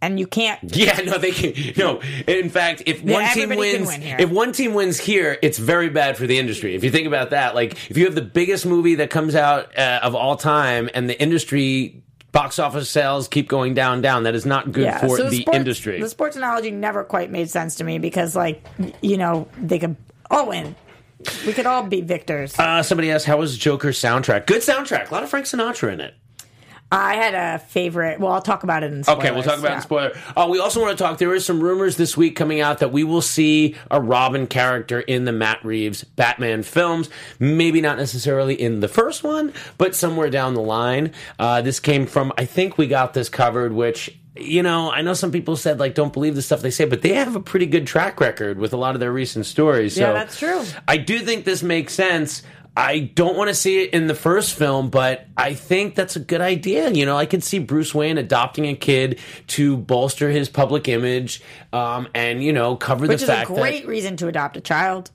And 0.00 0.20
you 0.20 0.26
can't 0.26 0.58
yeah, 0.76 1.00
no, 1.00 1.16
they 1.16 1.30
can. 1.30 1.54
No, 1.78 2.00
in 2.26 2.50
fact, 2.50 2.82
if 2.84 3.02
Yeah, 3.02 3.14
one 3.14 3.34
team 3.34 3.48
wins, 3.56 3.88
win 3.88 4.02
if 4.02 4.30
one 4.30 4.52
team 4.52 4.74
wins 4.74 4.98
here, 5.00 5.38
it's 5.40 5.56
very 5.58 5.88
bad 5.88 6.18
for 6.18 6.26
the 6.26 6.38
industry. 6.38 6.74
If 6.74 6.84
you 6.84 6.90
think 6.90 7.06
about 7.06 7.30
that, 7.30 7.54
like 7.54 7.72
if 7.90 7.96
you 7.96 8.04
have 8.04 8.14
the 8.14 8.22
biggest 8.22 8.66
movie 8.66 8.96
that 8.96 9.08
comes 9.08 9.34
out 9.34 9.76
uh, 9.78 10.00
of 10.02 10.14
all 10.14 10.36
time, 10.36 10.90
and 10.92 11.08
the 11.08 11.18
industry 11.20 12.02
box 12.32 12.58
office 12.58 12.90
sales 12.90 13.28
keep 13.28 13.48
going 13.48 13.72
down, 13.72 14.02
down, 14.02 14.24
that 14.24 14.34
is 14.34 14.44
not 14.44 14.72
good 14.72 14.92
for 15.00 15.16
so 15.16 15.30
the 15.30 15.40
sports- 15.40 15.56
industry. 15.56 16.00
The 16.00 16.08
sports 16.10 16.36
analogy 16.36 16.70
never 16.70 17.02
quite 17.04 17.30
made 17.30 17.48
sense 17.48 17.76
to 17.76 17.84
me 17.84 17.98
because 17.98 18.36
like 18.36 18.62
you 19.00 19.16
know, 19.16 19.48
they 19.58 19.78
could 19.78 19.96
all 20.30 20.48
win. 20.48 20.76
We 21.46 21.52
could 21.52 21.66
all 21.66 21.82
be 21.84 22.00
victors. 22.00 22.58
uh, 22.58 22.82
somebody 22.82 23.10
asked, 23.10 23.26
"How 23.26 23.36
was 23.36 23.56
Joker's 23.58 23.98
soundtrack?" 24.00 24.46
Good 24.46 24.62
soundtrack. 24.62 25.10
A 25.10 25.14
lot 25.14 25.22
of 25.22 25.30
Frank 25.30 25.46
Sinatra 25.46 25.92
in 25.92 26.00
it. 26.00 26.14
I 26.92 27.14
had 27.16 27.34
a 27.34 27.58
favorite. 27.58 28.20
Well, 28.20 28.30
I'll 28.30 28.42
talk 28.42 28.62
about 28.62 28.84
it 28.84 28.92
in 28.92 29.02
spoiler. 29.02 29.18
Okay, 29.18 29.30
we'll 29.32 29.42
talk 29.42 29.58
about 29.58 29.72
it 29.72 29.76
in 29.76 29.80
spoiler. 29.80 30.12
Uh, 30.36 30.46
we 30.48 30.60
also 30.60 30.80
want 30.80 30.96
to 30.96 31.02
talk. 31.02 31.18
There 31.18 31.34
is 31.34 31.44
some 31.44 31.60
rumors 31.60 31.96
this 31.96 32.16
week 32.16 32.36
coming 32.36 32.60
out 32.60 32.78
that 32.78 32.92
we 32.92 33.02
will 33.02 33.22
see 33.22 33.74
a 33.90 34.00
Robin 34.00 34.46
character 34.46 35.00
in 35.00 35.24
the 35.24 35.32
Matt 35.32 35.64
Reeves 35.64 36.04
Batman 36.04 36.62
films. 36.62 37.10
Maybe 37.40 37.80
not 37.80 37.96
necessarily 37.96 38.54
in 38.60 38.78
the 38.78 38.86
first 38.86 39.24
one, 39.24 39.52
but 39.76 39.96
somewhere 39.96 40.30
down 40.30 40.54
the 40.54 40.60
line. 40.60 41.12
Uh, 41.36 41.62
this 41.62 41.80
came 41.80 42.06
from. 42.06 42.32
I 42.38 42.44
think 42.44 42.78
we 42.78 42.86
got 42.86 43.14
this 43.14 43.28
covered, 43.28 43.72
which. 43.72 44.16
You 44.36 44.64
know, 44.64 44.90
I 44.90 45.02
know 45.02 45.14
some 45.14 45.30
people 45.30 45.56
said 45.56 45.78
like 45.78 45.94
don't 45.94 46.12
believe 46.12 46.34
the 46.34 46.42
stuff 46.42 46.60
they 46.60 46.70
say, 46.70 46.86
but 46.86 47.02
they 47.02 47.14
have 47.14 47.36
a 47.36 47.40
pretty 47.40 47.66
good 47.66 47.86
track 47.86 48.20
record 48.20 48.58
with 48.58 48.72
a 48.72 48.76
lot 48.76 48.94
of 48.94 49.00
their 49.00 49.12
recent 49.12 49.46
stories. 49.46 49.96
Yeah, 49.96 50.12
that's 50.12 50.38
true. 50.38 50.64
I 50.88 50.96
do 50.96 51.20
think 51.20 51.44
this 51.44 51.62
makes 51.62 51.94
sense. 51.94 52.42
I 52.76 52.98
don't 53.14 53.36
want 53.36 53.48
to 53.48 53.54
see 53.54 53.84
it 53.84 53.94
in 53.94 54.08
the 54.08 54.16
first 54.16 54.54
film, 54.54 54.90
but 54.90 55.26
I 55.36 55.54
think 55.54 55.94
that's 55.94 56.16
a 56.16 56.20
good 56.20 56.40
idea. 56.40 56.90
You 56.90 57.06
know, 57.06 57.16
I 57.16 57.26
could 57.26 57.44
see 57.44 57.60
Bruce 57.60 57.94
Wayne 57.94 58.18
adopting 58.18 58.66
a 58.66 58.74
kid 58.74 59.20
to 59.48 59.76
bolster 59.76 60.28
his 60.30 60.48
public 60.48 60.88
image, 60.88 61.40
um, 61.72 62.08
and 62.14 62.42
you 62.42 62.52
know, 62.52 62.74
cover 62.74 63.06
the 63.06 63.16
fact 63.16 63.26
that 63.26 63.50
Which 63.50 63.50
is 63.50 63.58
a 63.58 63.60
fact 63.60 63.60
great 63.60 63.86
reason 63.86 64.16
to 64.16 64.26
adopt 64.26 64.56
a 64.56 64.60
child. 64.60 65.12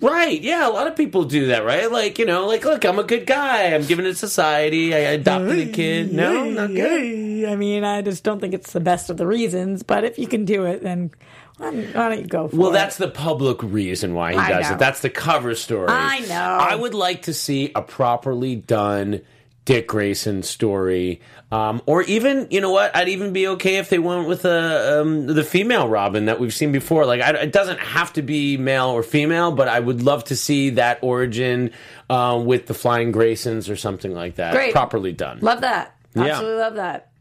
Right, 0.00 0.40
yeah, 0.40 0.68
a 0.68 0.70
lot 0.70 0.86
of 0.86 0.96
people 0.96 1.24
do 1.24 1.46
that, 1.48 1.64
right? 1.64 1.90
Like, 1.90 2.18
you 2.18 2.26
know, 2.26 2.46
like, 2.46 2.64
look, 2.64 2.84
I'm 2.84 2.98
a 2.98 3.04
good 3.04 3.26
guy. 3.26 3.74
I'm 3.74 3.84
giving 3.84 4.04
to 4.04 4.14
society. 4.14 4.94
I 4.94 4.98
adopted 4.98 5.58
a 5.58 5.72
kid. 5.72 6.12
No, 6.12 6.42
I'm 6.44 6.54
not 6.54 6.68
good. 6.70 7.44
I 7.48 7.56
mean, 7.56 7.84
I 7.84 8.02
just 8.02 8.22
don't 8.24 8.40
think 8.40 8.54
it's 8.54 8.72
the 8.72 8.80
best 8.80 9.10
of 9.10 9.16
the 9.16 9.26
reasons. 9.26 9.82
But 9.82 10.04
if 10.04 10.18
you 10.18 10.26
can 10.26 10.44
do 10.44 10.64
it, 10.64 10.82
then 10.82 11.10
why 11.58 11.70
don't 11.70 11.94
why 11.94 12.08
don't 12.08 12.20
you 12.20 12.26
go 12.26 12.48
for 12.48 12.56
Well, 12.56 12.68
it? 12.68 12.72
Well, 12.72 12.72
that's 12.72 12.96
the 12.96 13.08
public 13.08 13.62
reason 13.62 14.14
why 14.14 14.32
he 14.32 14.38
I 14.38 14.48
does 14.50 14.68
know. 14.70 14.76
it. 14.76 14.78
That's 14.78 15.00
the 15.00 15.10
cover 15.10 15.54
story. 15.54 15.88
I 15.90 16.20
know. 16.20 16.34
I 16.60 16.74
would 16.74 16.94
like 16.94 17.22
to 17.22 17.34
see 17.34 17.70
a 17.74 17.82
properly 17.82 18.56
done 18.56 19.22
Dick 19.70 19.86
Grayson 19.86 20.42
story. 20.42 21.20
Um, 21.52 21.80
or 21.86 22.02
even, 22.02 22.48
you 22.50 22.60
know 22.60 22.72
what? 22.72 22.96
I'd 22.96 23.08
even 23.08 23.32
be 23.32 23.46
okay 23.46 23.76
if 23.76 23.88
they 23.88 24.00
went 24.00 24.26
with 24.26 24.44
uh, 24.44 24.98
um, 25.00 25.28
the 25.28 25.44
female 25.44 25.88
Robin 25.88 26.24
that 26.24 26.40
we've 26.40 26.52
seen 26.52 26.72
before. 26.72 27.06
Like, 27.06 27.20
I, 27.20 27.30
it 27.42 27.52
doesn't 27.52 27.78
have 27.78 28.12
to 28.14 28.22
be 28.22 28.56
male 28.56 28.88
or 28.88 29.04
female, 29.04 29.52
but 29.52 29.68
I 29.68 29.78
would 29.78 30.02
love 30.02 30.24
to 30.24 30.34
see 30.34 30.70
that 30.70 30.98
origin 31.02 31.70
uh, 32.08 32.42
with 32.44 32.66
the 32.66 32.74
Flying 32.74 33.12
Graysons 33.12 33.70
or 33.70 33.76
something 33.76 34.12
like 34.12 34.34
that. 34.36 34.54
Great. 34.54 34.72
Properly 34.72 35.12
done. 35.12 35.38
Love 35.40 35.60
that. 35.60 35.94
Yeah. 36.16 36.24
Absolutely 36.24 36.60
love 36.60 36.74
that. 36.74 37.12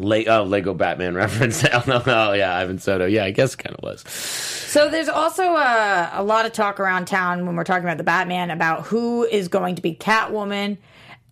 Le- 0.00 0.24
oh, 0.26 0.42
Lego 0.42 0.74
Batman 0.74 1.14
reference. 1.24 1.64
oh, 1.64 1.84
no, 1.86 2.02
no, 2.04 2.32
yeah, 2.32 2.56
Ivan 2.56 2.80
Soto. 2.80 3.06
Yeah, 3.06 3.24
I 3.24 3.30
guess 3.30 3.54
it 3.54 3.58
kind 3.58 3.76
of 3.76 3.84
was. 3.84 4.00
So 4.10 4.88
there's 4.90 5.08
also 5.08 5.54
uh, 5.54 6.10
a 6.14 6.24
lot 6.24 6.46
of 6.46 6.52
talk 6.52 6.80
around 6.80 7.04
town 7.04 7.46
when 7.46 7.54
we're 7.54 7.62
talking 7.62 7.84
about 7.84 7.98
the 7.98 8.02
Batman 8.02 8.50
about 8.50 8.86
who 8.86 9.24
is 9.24 9.46
going 9.46 9.76
to 9.76 9.82
be 9.82 9.94
Catwoman. 9.94 10.78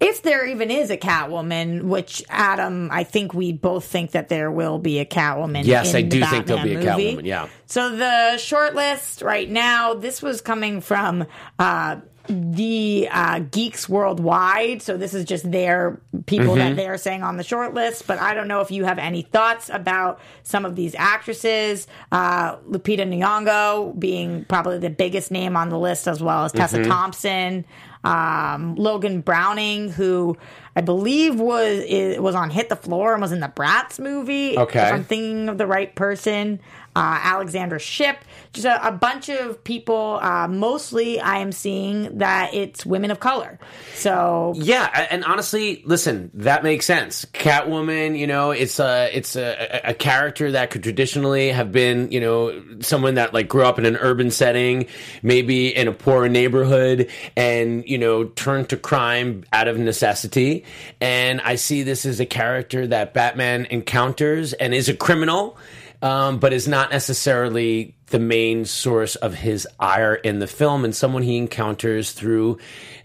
If 0.01 0.23
there 0.23 0.47
even 0.47 0.71
is 0.71 0.91
a 0.91 0.97
Catwoman, 0.97 1.83
which 1.83 2.23
Adam, 2.29 2.89
I 2.93 3.03
think 3.05 3.35
we 3.35 3.53
both 3.53 3.85
think 3.85 4.13
that 4.13 4.29
there 4.29 4.51
will 4.51 4.79
be 4.79 5.01
a 5.01 5.05
Catwoman. 5.05 5.65
Yes, 5.65 5.95
I 5.95 6.03
the 6.03 6.09
do 6.09 6.25
think 6.25 6.47
there'll 6.47 6.63
be 6.63 6.75
a 6.75 6.79
movie. 6.79 7.17
Catwoman, 7.17 7.25
yeah. 7.25 7.49
So 7.67 7.97
the 7.97 8.37
short 8.39 8.75
list 8.77 9.23
right 9.23 9.51
now, 9.51 9.95
this 9.95 10.23
was 10.23 10.41
coming 10.41 10.81
from 10.81 11.27
uh, 11.59 11.97
the 12.29 13.09
uh, 13.11 13.41
geeks 13.41 13.89
worldwide. 13.89 14.83
So 14.83 14.97
this 14.97 15.15
is 15.15 15.25
just 15.25 15.51
their 15.51 16.01
people 16.27 16.55
Mm-hmm. 16.55 16.59
that 16.59 16.77
they're 16.77 16.99
saying 16.99 17.23
on 17.25 17.37
the 17.37 17.43
short 17.43 17.75
list. 17.75 18.07
But 18.07 18.19
I 18.21 18.35
don't 18.35 18.47
know 18.49 18.61
if 18.61 18.71
you 18.71 18.85
have 18.85 18.99
any 18.99 19.23
thoughts 19.23 19.69
about 19.73 20.21
some 20.45 20.65
of 20.65 20.77
these 20.77 20.95
actresses. 20.95 21.87
Uh, 22.13 22.57
Lupita 22.59 23.01
Nyong'o 23.09 23.99
being 23.99 24.45
probably 24.45 24.79
the 24.79 24.91
biggest 24.91 25.31
name 25.31 25.57
on 25.57 25.71
the 25.71 25.79
list, 25.79 26.07
as 26.07 26.23
well 26.23 26.45
as 26.45 26.53
Tessa 26.53 26.79
Mm-hmm. 26.79 26.91
Thompson, 26.91 27.65
um, 28.05 28.75
Logan 28.77 29.21
Browning, 29.21 29.91
who. 29.91 30.37
I 30.77 30.81
believe 30.81 31.41
was 31.41 31.85
was 32.21 32.37
on 32.37 32.51
Hit 32.51 32.69
the 32.69 32.77
Floor 32.77 33.13
and 33.13 33.21
was 33.21 33.33
in 33.33 33.41
the 33.41 33.49
Bratz 33.49 33.99
movie. 33.99 34.57
Okay. 34.57 34.87
If 34.87 34.93
I'm 34.95 35.03
thinking 35.03 35.49
of 35.49 35.59
the 35.59 35.67
right 35.67 35.93
person. 35.95 36.61
Uh, 36.97 37.21
Alexandra 37.23 37.79
Shipp, 37.79 38.19
just 38.53 38.67
a, 38.67 38.89
a 38.89 38.93
bunch 38.93 39.29
of 39.29 39.63
people. 39.65 40.19
Uh, 40.23 40.49
mostly, 40.49 41.21
I 41.21 41.39
am 41.39 41.53
seeing 41.53 42.19
that 42.19 42.55
it's 42.55 42.85
women 42.85 43.11
of 43.11 43.21
color. 43.21 43.59
So 43.95 44.53
Yeah, 44.57 45.07
and 45.11 45.25
honestly, 45.25 45.83
listen, 45.85 46.31
that 46.35 46.63
makes 46.63 46.87
sense. 46.87 47.25
Catwoman, 47.27 48.19
you 48.19 48.27
know, 48.27 48.51
it's 48.51 48.79
a 48.81 49.11
it's 49.13 49.37
a, 49.37 49.81
a 49.85 49.95
character 49.95 50.53
that 50.53 50.71
could 50.71 50.83
traditionally 50.83 51.51
have 51.51 51.73
been, 51.73 52.11
you 52.11 52.21
know, 52.21 52.63
someone 52.81 53.15
that 53.15 53.35
like 53.35 53.49
grew 53.49 53.65
up 53.65 53.79
in 53.79 53.87
an 53.87 53.97
urban 53.97 54.31
setting, 54.31 54.87
maybe 55.23 55.75
in 55.75 55.89
a 55.89 55.93
poor 55.93 56.29
neighborhood, 56.29 57.11
and 57.37 57.85
you 57.87 57.99
know, 57.99 58.25
turned 58.25 58.69
to 58.71 58.77
crime 58.77 59.45
out 59.53 59.69
of 59.69 59.79
necessity. 59.79 60.65
And 61.01 61.41
I 61.41 61.57
see 61.57 61.83
this 61.83 62.07
as 62.07 62.21
a 62.21 62.27
character 62.27 62.87
that 62.87 63.15
Batman 63.15 63.67
encounters 63.67 64.53
and 64.55 64.75
is 64.75 64.89
a 64.89 64.95
criminal. 64.95 65.57
Um, 66.01 66.39
but 66.39 66.53
is 66.53 66.69
not 66.69 66.93
necessarily 66.93 67.97
the 68.11 68.21
main 68.21 68.65
source 68.65 69.17
of 69.17 69.35
his 69.35 69.67
ire 69.81 70.15
in 70.15 70.39
the 70.39 70.47
film, 70.47 70.85
and 70.85 70.95
someone 70.95 71.23
he 71.23 71.37
encounters 71.37 72.13
through 72.13 72.59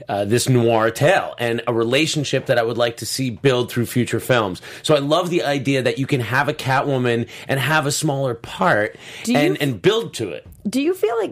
uh, 0.07 0.25
this 0.25 0.47
noir 0.47 0.91
tale 0.91 1.33
and 1.39 1.61
a 1.67 1.73
relationship 1.73 2.45
that 2.47 2.57
I 2.57 2.63
would 2.63 2.77
like 2.77 2.97
to 2.97 3.05
see 3.05 3.29
build 3.29 3.71
through 3.71 3.87
future 3.87 4.19
films. 4.19 4.61
So 4.81 4.95
I 4.95 4.99
love 4.99 5.29
the 5.29 5.43
idea 5.43 5.81
that 5.81 5.97
you 5.97 6.05
can 6.05 6.21
have 6.21 6.47
a 6.49 6.53
Catwoman 6.53 7.27
and 7.47 7.59
have 7.59 7.85
a 7.85 7.91
smaller 7.91 8.33
part 8.35 8.95
and, 9.27 9.61
and 9.61 9.81
build 9.81 10.13
to 10.15 10.29
it. 10.29 10.45
do 10.69 10.81
you 10.81 10.93
feel 10.93 11.17
like 11.17 11.31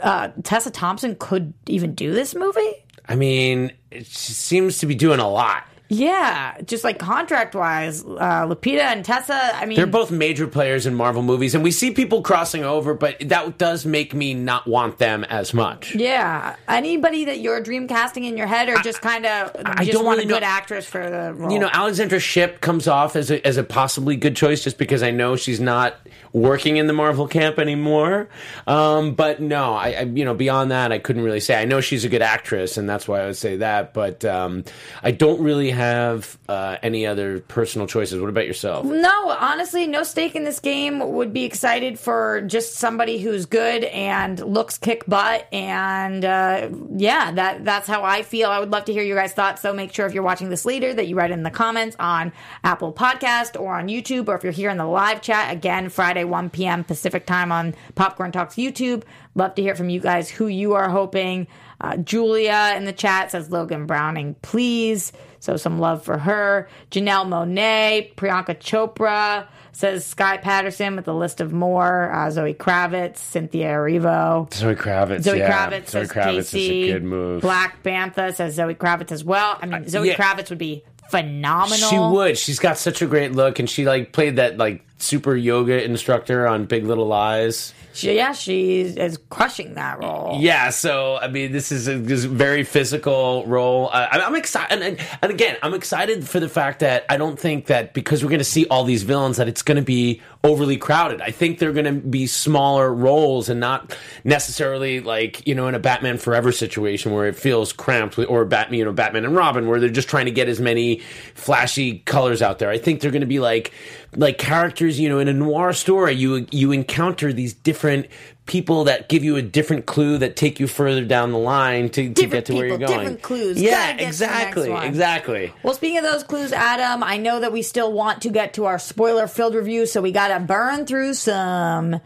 uh, 0.00 0.28
Tessa 0.42 0.70
Thompson 0.70 1.16
could 1.18 1.52
even 1.66 1.94
do 1.94 2.12
this 2.12 2.34
movie? 2.34 2.72
I 3.08 3.14
mean, 3.14 3.72
it 3.90 4.06
seems 4.06 4.78
to 4.78 4.86
be 4.86 4.94
doing 4.94 5.20
a 5.20 5.28
lot. 5.28 5.64
Yeah, 5.88 6.60
just 6.62 6.82
like 6.84 6.98
contract 6.98 7.54
wise, 7.54 8.02
uh, 8.04 8.46
Lupita 8.46 8.80
and 8.80 9.04
Tessa. 9.04 9.54
I 9.54 9.66
mean, 9.66 9.76
They're 9.76 9.86
both 9.86 10.10
major 10.10 10.46
players 10.48 10.84
in 10.86 10.94
Marvel 10.94 11.22
movies, 11.22 11.54
and 11.54 11.62
we 11.62 11.70
see 11.70 11.92
people 11.92 12.22
crossing 12.22 12.64
over, 12.64 12.94
but 12.94 13.16
that 13.28 13.56
does 13.58 13.86
make 13.86 14.12
me 14.12 14.34
not 14.34 14.66
want 14.66 14.98
them 14.98 15.22
as 15.24 15.54
much. 15.54 15.94
Yeah, 15.94 16.56
anybody 16.68 17.26
that 17.26 17.38
you're 17.38 17.60
dream 17.60 17.86
casting 17.86 18.24
in 18.24 18.36
your 18.36 18.48
head, 18.48 18.68
or 18.68 18.76
just 18.82 19.00
kind 19.00 19.26
of 19.26 19.52
I 19.64 19.84
just 19.84 19.92
don't 19.92 20.04
want 20.04 20.18
really 20.18 20.30
a 20.30 20.34
good 20.34 20.42
know- 20.42 20.48
actress 20.48 20.86
for 20.86 21.08
the 21.08 21.32
role. 21.34 21.52
You 21.52 21.58
know, 21.60 21.70
Alexandra 21.72 22.18
Shipp 22.18 22.60
comes 22.60 22.88
off 22.88 23.14
as 23.14 23.30
a, 23.30 23.44
as 23.46 23.56
a 23.56 23.64
possibly 23.64 24.16
good 24.16 24.34
choice 24.34 24.64
just 24.64 24.78
because 24.78 25.02
I 25.02 25.12
know 25.12 25.36
she's 25.36 25.60
not 25.60 25.96
working 26.32 26.76
in 26.76 26.86
the 26.86 26.92
Marvel 26.92 27.26
camp 27.28 27.58
anymore. 27.58 28.28
Um, 28.66 29.14
but 29.14 29.40
no, 29.40 29.72
I, 29.74 29.90
I, 29.90 30.00
you 30.02 30.24
know, 30.24 30.34
beyond 30.34 30.70
that, 30.70 30.92
I 30.92 30.98
couldn't 30.98 31.22
really 31.22 31.40
say. 31.40 31.54
I 31.54 31.64
know 31.64 31.80
she's 31.80 32.04
a 32.04 32.08
good 32.08 32.22
actress, 32.22 32.76
and 32.76 32.88
that's 32.88 33.06
why 33.08 33.22
I 33.22 33.26
would 33.26 33.36
say 33.36 33.56
that. 33.58 33.94
But 33.94 34.24
um, 34.24 34.64
I 35.02 35.12
don't 35.12 35.40
really 35.40 35.70
have 35.76 36.38
uh, 36.48 36.78
any 36.82 37.06
other 37.06 37.40
personal 37.40 37.86
choices. 37.86 38.20
What 38.20 38.30
about 38.30 38.46
yourself? 38.46 38.84
No, 38.84 39.30
honestly, 39.30 39.86
no 39.86 40.02
stake 40.02 40.34
in 40.34 40.44
this 40.44 40.58
game. 40.58 40.98
Would 41.12 41.32
be 41.32 41.44
excited 41.44 41.98
for 41.98 42.40
just 42.42 42.74
somebody 42.74 43.18
who's 43.18 43.46
good 43.46 43.84
and 43.84 44.40
looks 44.40 44.78
kick 44.78 45.04
butt, 45.06 45.46
and 45.52 46.24
uh, 46.24 46.70
yeah, 46.96 47.30
that 47.32 47.64
that's 47.64 47.86
how 47.86 48.02
I 48.02 48.22
feel. 48.22 48.50
I 48.50 48.58
would 48.58 48.70
love 48.70 48.86
to 48.86 48.92
hear 48.92 49.02
your 49.02 49.16
guys' 49.16 49.32
thoughts. 49.32 49.62
So 49.62 49.72
make 49.72 49.92
sure 49.92 50.06
if 50.06 50.14
you're 50.14 50.22
watching 50.22 50.48
this 50.48 50.64
later 50.64 50.92
that 50.94 51.06
you 51.06 51.16
write 51.16 51.30
in 51.30 51.42
the 51.42 51.50
comments 51.50 51.94
on 52.00 52.32
Apple 52.64 52.92
Podcast 52.92 53.60
or 53.60 53.76
on 53.76 53.88
YouTube, 53.88 54.28
or 54.28 54.34
if 54.34 54.42
you're 54.42 54.52
here 54.52 54.70
in 54.70 54.78
the 54.78 54.86
live 54.86 55.20
chat 55.20 55.52
again 55.52 55.88
Friday 55.88 56.24
1 56.24 56.50
p.m. 56.50 56.82
Pacific 56.82 57.26
time 57.26 57.52
on 57.52 57.74
Popcorn 57.94 58.32
Talks 58.32 58.56
YouTube. 58.56 59.04
Love 59.34 59.54
to 59.54 59.62
hear 59.62 59.74
from 59.74 59.90
you 59.90 60.00
guys 60.00 60.30
who 60.30 60.46
you 60.46 60.72
are 60.72 60.88
hoping. 60.88 61.46
Uh, 61.80 61.96
Julia 61.98 62.72
in 62.76 62.86
the 62.86 62.92
chat 62.92 63.30
says 63.30 63.50
Logan 63.50 63.86
Browning, 63.86 64.34
please. 64.40 65.12
So 65.46 65.56
some 65.56 65.78
love 65.78 66.02
for 66.04 66.18
her. 66.18 66.68
Janelle 66.90 67.26
Monáe, 67.26 68.12
Priyanka 68.16 68.58
Chopra 68.58 69.46
says 69.70 70.04
Sky 70.04 70.38
Patterson 70.38 70.96
with 70.96 71.06
a 71.06 71.12
list 71.12 71.40
of 71.40 71.52
more. 71.52 72.12
Uh, 72.12 72.28
Zoe 72.30 72.52
Kravitz, 72.52 73.18
Cynthia 73.18 73.68
Erivo. 73.68 74.52
Zoe 74.52 74.74
Kravitz. 74.74 75.22
Zoe 75.22 75.38
yeah. 75.38 75.50
Kravitz 75.50 75.90
Zoe 75.90 76.04
says 76.04 76.08
Kravitz 76.08 76.34
Casey. 76.34 76.82
is 76.82 76.88
a 76.88 76.92
good 76.94 77.04
move. 77.04 77.42
Black 77.42 77.82
Bantha 77.84 78.34
says 78.34 78.54
Zoe 78.54 78.74
Kravitz 78.74 79.12
as 79.12 79.22
well. 79.22 79.56
I 79.62 79.66
mean, 79.66 79.88
Zoe 79.88 80.08
yeah. 80.08 80.16
Kravitz 80.16 80.50
would 80.50 80.58
be 80.58 80.82
phenomenal. 81.10 81.90
She 81.90 81.98
would. 81.98 82.36
She's 82.36 82.58
got 82.58 82.76
such 82.78 83.00
a 83.02 83.06
great 83.06 83.32
look, 83.32 83.58
and 83.58 83.70
she 83.70 83.84
like 83.84 84.12
played 84.12 84.36
that 84.36 84.58
like 84.58 84.85
super 84.98 85.34
yoga 85.36 85.84
instructor 85.84 86.46
on 86.46 86.64
Big 86.64 86.84
Little 86.84 87.06
Lies. 87.06 87.74
She, 87.92 88.14
yeah, 88.14 88.32
she 88.32 88.80
is 88.82 89.18
crushing 89.30 89.74
that 89.74 89.98
role. 90.00 90.36
Yeah, 90.38 90.68
so 90.70 91.16
I 91.16 91.28
mean, 91.28 91.52
this 91.52 91.72
is 91.72 91.88
a, 91.88 91.96
this 91.98 92.18
is 92.20 92.24
a 92.26 92.28
very 92.28 92.62
physical 92.62 93.44
role. 93.46 93.88
Uh, 93.88 94.08
I- 94.12 94.20
I'm 94.20 94.34
excited, 94.34 94.72
and, 94.74 94.82
and, 94.98 95.08
and 95.22 95.32
again, 95.32 95.56
I'm 95.62 95.72
excited 95.72 96.28
for 96.28 96.38
the 96.38 96.48
fact 96.48 96.80
that 96.80 97.06
I 97.08 97.16
don't 97.16 97.38
think 97.38 97.66
that 97.66 97.94
because 97.94 98.22
we're 98.22 98.28
going 98.30 98.38
to 98.40 98.44
see 98.44 98.66
all 98.68 98.84
these 98.84 99.02
villains 99.02 99.38
that 99.38 99.48
it's 99.48 99.62
going 99.62 99.76
to 99.76 99.82
be 99.82 100.20
overly 100.46 100.76
crowded. 100.76 101.20
I 101.20 101.32
think 101.32 101.58
they're 101.58 101.72
going 101.72 101.86
to 101.86 101.92
be 101.92 102.26
smaller 102.26 102.94
roles 102.94 103.48
and 103.48 103.58
not 103.58 103.96
necessarily 104.22 105.00
like 105.00 105.46
you 105.46 105.54
know 105.54 105.66
in 105.66 105.74
a 105.74 105.78
Batman 105.78 106.18
Forever 106.18 106.52
situation 106.52 107.12
where 107.12 107.26
it 107.26 107.36
feels 107.36 107.72
cramped, 107.72 108.18
or 108.18 108.44
Batman, 108.44 108.78
you 108.78 108.84
know, 108.84 108.92
Batman 108.92 109.24
and 109.24 109.34
Robin, 109.34 109.66
where 109.66 109.80
they're 109.80 109.88
just 109.88 110.08
trying 110.08 110.26
to 110.26 110.30
get 110.30 110.48
as 110.48 110.60
many 110.60 111.00
flashy 111.34 111.98
colors 112.00 112.42
out 112.42 112.58
there. 112.58 112.70
I 112.70 112.78
think 112.78 113.00
they're 113.00 113.10
going 113.10 113.20
to 113.20 113.26
be 113.26 113.40
like 113.40 113.72
like 114.14 114.38
characters, 114.38 115.00
you 115.00 115.08
know, 115.08 115.18
in 115.18 115.28
a 115.28 115.32
noir 115.32 115.72
story. 115.72 116.14
You 116.14 116.46
you 116.52 116.72
encounter 116.72 117.32
these 117.32 117.52
different 117.52 118.06
people 118.46 118.84
that 118.84 119.08
give 119.08 119.24
you 119.24 119.36
a 119.36 119.42
different 119.42 119.86
clue 119.86 120.18
that 120.18 120.36
take 120.36 120.58
you 120.60 120.66
further 120.68 121.04
down 121.04 121.32
the 121.32 121.38
line 121.38 121.88
to, 121.90 122.12
to 122.14 122.26
get 122.26 122.46
to 122.46 122.54
where 122.54 122.66
you're 122.66 122.78
going. 122.78 122.98
different 123.00 123.22
clues. 123.22 123.60
Yeah, 123.60 123.70
Gotta 123.70 123.88
get 123.88 123.98
to 123.98 123.98
the 123.98 124.06
exactly, 124.08 124.70
exactly. 124.72 125.52
Well, 125.62 125.74
speaking 125.74 125.98
of 125.98 126.04
those 126.04 126.22
clues, 126.22 126.52
Adam, 126.52 127.02
I 127.02 127.16
know 127.16 127.40
that 127.40 127.52
we 127.52 127.62
still 127.62 127.92
want 127.92 128.22
to 128.22 128.30
get 128.30 128.54
to 128.54 128.66
our 128.66 128.78
spoiler 128.78 129.26
filled 129.26 129.54
review, 129.54 129.84
so 129.86 130.00
we 130.00 130.12
got 130.12 130.28
to 130.28 130.38
burn 130.40 130.86
through 130.86 131.14
some 131.14 132.00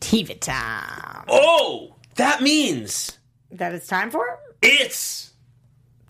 TV 0.00 0.38
time. 0.38 1.24
Oh, 1.28 1.96
that 2.16 2.42
means 2.42 3.18
That 3.50 3.74
it's 3.74 3.86
time 3.86 4.10
for 4.10 4.38
it's 4.62 5.32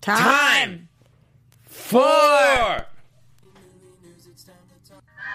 time. 0.03 0.19
time 0.19 0.89
for. 1.65 2.87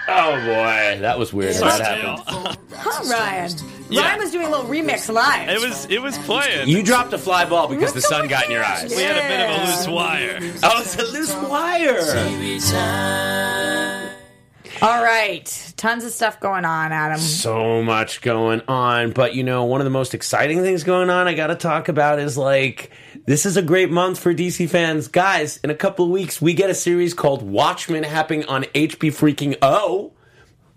Oh 0.09 0.31
boy, 0.45 0.99
that 1.01 1.19
was 1.19 1.33
weird. 1.33 1.55
That 1.55 1.81
happened. 1.81 2.59
Huh, 2.73 3.03
Ryan? 3.11 3.51
Yeah. 3.89 4.01
Ryan 4.01 4.19
was 4.19 4.31
doing 4.31 4.47
a 4.47 4.49
little 4.49 4.65
remix 4.65 5.11
live. 5.11 5.49
It 5.49 5.61
was 5.61 5.85
it 5.85 6.01
was 6.01 6.17
playing. 6.19 6.67
You 6.67 6.83
dropped 6.83 7.13
a 7.13 7.17
fly 7.17 7.45
ball 7.45 7.67
because 7.67 7.93
the 7.93 8.01
sun 8.01 8.27
got 8.27 8.45
in 8.45 8.51
your 8.51 8.63
on? 8.63 8.71
eyes. 8.71 8.95
we 8.95 9.01
had 9.01 9.17
a 9.17 9.21
bit 9.21 9.49
of 9.49 9.61
a 9.61 9.65
loose 9.71 9.87
wire. 9.87 10.37
Oh, 10.63 10.81
it's 10.81 10.95
a 10.97 11.05
loose 11.05 11.33
wire. 11.49 12.01
All 14.79 15.03
right, 15.03 15.73
tons 15.75 16.03
of 16.03 16.11
stuff 16.11 16.39
going 16.39 16.63
on, 16.63 16.91
Adam. 16.91 17.17
so 17.17 17.81
much 17.81 18.21
going 18.21 18.61
on. 18.67 19.11
But 19.11 19.33
you 19.33 19.43
know, 19.43 19.63
one 19.63 19.81
of 19.81 19.85
the 19.85 19.91
most 19.91 20.13
exciting 20.13 20.61
things 20.61 20.83
going 20.83 21.09
on 21.09 21.27
I 21.27 21.33
got 21.33 21.47
to 21.47 21.55
talk 21.55 21.87
about 21.87 22.19
is 22.19 22.37
like 22.37 22.91
this 23.25 23.45
is 23.47 23.57
a 23.57 23.63
great 23.63 23.89
month 23.89 24.19
for 24.19 24.33
DC 24.35 24.69
fans, 24.69 25.07
guys. 25.07 25.57
In 25.63 25.71
a 25.71 25.75
couple 25.75 26.05
of 26.05 26.11
weeks, 26.11 26.39
we 26.41 26.53
get 26.53 26.69
a 26.69 26.75
series 26.75 27.15
called 27.15 27.41
Watchmen 27.41 28.03
happening 28.03 28.45
on 28.45 28.63
HB 28.65 29.09
freaking 29.13 29.57
O. 29.63 30.11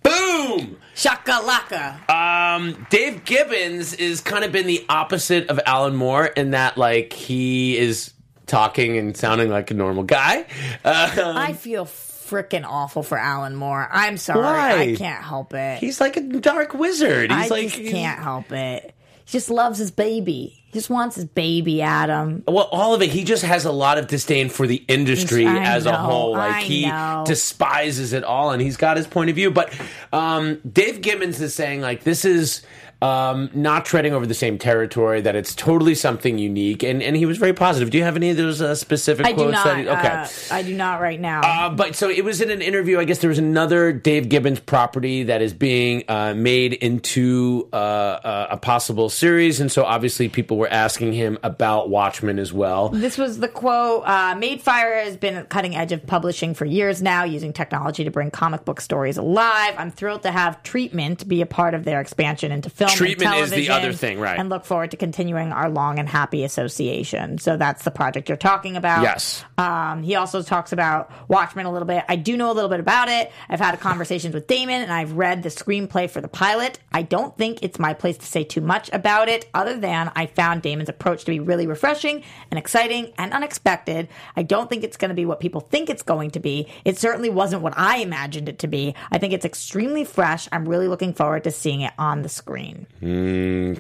Boom! 0.02 0.78
Shakalaka. 0.94 2.08
Um, 2.10 2.86
Dave 2.90 3.24
Gibbons 3.24 3.94
is 3.94 4.20
kind 4.20 4.44
of 4.44 4.52
been 4.52 4.66
the 4.66 4.84
opposite 4.88 5.48
of 5.48 5.60
Alan 5.66 5.96
Moore 5.96 6.26
in 6.26 6.50
that 6.50 6.76
like 6.76 7.12
he 7.12 7.76
is 7.78 8.12
talking 8.46 8.98
and 8.98 9.16
sounding 9.16 9.48
like 9.48 9.70
a 9.70 9.74
normal 9.74 10.02
guy. 10.02 10.44
Uh, 10.84 11.32
I 11.36 11.52
feel 11.52 11.86
freaking 11.86 12.64
awful 12.64 13.02
for 13.02 13.18
Alan 13.18 13.56
Moore. 13.56 13.88
I'm 13.90 14.16
sorry. 14.16 14.40
Why? 14.42 14.78
I 14.92 14.96
can't 14.96 15.22
help 15.22 15.54
it. 15.54 15.78
he's 15.78 16.00
like 16.00 16.16
a 16.16 16.20
dark 16.20 16.74
wizard. 16.74 17.30
He's 17.32 17.50
I 17.50 17.54
like 17.54 17.68
just 17.68 17.90
can't 17.90 18.20
help 18.20 18.52
it. 18.52 18.94
He 19.24 19.32
just 19.32 19.50
loves 19.50 19.78
his 19.78 19.90
baby. 19.90 20.59
He 20.70 20.78
just 20.78 20.88
wants 20.88 21.16
his 21.16 21.24
baby, 21.24 21.82
Adam. 21.82 22.44
Well, 22.46 22.68
all 22.70 22.94
of 22.94 23.02
it. 23.02 23.10
He 23.10 23.24
just 23.24 23.42
has 23.42 23.64
a 23.64 23.72
lot 23.72 23.98
of 23.98 24.06
disdain 24.06 24.48
for 24.48 24.68
the 24.68 24.84
industry 24.86 25.44
I 25.44 25.64
as 25.64 25.84
a 25.84 25.96
whole. 25.96 26.32
Like 26.32 26.54
I 26.54 26.60
he 26.62 26.86
know. 26.86 27.24
despises 27.26 28.12
it 28.12 28.22
all, 28.22 28.52
and 28.52 28.62
he's 28.62 28.76
got 28.76 28.96
his 28.96 29.08
point 29.08 29.30
of 29.30 29.36
view. 29.36 29.50
But 29.50 29.76
um, 30.12 30.60
Dave 30.60 31.00
Gibbons 31.00 31.40
is 31.40 31.54
saying 31.54 31.80
like 31.80 32.04
this 32.04 32.24
is. 32.24 32.62
Um, 33.02 33.48
not 33.54 33.86
treading 33.86 34.12
over 34.12 34.26
the 34.26 34.34
same 34.34 34.58
territory. 34.58 35.22
That 35.22 35.34
it's 35.34 35.54
totally 35.54 35.94
something 35.94 36.38
unique, 36.38 36.82
and 36.82 37.02
and 37.02 37.16
he 37.16 37.24
was 37.24 37.38
very 37.38 37.54
positive. 37.54 37.90
Do 37.90 37.96
you 37.96 38.04
have 38.04 38.16
any 38.16 38.30
of 38.30 38.36
those 38.36 38.60
uh, 38.60 38.74
specific 38.74 39.24
I 39.24 39.30
do 39.30 39.36
quotes? 39.36 39.52
not. 39.52 39.64
that 39.64 39.78
he- 39.78 39.88
okay, 39.88 40.08
uh, 40.08 40.28
I 40.54 40.62
do 40.62 40.74
not 40.74 41.00
right 41.00 41.18
now. 41.18 41.40
uh, 41.40 41.70
but 41.70 41.96
so 41.96 42.10
it 42.10 42.24
was 42.24 42.42
in 42.42 42.50
an 42.50 42.60
interview. 42.60 42.98
I 42.98 43.04
guess 43.04 43.18
there 43.18 43.30
was 43.30 43.38
another 43.38 43.92
Dave 43.92 44.28
Gibbons 44.28 44.60
property 44.60 45.22
that 45.24 45.40
is 45.40 45.54
being 45.54 46.04
uh, 46.08 46.34
made 46.34 46.74
into 46.74 47.68
uh, 47.72 47.76
uh, 47.76 48.46
a 48.50 48.56
possible 48.58 49.08
series, 49.08 49.60
and 49.60 49.72
so 49.72 49.84
obviously 49.84 50.28
people 50.28 50.58
were 50.58 50.68
asking 50.70 51.14
him 51.14 51.38
about 51.42 51.88
Watchmen 51.88 52.38
as 52.38 52.52
well. 52.52 52.90
This 52.90 53.16
was 53.16 53.38
the 53.38 53.48
quote. 53.48 54.02
Uh, 54.04 54.34
Madefire 54.34 55.04
has 55.04 55.16
been 55.16 55.36
at 55.36 55.44
the 55.44 55.48
cutting 55.48 55.74
edge 55.74 55.92
of 55.92 56.06
publishing 56.06 56.52
for 56.52 56.66
years 56.66 57.00
now, 57.00 57.24
using 57.24 57.54
technology 57.54 58.04
to 58.04 58.10
bring 58.10 58.30
comic 58.30 58.66
book 58.66 58.80
stories 58.80 59.16
alive. 59.16 59.74
I'm 59.78 59.90
thrilled 59.90 60.22
to 60.24 60.30
have 60.32 60.62
Treatment 60.62 61.26
be 61.26 61.40
a 61.40 61.46
part 61.46 61.72
of 61.72 61.84
their 61.84 62.00
expansion 62.02 62.52
into 62.52 62.68
film. 62.68 62.89
And 62.90 62.98
Treatment 62.98 63.34
is 63.36 63.50
the 63.50 63.70
other 63.70 63.92
thing, 63.92 64.20
right. 64.20 64.38
And 64.38 64.48
look 64.48 64.64
forward 64.64 64.90
to 64.92 64.96
continuing 64.96 65.52
our 65.52 65.68
long 65.70 65.98
and 65.98 66.08
happy 66.08 66.44
association. 66.44 67.38
So 67.38 67.56
that's 67.56 67.84
the 67.84 67.90
project 67.90 68.28
you're 68.28 68.36
talking 68.36 68.76
about. 68.76 69.02
Yes. 69.02 69.44
Um, 69.58 70.02
he 70.02 70.14
also 70.14 70.42
talks 70.42 70.72
about 70.72 71.10
Watchmen 71.28 71.66
a 71.66 71.72
little 71.72 71.86
bit. 71.86 72.04
I 72.08 72.16
do 72.16 72.36
know 72.36 72.50
a 72.50 72.54
little 72.54 72.70
bit 72.70 72.80
about 72.80 73.08
it. 73.08 73.32
I've 73.48 73.60
had 73.60 73.78
conversations 73.80 74.34
with 74.34 74.46
Damon, 74.46 74.82
and 74.82 74.92
I've 74.92 75.12
read 75.12 75.42
the 75.42 75.48
screenplay 75.48 76.10
for 76.10 76.20
the 76.20 76.28
pilot. 76.28 76.78
I 76.92 77.02
don't 77.02 77.36
think 77.36 77.62
it's 77.62 77.78
my 77.78 77.94
place 77.94 78.18
to 78.18 78.26
say 78.26 78.44
too 78.44 78.60
much 78.60 78.90
about 78.92 79.28
it, 79.28 79.48
other 79.54 79.76
than 79.76 80.10
I 80.14 80.26
found 80.26 80.62
Damon's 80.62 80.88
approach 80.88 81.24
to 81.24 81.30
be 81.30 81.40
really 81.40 81.66
refreshing 81.66 82.22
and 82.50 82.58
exciting 82.58 83.12
and 83.18 83.32
unexpected. 83.32 84.08
I 84.36 84.42
don't 84.42 84.68
think 84.68 84.84
it's 84.84 84.96
going 84.96 85.10
to 85.10 85.14
be 85.14 85.26
what 85.26 85.40
people 85.40 85.60
think 85.60 85.90
it's 85.90 86.02
going 86.02 86.32
to 86.32 86.40
be. 86.40 86.68
It 86.84 86.98
certainly 86.98 87.30
wasn't 87.30 87.62
what 87.62 87.74
I 87.76 87.98
imagined 87.98 88.48
it 88.48 88.58
to 88.60 88.66
be. 88.66 88.94
I 89.10 89.18
think 89.18 89.32
it's 89.32 89.44
extremely 89.44 90.04
fresh. 90.04 90.48
I'm 90.52 90.68
really 90.68 90.88
looking 90.88 91.14
forward 91.14 91.44
to 91.44 91.50
seeing 91.50 91.82
it 91.82 91.92
on 91.98 92.22
the 92.22 92.28
screen. 92.28 92.79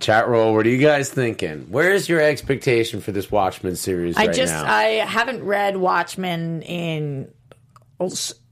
Chat 0.00 0.28
roll. 0.28 0.54
What 0.54 0.66
are 0.66 0.70
you 0.70 0.78
guys 0.78 1.10
thinking? 1.10 1.66
Where's 1.70 2.08
your 2.08 2.20
expectation 2.20 3.00
for 3.00 3.12
this 3.12 3.30
Watchmen 3.30 3.76
series 3.76 4.16
I 4.16 4.26
right 4.26 4.34
just 4.34 4.52
now? 4.52 4.64
I 4.72 4.82
haven't 5.04 5.44
read 5.44 5.76
Watchmen 5.76 6.62
in 6.62 7.30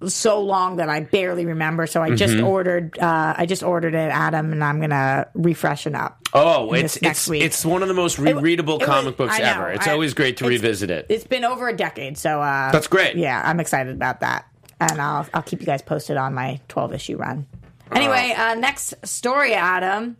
so 0.07 0.43
long 0.43 0.77
that 0.77 0.91
I 0.91 1.01
barely 1.01 1.47
remember. 1.47 1.87
So 1.87 2.03
I 2.03 2.09
Mm-hmm. 2.09 2.17
just 2.17 2.39
ordered 2.39 2.99
uh, 2.99 3.35
I 3.37 3.47
just 3.47 3.63
ordered 3.63 3.95
it, 3.95 4.11
Adam, 4.13 4.53
and 4.53 4.63
I'm 4.63 4.81
gonna 4.81 5.27
refreshen 5.35 5.95
up. 5.99 6.19
oh, 6.35 6.73
it's 6.75 7.01
next 7.01 7.21
it's 7.23 7.29
week. 7.29 7.43
it's 7.43 7.65
one 7.65 7.81
of 7.83 7.89
the 7.89 7.95
most 7.95 8.19
rereadable 8.19 8.75
it 8.75 8.81
was- 8.81 8.87
comic 8.87 9.17
books 9.17 9.35
I 9.37 9.39
know, 9.39 9.45
ever. 9.47 9.71
It's 9.71 9.87
I- 9.87 9.93
always 9.93 10.13
great 10.13 10.37
to 10.39 10.47
revisit 10.47 10.91
it. 10.91 11.07
It's 11.09 11.25
been 11.27 11.45
over 11.47 11.67
a 11.69 11.75
decade, 11.77 12.19
so 12.19 12.43
uh, 12.43 12.71
That's 12.73 12.89
great. 12.89 13.17
Yeah, 13.17 13.41
I'm 13.43 13.59
excited 13.61 13.95
about 13.95 14.21
that, 14.21 14.47
and 14.81 15.01
I'll 15.01 15.27
I'll 15.33 15.43
keep 15.43 15.61
you 15.61 15.67
guys 15.67 15.81
posted 15.81 16.19
on 16.19 16.35
my 16.35 16.61
12 16.69 16.93
issue 16.95 17.17
run. 17.17 17.47
Anyway, 17.91 18.35
uh, 18.37 18.55
next 18.55 18.93
story, 19.07 19.55
Adam. 19.55 20.19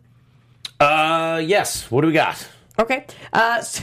Uh, 0.79 1.41
yes. 1.45 1.89
What 1.91 2.01
do 2.01 2.07
we 2.07 2.13
got? 2.13 2.47
Okay. 2.77 3.05
Uh, 3.33 3.61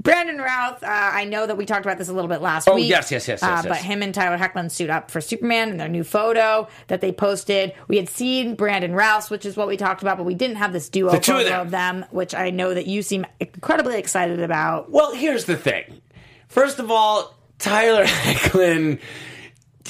Brandon 0.00 0.38
Routh, 0.38 0.82
uh, 0.84 0.86
I 0.86 1.24
know 1.24 1.46
that 1.46 1.56
we 1.56 1.66
talked 1.66 1.84
about 1.84 1.98
this 1.98 2.08
a 2.08 2.12
little 2.12 2.28
bit 2.28 2.40
last 2.40 2.68
Oh, 2.68 2.76
week. 2.76 2.88
yes, 2.88 3.10
yes, 3.10 3.26
yes, 3.26 3.40
yes, 3.40 3.42
Uh, 3.42 3.54
yes. 3.56 3.66
But 3.66 3.78
him 3.78 4.02
and 4.02 4.14
Tyler 4.14 4.38
Hoechlin 4.38 4.70
suit 4.70 4.88
up 4.90 5.10
for 5.10 5.20
Superman 5.20 5.70
in 5.70 5.76
their 5.78 5.88
new 5.88 6.04
photo 6.04 6.68
that 6.86 7.00
they 7.00 7.10
posted. 7.10 7.72
We 7.88 7.96
had 7.96 8.08
seen 8.08 8.54
Brandon 8.54 8.92
Routh, 8.94 9.30
which 9.30 9.44
is 9.44 9.56
what 9.56 9.66
we 9.66 9.76
talked 9.76 10.02
about, 10.02 10.16
but 10.16 10.24
we 10.24 10.34
didn't 10.34 10.56
have 10.56 10.72
this 10.72 10.88
duo 10.88 11.10
The 11.12 11.18
two 11.18 11.36
of 11.38 11.44
them. 11.46 11.60
of 11.60 11.70
them, 11.72 12.04
which 12.10 12.34
I 12.34 12.50
know 12.50 12.72
that 12.74 12.86
you 12.86 13.02
seem 13.02 13.26
incredibly 13.40 13.98
excited 13.98 14.40
about. 14.40 14.90
Well, 14.92 15.12
here's 15.14 15.46
the 15.46 15.56
thing. 15.56 16.02
First 16.46 16.78
of 16.78 16.90
all, 16.90 17.34
Tyler 17.58 18.04
Hoechlin. 18.06 19.00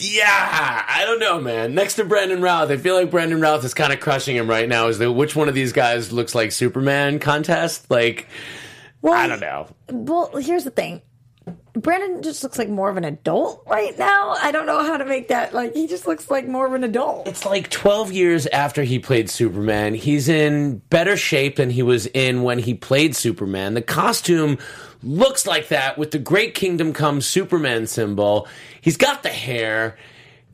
Yeah, 0.00 0.84
I 0.88 1.04
don't 1.04 1.20
know, 1.20 1.40
man. 1.40 1.74
Next 1.74 1.94
to 1.94 2.04
Brandon 2.04 2.40
Routh, 2.40 2.70
I 2.70 2.76
feel 2.76 2.94
like 2.94 3.10
Brandon 3.10 3.40
Routh 3.40 3.64
is 3.64 3.74
kind 3.74 3.92
of 3.92 4.00
crushing 4.00 4.36
him 4.36 4.48
right 4.48 4.68
now. 4.68 4.88
Is 4.88 4.98
the 4.98 5.10
which 5.10 5.34
one 5.36 5.48
of 5.48 5.54
these 5.54 5.72
guys 5.72 6.12
looks 6.12 6.34
like 6.34 6.52
Superman 6.52 7.18
contest? 7.18 7.90
Like, 7.90 8.28
I 9.04 9.26
don't 9.26 9.40
know. 9.40 9.68
Well, 9.90 10.36
here's 10.36 10.64
the 10.64 10.70
thing. 10.70 11.02
Brandon 11.74 12.22
just 12.22 12.42
looks 12.42 12.58
like 12.58 12.68
more 12.68 12.90
of 12.90 12.96
an 12.96 13.04
adult 13.04 13.62
right 13.66 13.96
now. 13.98 14.34
I 14.40 14.50
don't 14.50 14.66
know 14.66 14.82
how 14.82 14.96
to 14.96 15.04
make 15.04 15.28
that 15.28 15.54
like 15.54 15.74
he 15.74 15.86
just 15.86 16.06
looks 16.06 16.30
like 16.30 16.46
more 16.46 16.66
of 16.66 16.74
an 16.74 16.84
adult. 16.84 17.28
It's 17.28 17.46
like 17.46 17.70
12 17.70 18.12
years 18.12 18.46
after 18.48 18.82
he 18.82 18.98
played 18.98 19.30
Superman. 19.30 19.94
He's 19.94 20.28
in 20.28 20.78
better 20.90 21.16
shape 21.16 21.56
than 21.56 21.70
he 21.70 21.82
was 21.82 22.06
in 22.06 22.42
when 22.42 22.58
he 22.58 22.74
played 22.74 23.14
Superman. 23.16 23.74
The 23.74 23.82
costume 23.82 24.58
looks 25.02 25.46
like 25.46 25.68
that 25.68 25.98
with 25.98 26.10
the 26.10 26.18
Great 26.18 26.54
Kingdom 26.54 26.92
Come 26.92 27.20
Superman 27.20 27.86
symbol. 27.86 28.48
He's 28.80 28.96
got 28.96 29.22
the 29.22 29.28
hair. 29.28 29.96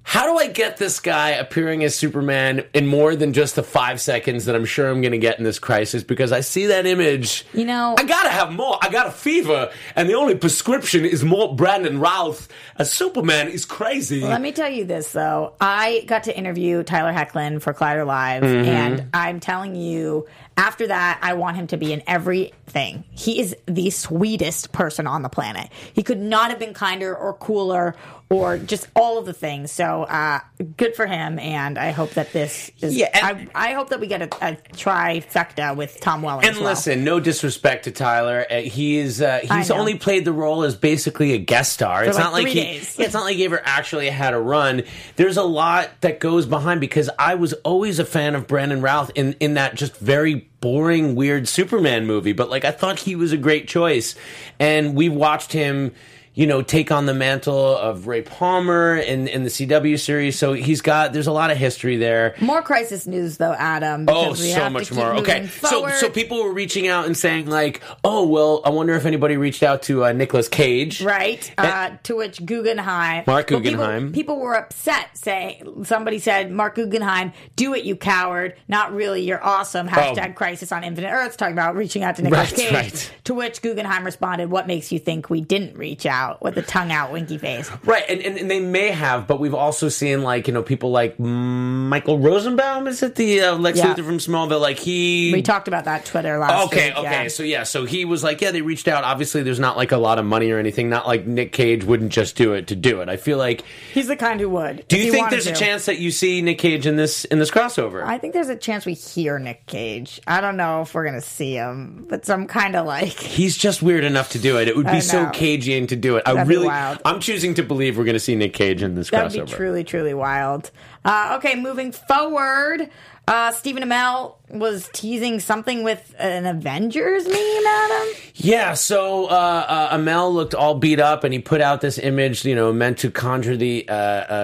How 0.07 0.27
do 0.31 0.37
I 0.39 0.49
get 0.49 0.77
this 0.77 1.01
guy 1.01 1.31
appearing 1.31 1.83
as 1.83 1.95
Superman 1.97 2.65
in 2.75 2.87
more 2.87 3.17
than 3.17 3.33
just 3.33 3.57
the 3.57 3.63
five 3.63 4.01
seconds 4.03 4.45
that 4.45 4.55
I'm 4.55 4.67
sure 4.67 4.89
I'm 4.91 5.01
going 5.01 5.13
to 5.13 5.19
get 5.19 5.39
in 5.39 5.45
this 5.45 5.59
crisis? 5.59 6.05
Because 6.05 6.31
I 6.31 6.41
see 6.41 6.67
that 6.67 6.85
image. 6.87 7.45
You 7.55 7.65
know- 7.65 7.95
I 7.99 8.05
gotta 8.05 8.29
have 8.29 8.53
more. 8.53 8.79
I 8.83 8.91
got 8.91 9.07
a 9.07 9.11
fever, 9.11 9.71
and 9.97 10.09
the 10.09 10.15
only 10.15 10.35
prescription 10.35 11.05
is 11.07 11.25
more 11.25 11.57
Brandon 11.57 11.99
Routh 12.01 12.49
as 12.77 12.93
Superman 12.93 13.49
is 13.49 13.65
crazy. 13.65 14.21
Let 14.21 14.43
me 14.43 14.53
tell 14.53 14.69
you 14.71 14.85
this 14.85 15.11
though. 15.13 15.55
I 15.61 16.05
got 16.07 16.25
to 16.25 16.37
interview 16.37 16.83
Tyler 16.83 17.13
Hoechlin 17.13 17.61
for 17.63 17.73
Collider 17.73 18.07
Live, 18.07 18.43
Mm-hmm. 18.43 18.69
and 18.69 19.07
I'm 19.15 19.41
telling 19.41 19.75
you, 19.75 20.27
after 20.57 20.87
that, 20.87 21.19
I 21.23 21.33
want 21.35 21.57
him 21.57 21.67
to 21.69 21.77
be 21.79 21.93
in 21.93 22.03
everything. 22.07 23.05
He 23.11 23.41
is 23.41 23.57
the 23.67 23.91
sweetest 23.91 24.71
person 24.73 25.07
on 25.07 25.23
the 25.23 25.29
planet. 25.29 25.71
He 25.95 26.03
could 26.03 26.21
not 26.21 26.51
have 26.51 26.59
been 26.59 26.75
kinder 26.75 27.15
or 27.17 27.33
cooler 27.35 27.97
or 28.31 28.59
just 28.59 28.89
all 28.97 29.19
of 29.19 29.27
the 29.27 29.33
things. 29.33 29.71
So 29.71 30.05
uh, 30.05 30.41
good 30.77 30.97
for 30.97 31.07
him, 31.07 31.39
and 31.39 31.79
I 31.79 31.91
hope 31.91 32.11
that 32.11 32.33
this 32.33 32.71
is. 32.81 32.97
Yeah, 32.97 33.11
and- 33.13 33.51
I, 33.55 33.71
I 33.71 33.73
hope 33.75 33.91
that 33.91 34.01
we 34.01 34.07
get 34.07 34.23
a, 34.23 34.47
a 34.47 34.57
trifecta 34.73 35.77
with 35.77 36.01
Tom 36.01 36.23
Welling. 36.23 36.47
And 36.47 36.57
well. 36.57 36.67
listen, 36.67 37.05
no 37.05 37.21
disrespect 37.21 37.85
to 37.85 37.91
Tyler. 37.91 38.47
Uh, 38.51 38.61
he's 38.61 39.21
uh, 39.21 39.41
he's 39.43 39.71
only 39.71 39.99
played 39.99 40.25
the 40.25 40.33
role 40.33 40.63
as 40.65 40.75
basically 40.75 41.33
a 41.33 41.39
guest 41.39 41.73
star. 41.73 42.05
it's 42.05 42.17
like 42.17 42.25
not 42.25 42.33
like 42.33 42.47
he, 42.49 42.55
days. 42.55 42.99
it's 42.99 43.15
not 43.15 43.25
like 43.25 43.37
he 43.37 43.45
ever 43.45 43.61
actually 43.65 44.09
had 44.11 44.35
a 44.35 44.39
run. 44.39 44.83
There's 45.17 45.37
a 45.37 45.43
lot 45.43 45.91
that 46.01 46.21
goes 46.21 46.47
behind 46.47 46.81
because 46.81 47.11
I 47.19 47.35
was 47.35 47.53
always 47.65 47.99
a 47.99 48.05
fan 48.05 48.35
of 48.35 48.47
Brandon 48.47 48.81
Routh 48.81 49.11
in 49.15 49.35
in 49.35 49.55
that 49.55 49.75
just 49.75 49.97
very 49.99 50.49
boring, 50.61 51.15
weird 51.15 51.47
Superman 51.47 52.07
movie. 52.07 52.33
But 52.33 52.49
like 52.49 52.65
I 52.65 52.71
thought 52.71 53.01
he 53.01 53.17
was 53.17 53.33
a 53.33 53.37
great 53.37 53.69
choice, 53.69 54.15
and 54.59 54.95
we 54.95 55.09
watched 55.09 55.53
him. 55.53 55.95
You 56.37 56.49
know, 56.49 56.63
take 56.63 56.91
on 56.91 57.07
the 57.07 57.15
mantle 57.15 57.77
of 57.77 58.09
Ray 58.09 58.23
Palmer 58.23 58.97
in 58.97 59.29
in 59.29 59.45
the 59.45 59.51
CW 59.51 60.01
series. 60.01 60.37
So 60.37 60.53
he's 60.53 60.81
got 60.81 61.13
there's 61.13 61.29
a 61.29 61.33
lot 61.33 61.53
of 61.53 61.57
history 61.57 61.97
there. 61.97 62.35
more 62.41 62.61
crisis 62.61 63.07
news 63.07 63.37
though, 63.37 63.53
Adam. 63.53 64.07
Oh, 64.09 64.31
we 64.31 64.37
so 64.51 64.69
much 64.69 64.91
more. 64.91 65.15
Okay, 65.19 65.47
so 65.47 65.89
so 65.91 66.11
people 66.11 66.43
were 66.43 66.53
reaching 66.53 66.89
out 66.89 67.07
and 67.07 67.17
saying 67.17 67.47
like, 67.47 67.83
"Oh, 68.03 68.27
well, 68.27 68.63
I 68.65 68.71
wonder 68.71 68.95
if 68.95 69.07
anybody 69.07 69.37
reached 69.37 69.63
out 69.63 69.83
to 69.85 70.05
uh, 70.07 70.13
Nicolas 70.13 70.49
Cage." 70.49 71.03
Right. 71.03 71.49
Uh, 71.57 71.91
to 72.03 72.17
which 72.17 72.45
Guggenheim. 72.45 73.23
Mark 73.29 73.51
Well, 73.51 73.61
people- 73.61 73.61
Guggenheim. 73.61 74.13
People, 74.13 74.41
were 74.41 74.55
upset. 74.55 75.17
Say 75.17 75.63
somebody 75.85 76.19
said, 76.19 76.51
"Mark 76.51 76.75
Guggenheim, 76.75 77.33
do 77.55 77.75
it, 77.75 77.85
you 77.85 77.95
coward! 77.95 78.57
Not 78.67 78.93
really. 78.93 79.23
You're 79.23 79.45
awesome." 79.45 79.87
Hashtag 79.87 80.31
Oh. 80.31 80.33
Crisis 80.33 80.73
on 80.73 80.83
Infinite 80.83 81.11
Earths, 81.13 81.37
talking 81.37 81.53
about 81.55 81.77
reaching 81.77 82.03
out 82.03 82.17
to 82.17 82.23
Nicholas 82.23 82.51
Right, 82.51 82.59
Cage. 82.61 82.73
right. 82.73 83.13
To 83.25 83.35
which 83.35 83.63
Guggenheim 83.63 84.03
responded, 84.05 84.51
"What 84.51 84.67
makes 84.67 84.91
you 84.91 84.99
think 84.99 85.31
we 85.31 85.41
didn't 85.41 85.77
reach 85.79 86.07
out?" 86.07 86.24
With 86.41 86.57
a 86.59 86.63
tongue 86.63 86.91
out, 86.93 87.13
winky 87.13 87.39
face. 87.39 87.71
Right, 87.85 88.05
and, 88.09 88.21
and 88.21 88.39
and 88.39 88.51
they 88.51 88.61
may 88.61 88.91
have, 88.91 89.27
but 89.27 89.41
we've 89.41 89.55
also 89.55 89.89
seen 89.89 90.23
like 90.23 90.47
you 90.49 90.55
know 90.55 90.63
people 90.63 90.91
like 90.91 91.19
Michael 91.19 92.19
Rosenbaum. 92.19 92.87
Is 92.89 93.03
it 93.03 93.15
the 93.17 93.41
uh, 93.41 93.57
Lex 93.57 93.79
Yeah. 93.79 93.95
Luthor 93.95 94.05
from 94.05 94.19
Smallville? 94.19 94.61
Like 94.61 94.79
he. 94.79 95.31
We 95.33 95.43
talked 95.43 95.69
about 95.69 95.85
that 95.85 96.05
Twitter 96.05 96.39
last 96.39 96.67
Okay, 96.67 96.89
week. 96.91 96.99
okay. 96.99 97.23
yeah. 97.25 97.29
So 97.29 97.43
yeah, 97.43 97.63
so 97.65 97.85
he 97.85 98.05
was 98.05 98.23
like, 98.25 98.41
yeah, 98.41 98.51
they 98.51 98.63
reached 98.63 98.89
out. 98.89 99.05
Obviously, 99.05 99.43
there's 99.43 99.61
not 99.61 99.77
like 99.77 99.93
a 99.93 99.97
lot 99.97 100.19
of 100.19 100.25
money 100.25 100.51
or 100.51 100.59
anything. 100.59 100.89
Not 100.89 101.07
like 101.07 101.27
Nick 101.27 101.53
Cage 101.53 101.85
wouldn't 101.85 102.13
just 102.13 102.37
do 102.37 102.53
it 102.55 102.67
to 102.69 102.77
do 102.77 103.01
it. 103.01 103.09
I 103.09 103.17
feel 103.17 103.39
like. 103.39 103.65
He's 103.93 104.07
the 104.09 104.17
kind 104.17 104.41
who 104.41 104.49
would. 104.51 104.87
Do 104.89 104.99
you 104.99 105.11
think 105.13 105.31
there's 105.31 105.47
a 105.47 105.55
chance 105.55 105.87
that 105.87 105.99
you 105.99 106.11
see 106.11 106.43
Nick 106.43 106.59
Cage 106.59 106.87
in 106.87 106.97
this 106.97 107.25
in 107.27 107.39
this 107.39 107.51
crossover? 107.51 108.05
I 108.05 108.19
think 108.19 108.35
there's 108.35 108.49
a 108.49 108.57
chance 108.57 108.87
we 108.87 108.95
hear 108.95 109.39
Nick 109.39 109.67
Cage. 109.67 110.21
I 110.27 110.41
don't 110.41 110.57
know 110.57 110.83
if 110.83 110.95
we're 110.95 111.05
gonna 111.05 111.21
see 111.21 111.55
him, 111.55 112.07
but 112.09 112.29
I'm 112.31 112.47
kind 112.47 112.77
of 112.77 112.87
like. 112.87 113.09
He's 113.35 113.57
just 113.57 113.83
weird 113.83 114.05
enough 114.05 114.31
to 114.31 114.39
do 114.39 114.59
it. 114.59 114.69
It 114.69 114.77
would 114.77 114.87
be 114.87 115.01
so. 115.01 115.25
Cagean 115.35 115.87
to 115.89 115.97
do 115.97 116.14
it. 116.17 116.23
I 116.27 116.33
That'd 116.35 116.49
be 116.49 116.55
really, 116.55 116.67
wild. 116.67 117.01
I'm 117.05 117.21
choosing 117.21 117.55
to 117.55 117.63
believe 117.63 117.97
we're 117.97 118.05
going 118.05 118.15
to 118.15 118.21
see 118.21 118.35
Nick 118.37 118.55
Cage 118.55 118.83
in 118.83 118.95
this 118.95 119.11
That 119.11 119.25
would 119.25 119.33
crossover. 119.33 119.47
be 119.47 119.53
truly, 119.53 119.85
truly 119.85 120.15
wild. 120.15 120.71
Uh, 121.05 121.35
okay, 121.39 121.55
moving 121.55 121.93
forward. 121.93 122.89
Uh, 123.27 123.51
Stephen 123.53 123.83
Amell 123.83 124.37
was 124.51 124.91
teasing 124.93 125.41
something 125.41 125.83
with 125.83 126.15
an 126.19 126.45
Avengers 126.45 127.27
meme, 127.27 127.67
Adam. 127.67 128.09
Yeah, 128.35 128.75
so 128.75 129.27
uh, 129.27 129.29
uh, 129.67 129.97
Amell 129.97 130.33
looked 130.33 130.55
all 130.55 130.75
beat 130.75 131.01
up, 131.01 131.25
and 131.25 131.33
he 131.33 131.39
put 131.39 131.63
out 131.63 131.81
this 131.81 131.97
image, 131.99 132.45
you 132.45 132.55
know, 132.55 132.71
meant 132.71 132.99
to 132.99 133.11
conjure 133.11 133.57
the 133.57 133.89
uh, 133.89 133.95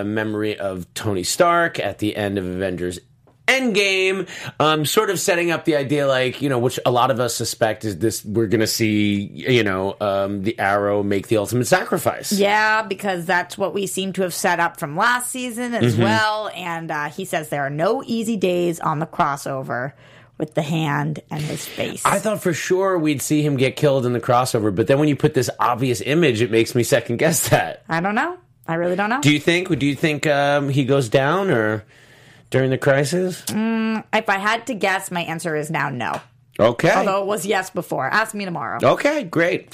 uh, 0.01 0.05
memory 0.05 0.59
of 0.59 0.93
Tony 0.95 1.23
Stark 1.25 1.79
at 1.79 1.99
the 1.99 2.17
end 2.17 2.39
of 2.39 2.47
Avengers 2.47 2.99
Endgame, 3.51 4.29
um, 4.61 4.85
sort 4.85 5.11
of 5.11 5.19
setting 5.19 5.51
up 5.51 5.65
the 5.65 5.77
idea, 5.77 6.07
like 6.07 6.41
you 6.41 6.49
know, 6.49 6.59
which 6.59 6.79
a 6.87 6.91
lot 6.91 7.11
of 7.11 7.19
us 7.21 7.35
suspect 7.35 7.85
is 7.85 7.99
this: 7.99 8.25
we're 8.25 8.47
going 8.47 8.61
to 8.61 8.67
see, 8.67 9.23
you 9.35 9.65
know, 9.65 9.97
um, 10.01 10.43
the 10.43 10.59
Arrow 10.59 11.03
make 11.03 11.29
the 11.29 11.37
ultimate 11.37 11.67
sacrifice. 11.67 12.33
Yeah, 12.33 12.83
because 12.83 13.27
that's 13.27 13.59
what 13.59 13.75
we 13.75 13.87
seem 13.87 14.13
to 14.15 14.23
have 14.23 14.35
set 14.35 14.61
up 14.61 14.79
from 14.79 14.97
last 14.97 15.31
season 15.31 15.75
as 15.75 15.95
Mm-hmm. 15.95 16.03
well. 16.03 16.51
And 16.55 16.91
uh, 16.91 17.09
he 17.09 17.25
says 17.25 17.49
there 17.49 17.67
are 17.67 17.71
no 17.71 18.03
easy 18.07 18.37
days 18.37 18.79
on 18.81 19.01
the 19.01 19.07
crossover 19.07 19.93
with 20.39 20.55
the 20.55 20.63
hand 20.63 21.21
and 21.31 21.43
his 21.43 21.67
face. 21.67 22.05
I 22.07 22.19
thought 22.19 22.43
for 22.43 22.55
sure 22.55 22.99
we'd 22.99 23.21
see 23.21 23.43
him 23.43 23.57
get 23.57 23.77
killed 23.77 24.07
in 24.07 24.13
the 24.13 24.21
crossover, 24.21 24.75
but 24.75 24.87
then 24.87 24.99
when 24.99 25.09
you 25.09 25.17
put 25.17 25.35
this 25.35 25.51
obvious 25.59 26.01
image, 26.01 26.41
it 26.41 26.51
makes 26.51 26.75
me 26.75 26.83
second 26.83 27.17
guess 27.19 27.49
that. 27.51 27.83
I 27.89 28.01
don't 28.01 28.15
know. 28.15 28.39
I 28.67 28.75
really 28.75 28.97
don't 28.97 29.11
know. 29.11 29.21
Do 29.21 29.33
you 29.33 29.41
think? 29.41 29.77
Do 29.79 29.85
you 29.85 29.97
think 29.97 30.27
um, 30.27 30.69
he 30.69 30.85
goes 30.85 31.09
down 31.09 31.51
or 31.51 31.85
during 32.51 32.71
the 32.71 32.79
crisis? 32.79 33.43
Mm, 33.47 34.05
if 34.13 34.29
I 34.29 34.39
had 34.39 34.67
to 34.67 34.75
guess, 34.75 35.11
my 35.11 35.23
answer 35.23 35.57
is 35.57 35.71
now 35.71 35.89
no. 35.89 36.21
Okay. 36.61 36.93
Although 36.93 37.23
it 37.23 37.27
was 37.27 37.47
yes 37.47 37.71
before. 37.71 38.07
Ask 38.07 38.35
me 38.35 38.45
tomorrow. 38.45 38.79
Okay, 38.83 39.25
great. 39.25 39.69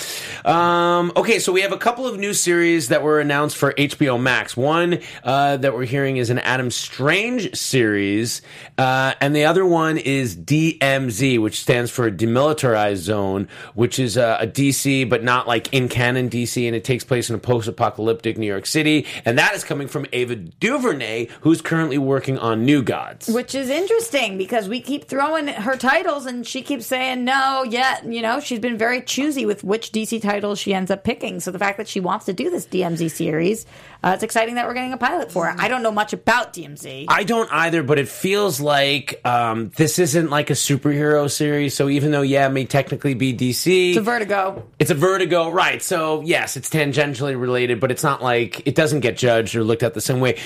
Um, 0.45 1.13
okay, 1.17 1.41
so 1.41 1.53
we 1.53 1.63
have 1.63 1.73
a 1.73 1.79
couple 1.79 2.07
of 2.07 2.19
new 2.19 2.33
series 2.33 2.89
that 2.89 3.03
were 3.03 3.21
announced 3.21 3.57
for 3.57 3.73
HBO 3.73 4.21
Max. 4.21 4.57
One 4.57 5.01
uh, 5.25 5.57
that 5.57 5.75
we're 5.75 5.85
hearing 5.85 6.17
is 6.19 6.31
an 6.31 6.39
Adam 6.39 6.71
Strange 6.71 7.57
series, 7.57 8.43
uh, 8.79 9.15
and 9.21 9.35
the 9.35 9.45
other 9.45 9.67
one 9.67 9.99
is 9.99 10.37
DMZ, 10.37 11.41
which 11.41 11.61
stands 11.61 11.91
for 11.91 12.11
Demilitarized 12.11 12.97
Zone, 12.99 13.49
which 13.75 13.99
is 13.99 14.17
uh, 14.17 14.39
a 14.41 14.47
DC, 14.47 15.09
but 15.09 15.25
not 15.25 15.49
like 15.49 15.73
in 15.73 15.89
canon 15.89 16.31
DC, 16.31 16.67
and 16.67 16.77
it 16.77 16.85
takes 16.85 17.03
place 17.03 17.29
in 17.29 17.35
a 17.35 17.39
post-apocalyptic 17.39 18.39
New 18.39 18.47
York 18.47 18.67
City, 18.67 19.07
and 19.25 19.37
that 19.39 19.55
is 19.55 19.65
coming 19.65 19.89
from 19.89 20.07
Ava 20.13 20.37
DuVernay, 20.37 21.27
who's 21.41 21.61
currently 21.61 21.99
working 21.99 22.39
on 22.39 22.65
New 22.65 22.83
Gods. 22.83 23.29
Which 23.29 23.55
is 23.55 23.69
interesting 23.69 24.39
because 24.39 24.69
we 24.69 24.81
keep 24.81 25.09
throwing 25.09 25.49
her 25.49 25.77
titles 25.77 26.27
and 26.27 26.47
she 26.47 26.63
keeps 26.63 26.76
saying 26.85 27.25
no, 27.25 27.65
yet, 27.65 28.05
you 28.05 28.23
know, 28.23 28.41
she's 28.41 28.59
been 28.59 28.77
very 28.79 29.03
choosy 29.03 29.47
with 29.47 29.63
which 29.65 29.93
DC 29.93 30.21
titles 30.23 30.59
she 30.59 30.75
ends 30.75 30.91
up 30.91 31.05
picking. 31.05 31.41
So 31.41 31.51
the 31.51 31.59
fact 31.59 31.79
that 31.79 31.89
she 31.89 32.01
wants 32.01 32.27
to 32.27 32.33
do 32.33 32.51
this 32.51 32.67
DMZ 32.67 33.11
series, 33.11 33.67
uh, 34.05 34.13
it's 34.15 34.23
exciting 34.23 34.57
that 34.57 34.67
we're 34.67 34.75
getting 34.75 34.93
a 34.93 34.97
pilot 34.99 35.33
for 35.33 35.49
it. 35.49 35.57
I 35.59 35.69
don't 35.69 35.83
know 35.83 35.91
much 35.93 36.13
about 36.13 36.53
DMZ. 36.53 37.07
I 37.09 37.25
don't 37.25 37.51
either, 37.53 37.83
but 37.83 37.99
it 37.99 38.09
feels 38.09 38.61
like 38.61 39.21
um, 39.25 39.71
this 39.77 39.99
isn't 39.99 40.31
like 40.31 40.51
a 40.51 40.55
superhero 40.55 41.31
series. 41.31 41.75
So 41.75 41.89
even 41.89 42.11
though, 42.11 42.23
yeah, 42.23 42.47
it 42.47 42.51
may 42.51 42.65
technically 42.65 43.15
be 43.15 43.33
DC, 43.35 43.91
It's 43.91 43.99
a 43.99 44.01
vertigo. 44.03 44.67
it's 44.79 44.91
a 44.91 44.95
Vertigo, 44.95 45.51
right? 45.51 45.83
So 45.83 46.21
yes, 46.23 46.57
it's 46.57 46.69
tangentially 46.71 47.39
related, 47.41 47.81
but 47.81 47.91
it's 47.91 48.03
not 48.03 48.23
like 48.23 48.67
it 48.67 48.75
doesn't 48.75 49.01
get 49.01 49.17
judged 49.17 49.55
or 49.57 49.63
looked 49.65 49.83
at 49.83 49.95
the 49.95 50.01
same 50.01 50.21
way. 50.21 50.39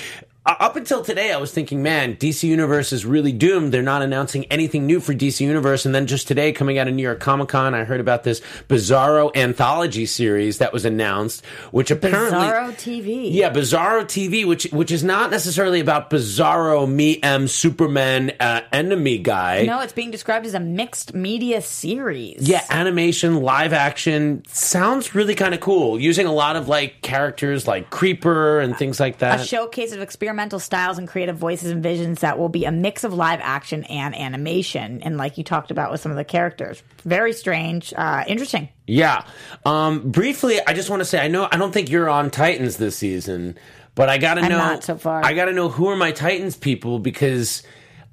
Uh, 0.43 0.55
up 0.59 0.75
until 0.75 1.03
today, 1.03 1.31
I 1.31 1.37
was 1.37 1.51
thinking, 1.51 1.83
man, 1.83 2.15
DC 2.15 2.41
Universe 2.45 2.91
is 2.91 3.05
really 3.05 3.31
doomed. 3.31 3.71
They're 3.71 3.83
not 3.83 4.01
announcing 4.01 4.45
anything 4.45 4.87
new 4.87 4.99
for 4.99 5.13
DC 5.13 5.39
Universe. 5.39 5.85
And 5.85 5.93
then 5.93 6.07
just 6.07 6.27
today, 6.27 6.51
coming 6.51 6.79
out 6.79 6.87
of 6.87 6.95
New 6.95 7.03
York 7.03 7.19
Comic 7.19 7.49
Con, 7.49 7.75
I 7.75 7.83
heard 7.83 7.99
about 7.99 8.23
this 8.23 8.41
Bizarro 8.67 9.35
anthology 9.35 10.07
series 10.07 10.57
that 10.57 10.73
was 10.73 10.83
announced, 10.83 11.45
which 11.69 11.91
apparently 11.91 12.39
Bizarro 12.39 12.71
TV. 12.71 13.31
yeah, 13.31 13.53
Bizarro 13.53 14.03
TV, 14.03 14.43
which 14.43 14.63
which 14.71 14.89
is 14.89 15.03
not 15.03 15.29
necessarily 15.29 15.79
about 15.79 16.09
Bizarro 16.09 16.89
me 16.89 17.21
M 17.21 17.47
Superman 17.47 18.31
uh, 18.39 18.61
enemy 18.71 19.19
guy. 19.19 19.65
No, 19.65 19.79
it's 19.81 19.93
being 19.93 20.09
described 20.09 20.47
as 20.47 20.55
a 20.55 20.59
mixed 20.59 21.13
media 21.13 21.61
series. 21.61 22.49
Yeah, 22.49 22.65
animation, 22.71 23.41
live 23.41 23.73
action 23.73 24.43
sounds 24.47 25.13
really 25.13 25.35
kind 25.35 25.53
of 25.53 25.59
cool. 25.59 25.99
Using 25.99 26.25
a 26.25 26.33
lot 26.33 26.55
of 26.55 26.67
like 26.67 27.03
characters 27.03 27.67
like 27.67 27.91
Creeper 27.91 28.59
and 28.59 28.75
things 28.75 28.99
like 28.99 29.19
that. 29.19 29.39
A 29.39 29.45
showcase 29.45 29.91
of 29.91 30.01
experimental 30.31 30.59
styles 30.59 30.97
and 30.97 31.09
creative 31.09 31.35
voices 31.35 31.71
and 31.71 31.83
visions 31.83 32.21
that 32.21 32.39
will 32.39 32.47
be 32.47 32.63
a 32.63 32.71
mix 32.71 33.03
of 33.03 33.13
live 33.13 33.41
action 33.43 33.83
and 33.85 34.15
animation. 34.15 35.01
And 35.03 35.17
like 35.17 35.37
you 35.37 35.43
talked 35.43 35.71
about 35.71 35.91
with 35.91 35.99
some 35.99 36.09
of 36.09 36.15
the 36.15 36.23
characters. 36.23 36.81
Very 37.03 37.33
strange. 37.33 37.93
Uh, 37.93 38.23
interesting. 38.27 38.69
yeah. 38.87 39.25
Um, 39.65 40.09
briefly, 40.09 40.59
I 40.65 40.71
just 40.71 40.89
want 40.89 41.01
to 41.01 41.05
say 41.05 41.19
I 41.19 41.27
know 41.27 41.49
I 41.51 41.57
don't 41.57 41.73
think 41.73 41.89
you're 41.89 42.09
on 42.09 42.31
Titans 42.31 42.77
this 42.77 42.95
season, 42.95 43.57
but 43.93 44.07
I 44.07 44.19
gotta 44.19 44.39
I'm 44.39 44.49
know. 44.49 44.57
not 44.57 44.85
so 44.85 44.97
far. 44.97 45.21
I 45.21 45.33
gotta 45.33 45.51
know 45.51 45.67
who 45.67 45.89
are 45.89 45.97
my 45.97 46.13
Titans 46.13 46.55
people 46.55 46.99
because 46.99 47.61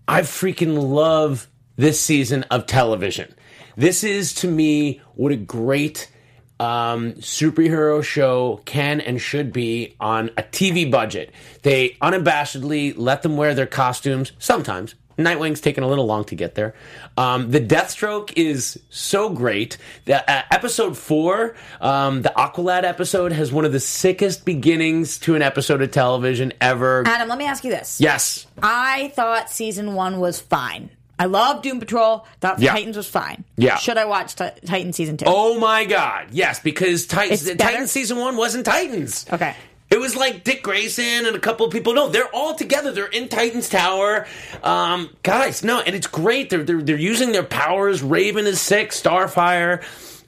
I 0.08 0.22
freaking 0.22 0.76
love 0.90 1.46
this 1.76 2.00
season 2.00 2.42
of 2.50 2.66
television. 2.66 3.32
This 3.76 4.02
is 4.02 4.34
to 4.34 4.48
me 4.48 5.00
what 5.14 5.30
a 5.30 5.36
great 5.36 6.10
um, 6.60 7.14
superhero 7.14 8.02
show 8.02 8.60
can 8.64 9.00
and 9.00 9.20
should 9.20 9.52
be 9.52 9.96
on 10.00 10.28
a 10.36 10.42
TV 10.42 10.90
budget. 10.90 11.32
They 11.62 11.90
unabashedly 12.02 12.94
let 12.96 13.22
them 13.22 13.36
wear 13.36 13.54
their 13.54 13.66
costumes 13.66 14.32
sometimes. 14.38 14.94
Nightwing's 15.18 15.60
taking 15.60 15.82
a 15.82 15.88
little 15.88 16.06
long 16.06 16.24
to 16.26 16.36
get 16.36 16.54
there. 16.54 16.74
Um, 17.16 17.50
the 17.50 17.60
Deathstroke 17.60 18.32
is 18.36 18.78
so 18.88 19.30
great. 19.30 19.76
The, 20.04 20.28
uh, 20.30 20.42
episode 20.52 20.96
four, 20.96 21.56
um, 21.80 22.22
the 22.22 22.32
Aqualad 22.36 22.84
episode, 22.84 23.32
has 23.32 23.52
one 23.52 23.64
of 23.64 23.72
the 23.72 23.80
sickest 23.80 24.44
beginnings 24.44 25.18
to 25.20 25.34
an 25.34 25.42
episode 25.42 25.82
of 25.82 25.90
television 25.90 26.52
ever. 26.60 27.02
Adam, 27.04 27.28
let 27.28 27.36
me 27.36 27.46
ask 27.46 27.64
you 27.64 27.70
this. 27.70 28.00
Yes. 28.00 28.46
I 28.62 29.12
thought 29.16 29.50
season 29.50 29.94
one 29.94 30.20
was 30.20 30.38
fine. 30.38 30.90
I 31.18 31.24
love 31.26 31.62
Doom 31.62 31.80
Patrol. 31.80 32.26
Thought 32.40 32.60
Yeah. 32.60 32.72
Titans 32.72 32.96
was 32.96 33.08
fine. 33.08 33.44
Yeah. 33.56 33.76
Should 33.76 33.96
I 33.98 34.04
watch 34.04 34.34
Ti- 34.36 34.50
Titan 34.66 34.92
season 34.92 35.16
two? 35.16 35.24
Oh 35.26 35.58
my 35.58 35.84
God! 35.84 36.28
Yes, 36.30 36.60
because 36.60 37.06
Titans, 37.06 37.44
Titans 37.56 37.90
season 37.90 38.18
one 38.18 38.36
wasn't 38.36 38.64
Titans. 38.66 39.26
Okay. 39.32 39.54
It 39.90 39.98
was 39.98 40.14
like 40.14 40.44
Dick 40.44 40.62
Grayson 40.62 41.24
and 41.26 41.34
a 41.34 41.38
couple 41.38 41.64
of 41.64 41.72
people. 41.72 41.94
No, 41.94 42.10
they're 42.10 42.28
all 42.34 42.54
together. 42.54 42.92
They're 42.92 43.06
in 43.06 43.28
Titans 43.28 43.70
Tower, 43.70 44.26
um, 44.62 45.08
guys. 45.22 45.64
No, 45.64 45.80
and 45.80 45.96
it's 45.96 46.06
great. 46.06 46.50
They're 46.50 46.62
they're, 46.62 46.82
they're 46.82 46.96
using 46.98 47.32
their 47.32 47.42
powers. 47.42 48.02
Raven 48.02 48.46
is 48.46 48.60
sick. 48.60 48.90
Starfire. 48.90 49.82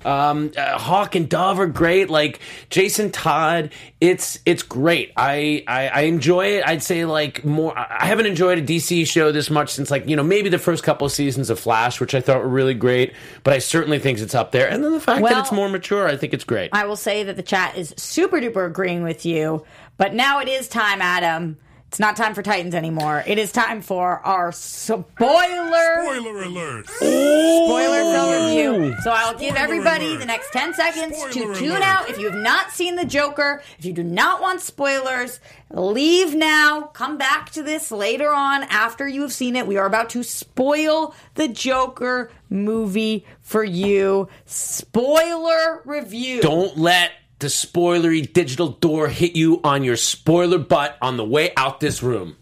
Um, 0.05 0.53
uh, 0.57 0.79
Hawk 0.79 1.15
and 1.15 1.29
Dove 1.29 1.61
are 1.61 1.67
great. 1.67 2.09
Like 2.11 2.41
Jason 2.71 3.11
Todd, 3.11 3.71
it's 4.01 4.39
it's 4.47 4.63
great. 4.63 5.13
I, 5.17 5.65
I 5.67 5.89
I 5.89 6.01
enjoy 6.03 6.47
it. 6.57 6.65
I'd 6.67 6.83
say 6.83 7.05
like 7.05 7.45
more. 7.45 7.77
I 7.79 8.07
haven't 8.07 8.27
enjoyed 8.27 8.59
a 8.59 8.63
DC 8.63 9.07
show 9.07 9.33
this 9.33 9.51
much 9.51 9.71
since 9.71 9.91
like 9.91 10.09
you 10.09 10.17
know 10.17 10.23
maybe 10.23 10.49
the 10.49 10.59
first 10.59 10.83
couple 10.85 11.05
of 11.07 11.13
seasons 11.13 11.51
of 11.51 11.59
Flash, 11.61 12.01
which 12.01 12.15
I 12.15 12.21
thought 12.21 12.39
were 12.39 12.49
really 12.49 12.75
great. 12.75 13.13
But 13.45 13.55
I 13.55 13.59
certainly 13.59 13.99
think 13.99 14.19
it's 14.19 14.35
up 14.35 14.53
there. 14.53 14.69
And 14.69 14.83
then 14.83 14.93
the 14.93 15.01
fact 15.01 15.23
Well- 15.23 15.33
that 15.35 15.41
it's 15.41 15.53
more 15.53 15.69
mature, 15.69 16.09
I 16.09 16.17
think 16.17 16.33
it's 16.35 16.45
great. 16.45 16.71
I 16.73 16.87
will 16.87 16.97
say 16.97 17.23
that 17.25 17.37
the 17.37 17.43
chat 17.43 17.77
is 17.77 17.95
super 17.97 18.39
duper 18.41 18.67
agreeing 18.67 19.03
with 19.03 19.27
you. 19.27 19.65
But 19.97 20.15
now 20.15 20.41
it 20.41 20.49
is 20.49 20.67
time, 20.69 21.03
Adam. 21.03 21.59
It's 21.91 21.99
not 21.99 22.15
time 22.15 22.35
for 22.35 22.43
Titans 22.43 22.77
anymore. 22.77 23.25
It 23.27 23.37
is 23.37 23.51
time 23.51 23.83
for 23.83 24.21
our 24.21 24.53
spoiler 24.53 25.09
Spoiler 25.17 26.43
alert! 26.45 26.87
spoiler 26.89 28.03
film 28.13 28.45
review. 28.47 28.97
So 29.03 29.11
I'll 29.11 29.37
give 29.37 29.57
everybody 29.57 30.07
alert. 30.11 30.21
the 30.21 30.27
next 30.27 30.53
10 30.53 30.75
seconds 30.75 31.21
to 31.33 31.53
tune 31.53 31.71
alert. 31.73 31.83
out. 31.83 32.09
If 32.09 32.17
you 32.21 32.31
have 32.31 32.41
not 32.41 32.71
seen 32.71 32.95
The 32.95 33.05
Joker, 33.05 33.61
if 33.77 33.85
you 33.85 33.93
do 33.93 34.05
not 34.05 34.41
want 34.41 34.61
spoilers, 34.61 35.41
leave 35.69 36.33
now. 36.33 36.83
Come 36.83 37.19
back 37.19 37.51
to 37.51 37.63
this 37.65 37.91
later 37.91 38.33
on 38.33 38.63
after 38.71 39.09
you 39.09 39.23
have 39.23 39.33
seen 39.33 39.57
it. 39.57 39.67
We 39.67 39.77
are 39.77 39.87
about 39.87 40.11
to 40.11 40.23
spoil 40.23 41.13
The 41.35 41.49
Joker 41.49 42.31
movie 42.49 43.27
for 43.43 43.65
you. 43.65 44.29
Spoiler 44.47 45.83
review. 45.85 46.41
Don't 46.41 46.79
let 46.79 47.11
the 47.41 47.49
spoilery 47.49 48.31
digital 48.31 48.69
door 48.69 49.09
hit 49.09 49.35
you 49.35 49.61
on 49.65 49.83
your 49.83 49.97
spoiler 49.97 50.59
butt 50.59 50.97
on 51.03 51.17
the 51.17 51.25
way 51.25 51.53
out 51.57 51.81
this 51.81 52.03
room. 52.03 52.37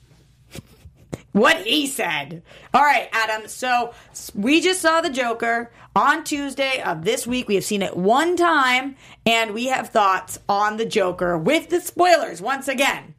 What 1.32 1.59
he 1.59 1.86
said. 1.86 2.42
All 2.74 2.82
right, 2.82 3.09
Adam. 3.12 3.49
So 3.49 3.94
we 4.34 4.61
just 4.61 4.80
saw 4.80 5.01
the 5.01 5.11
Joker 5.11 5.70
on 5.94 6.24
Tuesday 6.24 6.82
of 6.82 7.05
this 7.05 7.26
week. 7.26 7.49
We 7.49 7.55
have 7.55 7.64
seen 7.64 7.82
it 7.82 7.96
one 7.96 8.36
time, 8.36 8.96
and 9.24 9.55
we 9.55 9.66
have 9.66 9.90
thoughts 9.90 10.38
on 10.49 10.78
the 10.78 10.86
Joker 10.86 11.38
with 11.38 11.68
the 11.68 11.80
spoilers 11.80 12.42
once 12.42 12.66
again. 12.66 13.14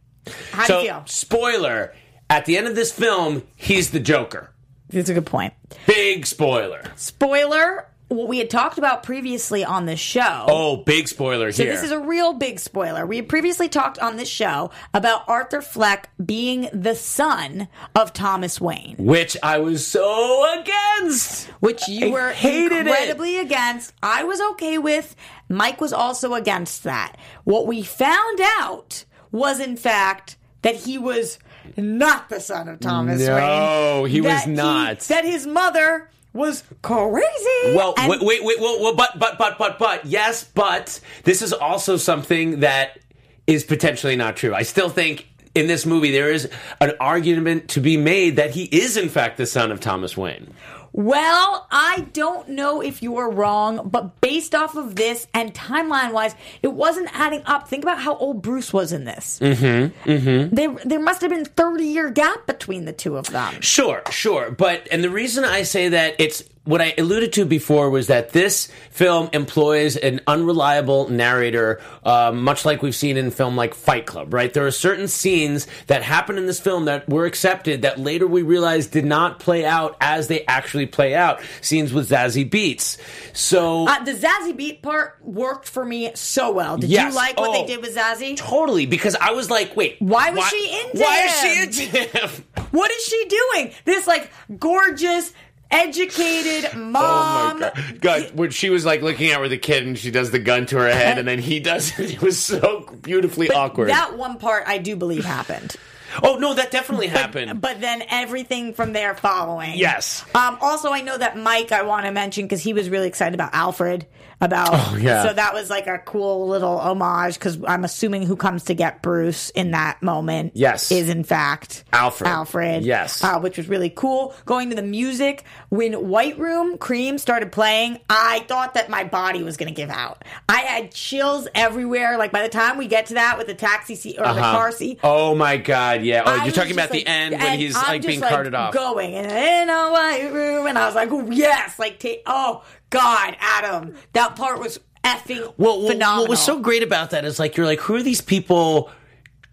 How 0.52 0.68
do 0.68 0.74
you 0.74 0.82
feel? 0.82 1.04
spoiler 1.06 1.94
at 2.30 2.46
the 2.46 2.58
end 2.58 2.68
of 2.68 2.76
this 2.76 2.92
film, 2.92 3.44
he's 3.56 3.92
the 3.92 4.00
Joker. 4.00 4.52
That's 4.90 5.10
a 5.10 5.14
good 5.14 5.26
point. 5.26 5.54
Big 5.86 6.26
spoiler. 6.26 6.84
Spoiler. 6.96 7.89
What 8.10 8.28
we 8.28 8.40
had 8.40 8.50
talked 8.50 8.78
about 8.80 9.04
previously 9.04 9.64
on 9.64 9.86
the 9.86 9.96
show. 9.96 10.46
Oh, 10.48 10.78
big 10.78 11.08
spoiler 11.08 11.52
So 11.52 11.64
here. 11.64 11.72
this 11.74 11.84
is 11.84 11.92
a 11.92 12.00
real 12.00 12.34
big 12.34 12.60
spoiler. 12.60 13.06
We 13.06 13.18
had 13.18 13.30
previously 13.30 13.70
talked 13.70 14.00
on 14.00 14.18
this 14.18 14.28
show 14.28 14.72
about 14.96 15.24
Arthur 15.30 15.62
Fleck 15.62 16.10
being 16.24 16.70
the 16.74 16.96
son 16.96 17.68
of 17.96 18.12
Thomas 18.12 18.60
Wayne. 18.60 18.96
which 18.98 19.38
I 19.44 19.60
was 19.60 19.86
so 19.86 20.60
against. 20.60 21.46
which 21.60 21.88
you 21.88 22.08
I 22.08 22.12
were 22.12 22.30
hated 22.32 22.72
it. 22.72 22.88
incredibly 22.88 23.38
against. 23.38 23.94
I 24.02 24.24
was 24.24 24.42
okay 24.54 24.78
with. 24.80 25.16
Mike 25.48 25.80
was 25.80 25.94
also 25.94 26.34
against 26.34 26.84
that. 26.86 27.16
What 27.44 27.68
we 27.68 27.84
found 27.84 28.40
out 28.60 29.06
was, 29.32 29.60
in 29.60 29.78
fact, 29.78 30.36
that 30.64 30.76
he 30.76 30.98
was 30.98 31.38
not 31.78 32.30
the 32.30 32.40
son 32.40 32.68
of 32.68 32.80
Thomas 32.80 33.22
No, 33.26 34.02
Wayne. 34.02 34.10
he 34.12 34.22
was 34.22 34.32
That 34.46 34.50
not. 34.50 35.00
that 35.02 35.26
his 35.26 35.46
mother 35.46 36.10
was 36.40 36.64
crazy. 36.82 37.76
Well, 37.76 37.94
and- 37.98 38.10
wait, 38.10 38.22
wait, 38.24 38.44
wait, 38.44 38.60
well, 38.60 38.82
well, 38.82 38.96
but, 38.96 39.20
but, 39.20 39.38
but, 39.38 39.58
but, 39.60 39.78
but, 39.78 40.06
yes, 40.06 40.44
but 40.44 41.00
this 41.24 41.44
is 41.44 41.54
also 41.54 41.98
something 41.98 42.62
that 42.62 42.98
is 43.46 43.64
potentially 43.64 44.16
not 44.16 44.36
true. 44.38 44.56
I 44.56 44.64
still 44.64 44.90
think 44.90 45.28
in 45.56 45.68
this 45.68 45.86
movie 45.86 46.12
there 46.12 46.32
is 46.32 46.50
an 46.80 46.94
argument 47.00 47.70
to 47.70 47.82
be 47.82 47.98
made 47.98 48.38
that 48.38 48.52
he 48.52 48.64
is 48.66 48.98
in 48.98 49.10
fact 49.10 49.38
the 49.38 49.46
son 49.46 49.72
of 49.72 49.80
Thomas 49.80 50.16
Wayne. 50.16 50.54
Well, 50.92 51.68
I 51.72 52.08
don't 52.14 52.50
know 52.50 52.82
if 52.82 53.02
you 53.04 53.18
are 53.18 53.30
wrong, 53.30 53.90
but 53.90 54.20
based 54.22 54.56
off 54.56 54.76
of 54.76 54.96
this 54.96 55.28
and 55.34 55.54
timeline 55.54 56.12
wise, 56.12 56.36
it 56.62 56.70
wasn't 56.70 57.10
adding 57.14 57.44
up. 57.46 57.68
Think 57.68 57.84
about 57.84 58.00
how 58.00 58.16
old 58.18 58.42
Bruce 58.42 58.74
was 58.74 58.92
in 58.92 59.06
this. 59.06 59.40
Mm-hmm. 59.40 60.10
Mm-hmm. 60.10 60.56
There, 60.56 60.76
there 60.86 61.00
must 61.00 61.22
have 61.22 61.30
been 61.30 61.46
thirty 61.46 61.86
year 61.86 62.10
gap 62.10 62.48
between 62.48 62.86
the 62.86 62.94
two 62.94 63.18
of 63.18 63.28
them. 63.28 63.62
Sure, 63.62 64.02
sure. 64.10 64.52
But, 64.52 64.88
and 64.92 65.04
the 65.04 65.10
reason 65.10 65.44
I 65.44 65.64
say 65.64 65.90
that 65.90 66.16
it's 66.20 66.44
what 66.70 66.82
I 66.82 66.94
alluded 66.98 67.34
to 67.34 67.46
before 67.46 67.90
was 67.90 68.08
that 68.08 68.30
this 68.30 68.68
film 68.92 69.30
employs 69.34 69.96
an 69.98 70.22
unreliable 70.28 71.10
narrator, 71.10 71.82
uh, 72.04 72.32
much 72.32 72.64
like 72.64 72.84
we've 72.84 72.96
seen 72.96 73.18
in 73.18 73.32
film 73.32 73.56
like 73.56 73.74
Fight 73.74 74.06
Club, 74.06 74.34
right? 74.34 74.54
There 74.54 74.68
are 74.68 74.72
certain 74.72 75.08
scenes 75.08 75.66
that 75.88 76.04
happen 76.04 76.38
in 76.38 76.46
this 76.46 76.60
film 76.60 76.86
that 76.86 77.10
were 77.10 77.26
accepted 77.26 77.82
that 77.82 78.00
later 78.00 78.28
we 78.28 78.44
realized 78.44 78.92
did 78.92 79.06
not 79.06 79.40
play 79.40 79.66
out 79.66 79.98
as 80.00 80.28
they 80.28 80.46
actually 80.46 80.86
play 80.86 81.16
out. 81.16 81.42
Scenes 81.62 81.92
with 81.92 82.10
Zazie 82.10 82.48
Beetz. 82.50 82.98
So. 83.34 83.88
Uh, 83.88 84.04
the 84.04 84.14
Zazie 84.14 84.56
Beat 84.56 84.84
part 84.84 85.18
worked 85.24 85.68
for 85.68 85.84
me 85.84 86.12
so 86.14 86.52
well. 86.52 86.78
Did 86.78 86.92
Yes. 86.92 87.12
you 87.12 87.16
like 87.16 87.40
what 87.40 87.50
Oh. 87.50 87.54
they 87.54 87.66
did 87.66 87.82
with 87.82 87.96
Zazie? 87.96 88.38
Totally, 88.38 88.86
because 88.86 89.16
I 89.16 89.32
was 89.32 89.50
like, 89.50 89.76
wait, 89.76 89.96
Why 90.00 90.30
was 90.30 90.46
she 90.50 90.82
into 90.86 91.04
Why 91.04 91.22
him? 91.22 91.28
is 91.70 91.76
she 91.80 91.88
into 91.88 92.18
him? 92.18 92.30
What 92.72 92.92
is 92.92 93.04
she 93.06 93.26
doing? 93.26 93.72
This 93.86 94.06
like 94.06 94.30
gorgeous, 94.60 95.34
educated 95.72 96.76
mom. 96.76 97.64
Oh 97.64 97.72
God, 98.00 98.32
when 98.34 98.52
she 98.52 98.70
was 98.70 98.86
like 98.86 99.02
looking 99.02 99.30
at 99.30 99.36
her 99.36 99.42
with 99.42 99.52
the 99.52 99.58
kid 99.58 99.86
and 99.86 99.98
she 99.98 100.12
does 100.12 100.32
the 100.32 100.40
gun 100.40 100.66
to 100.68 100.78
her 100.78 100.90
head 100.90 101.18
and 101.18 101.28
then 101.28 101.40
he 101.40 101.60
does 101.60 101.98
it, 102.00 102.14
it 102.16 102.22
was 102.22 102.38
so 102.38 102.82
beautifully 103.02 103.50
awkward. 103.50 103.90
That 103.90 104.18
one 104.18 104.38
part 104.38 104.64
I 104.68 104.78
do 104.78 104.96
believe 104.96 105.26
happened. 105.26 105.76
oh 106.24 106.38
no, 106.38 106.54
that 106.54 106.72
definitely 106.72 107.08
happened. 107.08 107.62
But 107.62 107.82
then 107.82 108.04
everything 108.10 108.74
from 108.74 108.94
there 108.94 109.14
following. 109.16 109.78
Yes. 109.78 110.26
Um, 110.34 110.58
also, 110.62 110.92
I 110.92 111.02
know 111.02 111.18
that 111.18 111.38
Mike, 111.38 111.72
I 111.72 111.84
want 111.84 112.06
to 112.06 112.12
mention 112.12 112.46
because 112.46 112.62
he 112.62 112.74
was 112.74 112.90
really 112.90 113.08
excited 113.08 113.36
about 113.36 113.54
Alfred. 113.54 114.08
About 114.42 114.70
Oh, 114.72 114.98
yeah. 114.98 115.24
so 115.28 115.34
that 115.34 115.54
was 115.54 115.70
like 115.70 115.88
a 115.88 115.98
cool 116.00 116.48
little 116.48 116.80
homage 116.80 117.34
because 117.34 117.58
I'm 117.68 117.84
assuming 117.84 118.24
who 118.26 118.38
comes 118.38 118.64
to 118.66 118.74
get 118.74 119.02
Bruce 119.02 119.50
in 119.50 119.72
that 119.72 120.02
moment, 120.02 120.54
Yes. 120.56 120.92
is 120.94 121.10
in 121.10 121.26
fact 121.26 121.84
Alfred. 121.92 122.30
Alfred, 122.30 122.84
Yes. 122.86 123.22
uh, 123.22 123.40
which 123.40 123.58
was 123.58 123.68
really 123.68 123.90
cool. 123.90 124.34
Going 124.46 124.70
to 124.70 124.78
the 124.78 124.82
music 124.82 125.44
when 125.68 125.92
White 126.08 126.40
Room 126.40 126.78
Cream 126.78 127.18
started 127.18 127.52
playing, 127.52 128.00
I 128.10 128.46
thought 128.48 128.76
that 128.76 128.90
my 128.90 129.04
body 129.04 129.44
was 129.44 129.58
going 129.58 129.68
to 129.68 129.76
give 129.76 129.90
out. 129.90 130.24
I 130.48 130.60
had 130.60 130.92
chills 130.92 131.50
everywhere. 131.54 132.18
Like 132.18 132.32
by 132.32 132.42
the 132.44 132.50
time 132.50 132.78
we 132.78 132.88
get 132.88 133.08
to 133.08 133.16
that 133.16 133.38
with 133.38 133.48
the 133.48 133.54
taxi 133.56 133.96
seat 133.96 134.16
or 134.20 134.24
the 134.24 134.30
Uh-huh. 134.30 134.52
car 134.58 134.72
seat, 134.72 135.00
Oh 135.04 135.36
my 135.36 135.58
god, 135.58 136.02
yeah. 136.04 136.24
Oh, 136.26 136.40
I 136.40 136.46
you're 136.46 136.54
talking 136.54 136.72
about 136.72 136.92
the 136.92 137.06
end 137.06 137.36
when 137.38 137.60
he's 137.60 137.76
I'm 137.76 137.84
like 137.88 138.06
being 138.06 138.22
carted 138.22 138.56
off. 138.56 138.74
going 138.74 139.14
in 139.14 139.70
a 139.70 139.92
white 139.92 140.30
room, 140.32 140.66
and 140.68 140.78
I 140.78 140.86
was 140.86 140.96
like, 140.96 141.12
oh, 141.12 141.30
yes, 141.30 141.78
like 141.78 142.02
oh 142.26 142.64
god, 142.90 143.36
Adam, 143.40 143.96
that 144.14 144.36
part 144.36 144.60
was 144.60 144.80
effing 145.04 145.54
well, 145.58 145.80
well, 145.80 145.88
phenomenal. 145.88 146.24
what 146.24 146.30
was 146.30 146.40
so 146.42 146.60
great 146.60 146.84
about 146.84 147.12
that 147.12 147.26
is 147.26 147.40
like 147.40 147.58
you're 147.58 147.66
like, 147.66 147.80
who 147.80 147.96
are 147.96 148.04
these 148.04 148.22
people? 148.22 148.92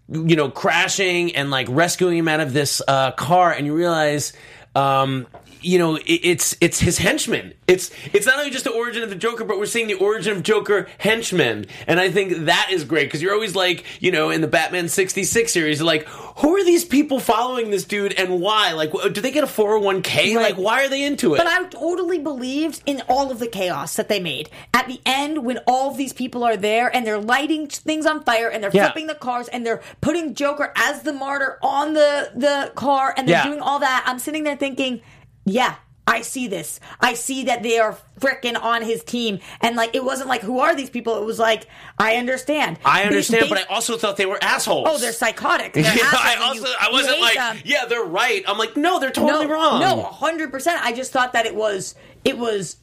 You 0.09 0.37
know, 0.37 0.49
crashing 0.49 1.35
and 1.35 1.51
like 1.51 1.67
rescuing 1.69 2.17
him 2.17 2.29
out 2.29 2.39
of 2.39 2.53
this 2.53 2.81
uh, 2.87 3.11
car, 3.11 3.51
and 3.51 3.65
you 3.65 3.75
realize, 3.75 4.31
um, 4.73 5.27
you 5.61 5.77
know, 5.79 5.99
it's 6.05 6.55
it's 6.61 6.79
his 6.79 6.97
henchmen. 6.97 7.53
It's 7.67 7.91
it's 8.13 8.25
not 8.25 8.37
only 8.37 8.49
just 8.51 8.63
the 8.63 8.71
origin 8.71 9.03
of 9.03 9.09
the 9.09 9.15
Joker, 9.15 9.43
but 9.43 9.57
we're 9.57 9.65
seeing 9.65 9.87
the 9.87 9.95
origin 9.95 10.35
of 10.35 10.43
Joker 10.43 10.87
henchmen, 10.97 11.65
and 11.87 11.99
I 11.99 12.09
think 12.09 12.45
that 12.45 12.69
is 12.71 12.83
great 12.83 13.05
because 13.05 13.21
you're 13.21 13.33
always 13.33 13.55
like, 13.55 13.83
you 13.99 14.11
know, 14.11 14.29
in 14.29 14.41
the 14.41 14.47
Batman 14.47 14.87
'66 14.89 15.51
series, 15.51 15.81
like, 15.81 16.07
who 16.07 16.55
are 16.55 16.63
these 16.63 16.85
people 16.85 17.19
following 17.19 17.69
this 17.71 17.83
dude 17.83 18.13
and 18.13 18.39
why? 18.39 18.71
Like, 18.73 18.91
do 18.91 19.21
they 19.21 19.31
get 19.31 19.43
a 19.43 19.47
401k? 19.47 20.35
Right. 20.35 20.35
Like, 20.35 20.55
why 20.55 20.83
are 20.85 20.89
they 20.89 21.03
into 21.03 21.33
it? 21.33 21.37
But 21.37 21.47
I 21.47 21.63
totally 21.65 22.19
believed 22.19 22.81
in 22.85 23.01
all 23.09 23.31
of 23.31 23.39
the 23.39 23.47
chaos 23.47 23.95
that 23.95 24.07
they 24.09 24.19
made. 24.19 24.49
At 24.73 24.87
the 24.87 24.99
end, 25.05 25.43
when 25.45 25.59
all 25.67 25.91
of 25.91 25.97
these 25.97 26.13
people 26.13 26.43
are 26.43 26.57
there 26.57 26.93
and 26.95 27.05
they're 27.05 27.19
lighting 27.19 27.67
things 27.67 28.05
on 28.05 28.23
fire 28.23 28.47
and 28.49 28.63
they're 28.63 28.71
Yeah. 28.73 28.85
flipping 28.85 29.07
the 29.07 29.15
cars 29.15 29.47
and 29.49 29.65
they're 29.65 29.81
putting 30.01 30.33
Joker 30.35 30.71
as 30.75 31.01
the 31.01 31.13
martyr 31.13 31.57
on 31.61 31.93
the, 31.93 32.31
the 32.35 32.71
car 32.75 33.13
and 33.17 33.27
they're 33.27 33.37
Yeah. 33.37 33.43
doing 33.45 33.59
all 33.59 33.79
that, 33.79 34.03
I'm 34.05 34.19
sitting 34.19 34.43
there 34.43 34.55
thinking, 34.55 35.01
yeah. 35.47 35.75
I 36.09 36.21
see 36.21 36.47
this. 36.47 36.79
I 37.01 37.15
see 37.15 37.43
that 37.43 37.63
they 37.63 37.79
are 37.79 37.97
freaking 38.21 38.57
on 38.57 38.81
his 38.81 39.03
team. 39.03 39.39
And 39.59 39.75
like, 39.75 39.93
it 39.93 40.05
wasn't 40.05 40.29
like, 40.29 40.39
who 40.39 40.59
are 40.61 40.73
these 40.73 40.89
people? 40.89 41.21
It 41.21 41.25
was 41.25 41.37
like, 41.37 41.67
I 41.99 42.15
understand. 42.15 42.79
I 42.85 43.03
understand, 43.03 43.43
they- 43.43 43.49
but 43.49 43.57
I 43.57 43.63
also 43.63 43.97
thought 43.97 44.15
they 44.15 44.25
were 44.25 44.41
assholes. 44.41 44.87
Oh, 44.89 44.97
they're 44.99 45.11
psychotic. 45.11 45.73
They're 45.73 45.83
Yeah, 45.97 46.09
I 46.13 46.37
also 46.41 46.65
you- 46.65 46.75
I 46.79 46.89
wasn't 46.93 47.19
like, 47.19 47.35
them. 47.35 47.59
yeah, 47.65 47.83
they're 47.89 48.05
right. 48.05 48.41
I'm 48.47 48.57
like, 48.57 48.77
no, 48.77 49.01
they're 49.01 49.11
totally 49.11 49.47
no, 49.47 49.51
wrong. 49.53 49.81
No, 49.81 50.01
hundred 50.03 50.49
percent. 50.49 50.79
I 50.81 50.93
just 50.93 51.11
thought 51.11 51.33
that 51.33 51.45
it 51.45 51.53
was 51.55 51.93
it 52.23 52.37
was 52.37 52.77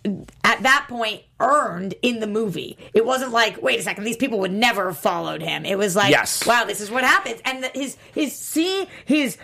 at 0.44 0.62
that 0.62 0.86
point 0.90 1.22
earned 1.40 1.94
in 2.02 2.20
the 2.20 2.26
movie. 2.26 2.76
It 2.92 3.06
wasn't 3.06 3.32
like, 3.32 3.60
wait 3.62 3.78
a 3.80 3.82
second, 3.82 4.04
these 4.04 4.16
people 4.18 4.38
would 4.40 4.52
never 4.52 4.88
have 4.88 4.98
followed 4.98 5.40
him. 5.42 5.64
It 5.64 5.78
was 5.78 5.96
like, 5.96 6.10
Yes. 6.10 6.46
wow, 6.46 6.64
this 6.64 6.80
is 6.82 6.90
what 6.90 7.04
happens. 7.04 7.40
And 7.46 7.64
the, 7.64 7.68
his 7.74 7.96
his 8.14 8.36
see, 8.38 8.86
his 9.06 9.38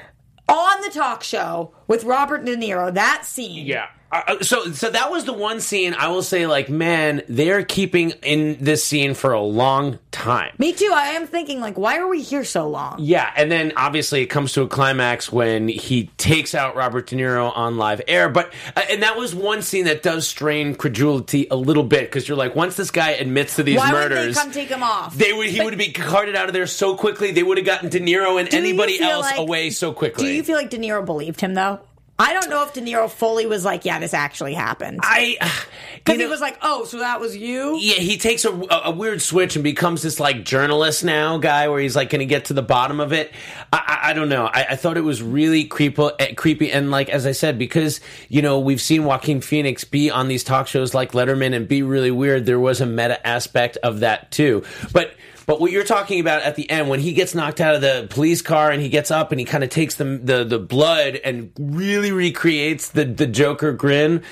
on 0.51 0.83
the 0.83 0.91
talk 0.91 1.23
show 1.23 1.73
with 1.87 2.05
Robert 2.05 2.45
De 2.45 2.57
Niro. 2.57 2.93
That 2.93 3.25
scene, 3.25 3.67
Yeah. 3.67 3.87
Uh, 4.13 4.43
so, 4.43 4.73
so 4.73 4.91
that 4.91 5.11
was 5.11 5.25
the 5.25 5.33
one 5.33 5.61
scene 5.61 5.95
I 5.95 6.09
will 6.09 6.23
say, 6.23 6.47
like, 6.47 6.69
man, 6.69 7.23
they're 7.29 7.63
keeping 7.65 8.11
in 8.23 8.57
this 8.61 8.85
scene 8.85 9.15
for 9.15 9.33
a 9.33 9.41
long 9.41 10.01
time. 10.11 10.53
Me 10.59 10.73
too. 10.73 10.91
I 10.93 11.11
am 11.11 11.29
thinking 11.29 11.61
like, 11.61 11.79
why 11.79 11.99
are 11.99 12.09
we 12.09 12.21
here 12.21 12.43
so 12.43 12.69
long? 12.69 12.97
Yeah, 12.99 13.31
and 13.37 13.53
then 13.53 13.73
obviously 13.77 14.23
it 14.23 14.27
comes 14.27 14.53
to 14.55 14.63
a 14.63 14.69
climax 14.69 15.31
when 15.31 15.69
he 15.69 16.11
takes 16.19 16.57
out 16.57 16.75
Robert 16.75 17.07
De 17.07 17.15
Niro 17.15 17.57
on 17.57 17.77
live 17.77 18.01
air. 18.09 18.29
But 18.29 18.53
uh, 18.77 18.83
and 18.91 19.05
that 19.05 19.17
was 19.17 19.33
one 19.35 19.63
scene 19.63 19.85
that 19.85 20.03
does 20.03 20.27
strain 20.27 20.75
credulity 20.75 21.47
a 21.51 21.57
little 21.57 21.85
bit 21.85 22.03
because 22.03 22.27
you're 22.29 22.37
like, 22.37 22.57
once 22.57 22.75
this 22.77 22.91
guy 22.91 23.11
admits 23.11 23.57
to 23.57 23.63
these 23.63 23.79
Why 23.79 23.93
would 23.93 24.11
murders, 24.11 24.35
they 24.35 24.41
come 24.43 24.51
take 24.51 24.69
him 24.69 24.83
off? 24.83 25.15
They 25.17 25.33
would 25.33 25.49
he 25.49 25.59
But- 25.59 25.67
would 25.67 25.79
be 25.79 25.93
carted 25.93 26.35
out 26.35 26.49
of 26.49 26.53
there 26.53 26.67
so 26.67 26.97
quickly. 26.97 27.31
They 27.31 27.45
would 27.45 27.59
have 27.59 27.67
gotten 27.67 27.89
De 27.91 28.01
Niro 28.01 28.41
and 28.41 28.53
anybody 28.53 29.01
else 29.01 29.27
like- 29.27 29.39
away 29.39 29.71
so 29.71 29.93
quickly. 29.93 30.25
Do 30.27 30.33
you 30.33 30.43
feel 30.43 30.57
like 30.57 30.71
De 30.71 30.79
Niro 30.79 31.05
believed 31.05 31.41
him 31.41 31.55
though? 31.55 31.79
I 32.21 32.35
don't 32.35 32.51
know 32.51 32.63
if 32.65 32.75
De 32.75 32.83
Niro 32.83 33.11
fully 33.11 33.47
was 33.47 33.65
like, 33.65 33.87
yeah, 33.87 33.99
this 33.99 34.13
actually 34.13 34.53
happened. 34.53 35.01
I 35.03 35.39
Because 36.05 36.21
he 36.21 36.27
was 36.27 36.41
like, 36.41 36.59
oh, 36.63 36.85
so 36.85 36.99
that 36.99 37.21
was 37.21 37.37
you? 37.37 37.77
Yeah, 37.79 37.95
he 37.95 38.17
takes 38.17 38.45
a, 38.45 38.53
a, 38.53 38.81
a 38.87 38.91
weird 38.91 39.21
switch 39.21 39.57
and 39.57 39.63
becomes 39.63 40.03
this 40.03 40.19
like 40.19 40.45
journalist 40.45 41.05
now 41.05 41.39
guy, 41.39 41.69
where 41.69 41.81
he's 41.81 41.97
like 41.97 42.11
going 42.11 42.21
to 42.21 42.27
get 42.27 42.47
to 42.47 42.55
the 42.55 42.63
bottom 42.63 43.01
of 43.01 43.13
it. 43.13 43.33
I, 43.73 44.01
I, 44.03 44.11
I 44.11 44.13
don't 44.13 44.29
know. 44.29 44.47
I, 44.47 44.67
I 44.71 44.77
thought 44.77 44.97
it 44.97 45.03
was 45.03 45.23
really 45.23 45.65
creepy, 45.65 46.09
eh, 46.19 46.35
creepy, 46.35 46.73
and 46.73 46.91
like 46.91 47.09
as 47.11 47.27
I 47.27 47.33
said, 47.33 47.59
because 47.59 48.01
you 48.29 48.43
know 48.43 48.61
we've 48.61 48.81
seen 48.81 49.05
Joaquin 49.05 49.41
Phoenix 49.41 49.85
be 49.85 50.11
on 50.11 50.29
these 50.29 50.45
talk 50.45 50.67
shows 50.67 50.95
like 50.95 51.13
Letterman 51.13 51.55
and 51.55 51.69
be 51.69 51.83
really 51.83 52.11
weird. 52.11 52.47
There 52.47 52.61
was 52.61 52.81
a 52.81 52.87
meta 52.87 53.25
aspect 53.27 53.77
of 53.79 54.01
that 54.01 54.31
too, 54.31 54.63
but. 54.93 55.15
But 55.51 55.61
what 55.61 55.73
you're 55.73 55.83
talking 55.83 56.21
about 56.21 56.43
at 56.43 56.55
the 56.55 56.71
end, 56.71 56.89
when 56.89 57.01
he 57.01 57.13
gets 57.13 57.35
knocked 57.35 57.61
out 57.61 57.75
of 57.75 57.81
the 57.81 58.07
police 58.09 58.41
car 58.41 58.71
and 58.71 58.81
he 58.81 58.89
gets 58.89 59.11
up 59.11 59.33
and 59.33 59.41
he 59.41 59.45
kind 59.45 59.65
of 59.65 59.71
takes 59.71 59.97
the, 59.97 60.05
the 60.05 60.45
the 60.45 60.61
blood 60.61 61.17
and 61.25 61.51
really 61.59 62.13
recreates 62.13 62.91
the 62.91 63.05
the 63.05 63.27
Joker 63.27 63.73
grin, 63.73 64.23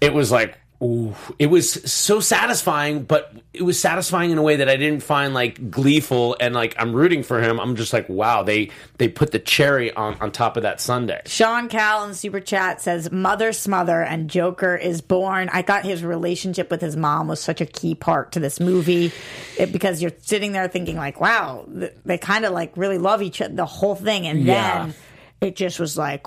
it 0.00 0.14
was 0.14 0.32
like, 0.32 0.56
Ooh, 0.82 1.14
it 1.38 1.46
was 1.46 1.70
so 1.90 2.20
satisfying, 2.20 3.04
but 3.04 3.32
it 3.54 3.62
was 3.62 3.80
satisfying 3.80 4.32
in 4.32 4.38
a 4.38 4.42
way 4.42 4.56
that 4.56 4.68
I 4.68 4.76
didn't 4.76 5.02
find 5.02 5.32
like 5.32 5.70
gleeful 5.70 6.36
and 6.40 6.54
like 6.54 6.74
I'm 6.78 6.92
rooting 6.92 7.22
for 7.22 7.40
him. 7.40 7.58
I'm 7.58 7.76
just 7.76 7.92
like, 7.92 8.08
wow, 8.08 8.42
they 8.42 8.70
they 8.98 9.08
put 9.08 9.30
the 9.30 9.38
cherry 9.38 9.92
on 9.94 10.14
on 10.20 10.30
top 10.32 10.56
of 10.58 10.64
that 10.64 10.80
sundae. 10.80 11.22
Sean 11.26 11.68
Cal 11.68 12.04
in 12.04 12.12
Super 12.14 12.40
Chat 12.40 12.80
says, 12.82 13.10
Mother 13.10 13.52
Smother 13.52 14.02
and 14.02 14.28
Joker 14.28 14.74
is 14.76 15.00
born. 15.00 15.48
I 15.52 15.62
thought 15.62 15.84
his 15.84 16.02
relationship 16.04 16.70
with 16.70 16.80
his 16.82 16.96
mom 16.96 17.28
was 17.28 17.40
such 17.40 17.60
a 17.60 17.66
key 17.66 17.94
part 17.94 18.32
to 18.32 18.40
this 18.40 18.60
movie 18.60 19.12
it, 19.58 19.72
because 19.72 20.02
you're 20.02 20.12
sitting 20.18 20.52
there 20.52 20.68
thinking, 20.68 20.96
like, 20.96 21.20
wow, 21.20 21.66
th- 21.72 21.92
they 22.04 22.18
kind 22.18 22.44
of 22.44 22.52
like 22.52 22.76
really 22.76 22.98
love 22.98 23.22
each 23.22 23.40
other, 23.40 23.54
the 23.54 23.64
whole 23.64 23.94
thing. 23.94 24.26
And 24.26 24.40
Yeah. 24.42 24.86
then 24.86 24.94
it 25.40 25.56
just 25.56 25.78
was 25.80 25.96
like, 25.96 26.26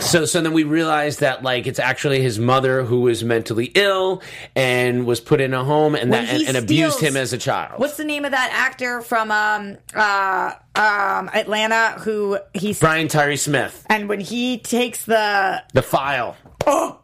So 0.00 0.24
so 0.24 0.40
then 0.40 0.52
we 0.52 0.64
realized 0.64 1.20
that 1.20 1.44
like 1.44 1.68
it's 1.68 1.78
actually 1.78 2.20
his 2.20 2.38
mother 2.38 2.82
who 2.82 3.02
was 3.02 3.22
mentally 3.22 3.66
ill 3.76 4.22
and 4.56 5.06
was 5.06 5.20
put 5.20 5.40
in 5.40 5.54
a 5.54 5.62
home 5.62 5.94
and 5.94 6.12
that 6.12 6.28
and, 6.28 6.48
and 6.48 6.56
abused 6.56 6.98
him 7.00 7.16
as 7.16 7.32
a 7.32 7.38
child. 7.38 7.78
What's 7.78 7.96
the 7.96 8.04
name 8.04 8.24
of 8.24 8.32
that 8.32 8.50
actor 8.52 9.00
from 9.02 9.30
um, 9.30 9.76
uh, 9.94 10.52
um, 10.74 11.30
Atlanta 11.32 12.00
who 12.00 12.38
he's. 12.54 12.80
Brian 12.80 13.06
Tyree 13.06 13.36
Smith, 13.36 13.86
and 13.88 14.08
when 14.08 14.18
he 14.20 14.58
takes 14.58 15.04
the 15.04 15.62
the 15.74 15.82
file. 15.82 16.36
oh, 16.66 16.98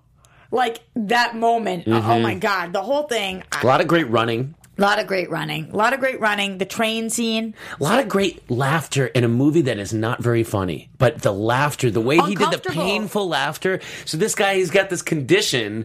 like 0.50 0.80
that 0.96 1.36
moment, 1.36 1.84
oh 1.86 1.92
Mm-hmm. 1.92 2.22
my 2.22 2.34
god, 2.34 2.72
the 2.72 2.82
whole 2.82 3.04
thing. 3.04 3.44
A 3.62 3.66
lot 3.66 3.80
of 3.80 3.86
great 3.86 4.10
running. 4.10 4.56
A 4.80 4.82
lot 4.82 4.98
of 4.98 5.06
great 5.06 5.28
running. 5.28 5.70
A 5.70 5.76
lot 5.76 5.92
of 5.92 6.00
great 6.00 6.18
running. 6.20 6.56
The 6.56 6.64
train 6.64 7.10
scene. 7.10 7.54
A 7.78 7.82
lot 7.82 8.00
of 8.00 8.08
great 8.08 8.50
laughter 8.50 9.08
in 9.08 9.24
a 9.24 9.28
movie 9.28 9.60
that 9.62 9.78
is 9.78 9.92
not 9.92 10.22
very 10.22 10.42
funny, 10.42 10.88
but 10.96 11.20
the 11.20 11.32
laughter, 11.32 11.90
the 11.90 12.00
way 12.00 12.16
he 12.16 12.34
did 12.34 12.50
the 12.50 12.58
painful 12.58 13.28
laughter. 13.28 13.80
So 14.06 14.16
this 14.16 14.34
guy, 14.34 14.54
he's 14.54 14.70
got 14.70 14.88
this 14.88 15.02
condition. 15.02 15.84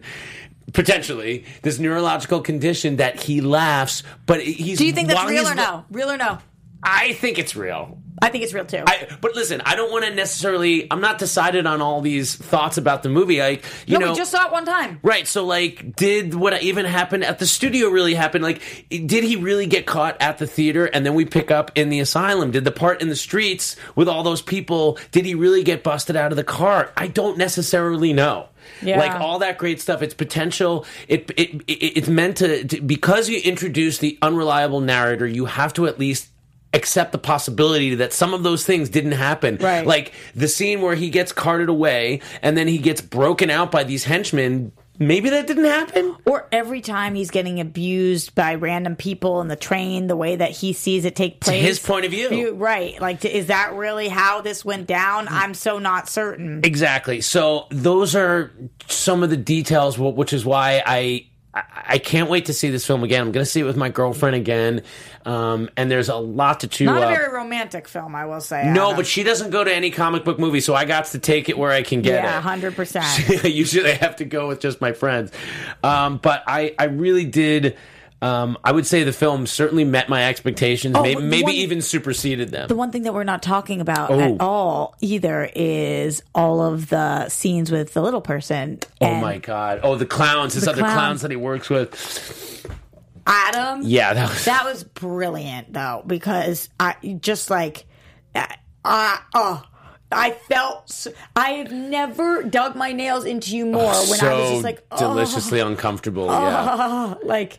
Potentially, 0.72 1.44
this 1.60 1.78
neurological 1.78 2.40
condition 2.40 2.96
that 2.96 3.22
he 3.22 3.42
laughs, 3.42 4.02
but 4.24 4.40
he's. 4.40 4.78
Do 4.78 4.86
you 4.86 4.92
think 4.92 5.08
that's 5.08 5.30
real 5.30 5.46
or 5.46 5.54
no? 5.54 5.84
Real 5.90 6.10
or 6.10 6.16
no? 6.16 6.38
I 6.82 7.12
think 7.14 7.38
it's 7.38 7.56
real. 7.56 7.98
I 8.20 8.30
think 8.30 8.44
it's 8.44 8.54
real 8.54 8.64
too. 8.64 8.82
I, 8.86 9.08
but 9.20 9.34
listen, 9.34 9.60
I 9.66 9.76
don't 9.76 9.92
want 9.92 10.06
to 10.06 10.14
necessarily. 10.14 10.90
I'm 10.90 11.02
not 11.02 11.18
decided 11.18 11.66
on 11.66 11.82
all 11.82 12.00
these 12.00 12.34
thoughts 12.34 12.78
about 12.78 13.02
the 13.02 13.10
movie. 13.10 13.40
Like, 13.40 13.64
you 13.86 13.98
no, 13.98 14.06
know, 14.06 14.12
we 14.12 14.18
just 14.18 14.30
saw 14.30 14.46
it 14.46 14.52
one 14.52 14.64
time. 14.64 15.00
Right. 15.02 15.28
So, 15.28 15.44
like, 15.44 15.94
did 15.96 16.34
what 16.34 16.62
even 16.62 16.86
happened 16.86 17.24
at 17.24 17.38
the 17.38 17.46
studio 17.46 17.88
really 17.88 18.14
happen? 18.14 18.40
Like, 18.40 18.62
did 18.88 19.22
he 19.22 19.36
really 19.36 19.66
get 19.66 19.84
caught 19.84 20.16
at 20.20 20.38
the 20.38 20.46
theater 20.46 20.86
and 20.86 21.04
then 21.04 21.14
we 21.14 21.26
pick 21.26 21.50
up 21.50 21.72
in 21.74 21.90
the 21.90 22.00
asylum? 22.00 22.52
Did 22.52 22.64
the 22.64 22.72
part 22.72 23.02
in 23.02 23.10
the 23.10 23.16
streets 23.16 23.76
with 23.94 24.08
all 24.08 24.22
those 24.22 24.40
people, 24.40 24.98
did 25.10 25.26
he 25.26 25.34
really 25.34 25.62
get 25.62 25.82
busted 25.82 26.16
out 26.16 26.32
of 26.32 26.36
the 26.36 26.44
car? 26.44 26.92
I 26.96 27.08
don't 27.08 27.36
necessarily 27.36 28.14
know. 28.14 28.48
Yeah. 28.82 28.98
Like 28.98 29.20
all 29.20 29.40
that 29.40 29.58
great 29.58 29.80
stuff, 29.80 30.02
it's 30.02 30.14
potential. 30.14 30.86
It, 31.06 31.30
it, 31.36 31.62
it 31.66 31.72
it's 31.72 32.08
meant 32.08 32.38
to, 32.38 32.64
to 32.64 32.80
because 32.80 33.28
you 33.28 33.38
introduce 33.40 33.98
the 33.98 34.18
unreliable 34.22 34.80
narrator. 34.80 35.26
You 35.26 35.44
have 35.44 35.72
to 35.74 35.86
at 35.86 35.98
least 35.98 36.30
accept 36.76 37.10
the 37.10 37.18
possibility 37.18 37.96
that 37.96 38.12
some 38.12 38.34
of 38.34 38.42
those 38.42 38.64
things 38.64 38.88
didn't 38.88 39.12
happen. 39.12 39.56
Right. 39.56 39.86
Like 39.86 40.12
the 40.34 40.46
scene 40.46 40.80
where 40.80 40.94
he 40.94 41.10
gets 41.10 41.32
carted 41.32 41.68
away 41.68 42.20
and 42.42 42.56
then 42.56 42.68
he 42.68 42.78
gets 42.78 43.00
broken 43.00 43.50
out 43.50 43.72
by 43.72 43.82
these 43.82 44.04
henchmen. 44.04 44.72
Maybe 44.98 45.28
that 45.30 45.46
didn't 45.46 45.64
happen. 45.64 46.16
Or 46.24 46.48
every 46.50 46.80
time 46.80 47.14
he's 47.14 47.30
getting 47.30 47.60
abused 47.60 48.34
by 48.34 48.54
random 48.54 48.96
people 48.96 49.42
in 49.42 49.48
the 49.48 49.56
train, 49.56 50.06
the 50.06 50.16
way 50.16 50.36
that 50.36 50.52
he 50.52 50.72
sees 50.72 51.04
it 51.04 51.14
take 51.14 51.40
place. 51.40 51.62
his 51.62 51.78
point 51.78 52.06
of 52.06 52.10
view. 52.12 52.54
right. 52.54 52.98
Like, 52.98 53.20
t- 53.20 53.28
is 53.28 53.46
that 53.48 53.74
really 53.74 54.08
how 54.08 54.40
this 54.40 54.64
went 54.64 54.86
down? 54.86 55.26
Mm. 55.26 55.32
I'm 55.32 55.54
so 55.54 55.78
not 55.78 56.08
certain. 56.08 56.60
Exactly. 56.64 57.20
So 57.20 57.66
those 57.70 58.14
are 58.14 58.52
some 58.88 59.22
of 59.22 59.28
the 59.28 59.36
details, 59.36 59.98
which 59.98 60.32
is 60.32 60.46
why 60.46 60.82
I 60.86 61.26
I 61.56 61.62
I 61.88 61.98
can't 61.98 62.28
wait 62.28 62.46
to 62.46 62.52
see 62.52 62.68
this 62.70 62.86
film 62.86 63.02
again. 63.04 63.22
I'm 63.22 63.32
going 63.32 63.44
to 63.44 63.50
see 63.50 63.60
it 63.60 63.64
with 63.64 63.76
my 63.76 63.88
girlfriend 63.88 64.36
again, 64.36 64.82
um, 65.24 65.70
and 65.76 65.90
there's 65.90 66.08
a 66.10 66.16
lot 66.16 66.60
to 66.60 66.68
chew 66.68 66.84
Not 66.84 67.02
a 67.02 67.06
up. 67.06 67.16
very 67.16 67.32
romantic 67.32 67.88
film, 67.88 68.14
I 68.14 68.26
will 68.26 68.40
say. 68.42 68.64
no, 68.70 68.86
Adam. 68.88 68.96
but 68.96 69.06
she 69.06 69.22
doesn't 69.22 69.50
go 69.50 69.64
to 69.64 69.74
any 69.74 69.90
comic 69.90 70.22
book 70.24 70.38
movie, 70.38 70.60
so 70.60 70.74
I 70.74 70.84
got 70.84 71.06
to 71.06 71.18
take 71.18 71.48
it 71.48 71.56
where 71.56 71.70
I 71.72 71.82
can 71.82 72.02
get 72.02 72.14
it. 72.16 72.24
yeah, 72.24 72.40
hundred 72.42 72.76
percent. 72.76 73.44
Usually, 73.44 73.90
I 73.90 73.94
have 73.94 74.16
to 74.16 74.24
go 74.26 74.48
with 74.48 74.60
just 74.60 74.80
my 74.82 74.92
friends, 74.92 75.32
um, 75.82 76.18
but 76.18 76.42
I 76.46 76.74
I 76.78 76.84
really 76.84 77.24
did. 77.24 77.76
Um, 78.22 78.56
I 78.64 78.72
would 78.72 78.86
say 78.86 79.02
the 79.04 79.12
film 79.12 79.46
certainly 79.46 79.84
met 79.84 80.08
my 80.08 80.24
expectations, 80.26 80.96
Oh, 80.96 81.02
maybe, 81.02 81.20
maybe 81.20 81.42
one- 81.44 81.52
even 81.54 81.82
superseded 81.82 82.50
them. 82.50 82.66
The 82.68 82.74
one 82.74 82.90
thing 82.90 83.02
that 83.02 83.12
we're 83.12 83.24
not 83.24 83.42
talking 83.42 83.80
about 83.82 84.10
Oh. 84.10 84.18
at 84.20 84.40
all 84.40 84.94
either 85.02 85.50
is 85.54 86.22
all 86.34 86.62
of 86.62 86.88
the 86.88 87.28
scenes 87.28 87.70
with 87.70 87.92
the 87.92 88.00
little 88.00 88.22
person. 88.22 88.78
oh 89.02 89.14
my 89.16 89.36
god! 89.38 89.80
Oh, 89.82 89.96
the 89.96 90.06
clowns, 90.06 90.54
his 90.54 90.64
The 90.64 90.70
other 90.70 90.80
clowns. 90.80 90.94
clowns 90.94 91.22
that 91.22 91.30
he 91.30 91.36
works 91.36 91.68
with. 91.68 92.66
Adam. 93.26 93.80
Yeah, 93.82 94.14
that 94.14 94.28
was 94.30 94.44
That 94.44 94.64
was 94.64 94.84
brilliant 94.84 95.72
though, 95.72 96.02
because 96.06 96.68
I 96.78 96.94
just 97.20 97.50
like, 97.50 97.84
uh, 98.34 99.16
oh, 99.34 99.62
I 100.12 100.30
felt 100.48 101.06
I 101.34 101.50
have 101.50 101.72
never 101.72 102.44
dug 102.44 102.76
my 102.76 102.92
nails 102.92 103.24
into 103.24 103.56
you 103.56 103.66
more 103.66 103.92
when 103.92 104.04
so 104.18 104.28
I 104.28 104.40
was 104.40 104.50
just 104.52 104.64
like, 104.64 104.86
oh, 104.92 104.98
deliciously 104.98 105.58
uncomfortable. 105.60 106.26
Yeah. 106.26 107.14
like, 107.24 107.58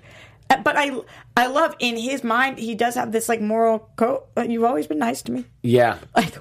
but 0.63 0.75
I, 0.77 0.91
I 1.35 1.47
love 1.47 1.75
in 1.79 1.97
his 1.97 2.23
mind 2.23 2.57
he 2.59 2.73
does 2.75 2.95
have 2.95 3.11
this 3.11 3.27
like 3.29 3.41
moral 3.41 3.89
code. 3.95 4.21
uh, 4.37 4.41
You've 4.43 4.63
always 4.63 4.87
been 4.87 4.99
nice 4.99 5.21
to 5.23 5.31
me. 5.31 5.45
Yeah. 5.63 5.97
Like, 6.15 6.35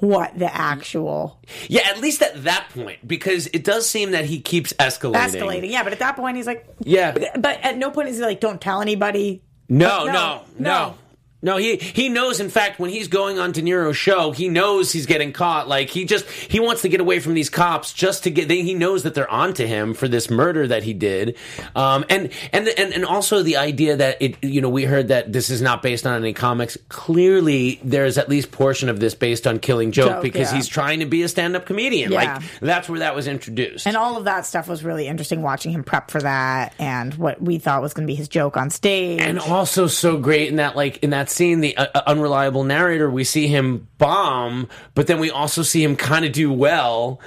what 0.00 0.38
the 0.38 0.54
actual 0.54 1.40
Yeah, 1.68 1.82
at 1.88 2.00
least 2.00 2.22
at 2.22 2.44
that 2.44 2.68
point, 2.74 3.06
because 3.06 3.48
it 3.48 3.64
does 3.64 3.88
seem 3.88 4.12
that 4.12 4.24
he 4.26 4.40
keeps 4.40 4.72
escalating. 4.74 5.14
escalating? 5.40 5.70
Yeah, 5.70 5.82
but 5.82 5.92
at 5.92 5.98
that 5.98 6.16
point 6.16 6.36
he's 6.36 6.46
like, 6.46 6.66
Yeah. 6.80 7.12
But, 7.12 7.42
but 7.42 7.60
at 7.62 7.76
no 7.76 7.90
point 7.90 8.08
is 8.08 8.16
he 8.18 8.22
like, 8.22 8.40
don't 8.40 8.60
tell 8.60 8.80
anybody. 8.80 9.42
No, 9.68 10.06
No, 10.06 10.12
no, 10.12 10.42
no. 10.58 10.94
No. 11.42 11.56
He 11.56 11.76
he 11.76 12.08
knows. 12.08 12.40
In 12.40 12.48
fact, 12.48 12.78
when 12.78 12.90
he's 12.90 13.08
going 13.08 13.38
on 13.38 13.52
De 13.52 13.62
Niro's 13.62 13.96
show, 13.96 14.32
he 14.32 14.48
knows 14.48 14.92
he's 14.92 15.06
getting 15.06 15.32
caught. 15.32 15.68
Like 15.68 15.90
he 15.90 16.04
just 16.04 16.28
he 16.28 16.60
wants 16.60 16.82
to 16.82 16.88
get 16.88 17.00
away 17.00 17.20
from 17.20 17.34
these 17.34 17.50
cops 17.50 17.92
just 17.92 18.24
to 18.24 18.30
get. 18.30 18.48
They, 18.48 18.62
he 18.62 18.74
knows 18.74 19.02
that 19.02 19.14
they're 19.14 19.30
onto 19.30 19.66
him 19.66 19.94
for 19.94 20.08
this 20.08 20.30
murder 20.30 20.66
that 20.66 20.82
he 20.82 20.94
did, 20.94 21.36
um, 21.74 22.04
and 22.08 22.30
and 22.52 22.68
and 22.68 22.92
and 22.92 23.04
also 23.04 23.42
the 23.42 23.56
idea 23.56 23.96
that 23.96 24.20
it. 24.20 24.42
You 24.42 24.60
know, 24.60 24.68
we 24.68 24.84
heard 24.84 25.08
that 25.08 25.32
this 25.32 25.50
is 25.50 25.62
not 25.62 25.82
based 25.82 26.06
on 26.06 26.20
any 26.20 26.32
comics. 26.32 26.76
Clearly, 26.88 27.80
there's 27.82 28.18
at 28.18 28.28
least 28.28 28.50
portion 28.50 28.88
of 28.88 29.00
this 29.00 29.14
based 29.14 29.46
on 29.46 29.58
Killing 29.58 29.92
Joke, 29.92 30.08
Joke, 30.08 30.22
because 30.22 30.50
yeah. 30.50 30.56
he's 30.56 30.68
trying 30.68 31.00
to 31.00 31.06
be 31.06 31.22
a 31.22 31.28
stand-up 31.28 31.66
comedian. 31.66 32.12
Yeah. 32.12 32.34
Like 32.34 32.60
that's 32.60 32.88
where 32.88 33.00
that 33.00 33.14
was 33.14 33.26
introduced. 33.26 33.86
And 33.86 33.96
all 33.96 34.16
of 34.16 34.24
that 34.24 34.46
stuff 34.46 34.68
was 34.68 34.84
really 34.84 35.06
interesting 35.06 35.42
watching 35.42 35.72
him 35.72 35.84
prep 35.84 36.10
for 36.10 36.20
that 36.20 36.74
and 36.78 37.14
what 37.14 37.40
we 37.40 37.58
thought 37.58 37.82
was 37.82 37.94
going 37.94 38.06
to 38.06 38.10
be 38.10 38.14
his 38.14 38.28
joke 38.28 38.56
on 38.56 38.70
stage. 38.70 39.20
and 39.20 39.38
also 39.38 39.86
so 39.86 40.16
great 40.16 40.48
in 40.48 40.56
that 40.56 40.76
like 40.76 40.98
in 41.02 41.10
that 41.10 41.27
scene 41.30 41.60
the 41.60 41.76
uh, 41.76 41.86
uh, 41.94 42.02
unreliable 42.06 42.64
narrator. 42.64 43.10
We 43.10 43.24
see 43.24 43.46
him 43.48 43.88
bomb 43.98 44.68
but 44.94 45.06
then 45.06 45.18
we 45.18 45.30
also 45.30 45.62
see 45.62 45.82
him 45.82 45.96
kind 45.96 46.24
of 46.24 46.32
do 46.32 46.52
well 46.52 47.20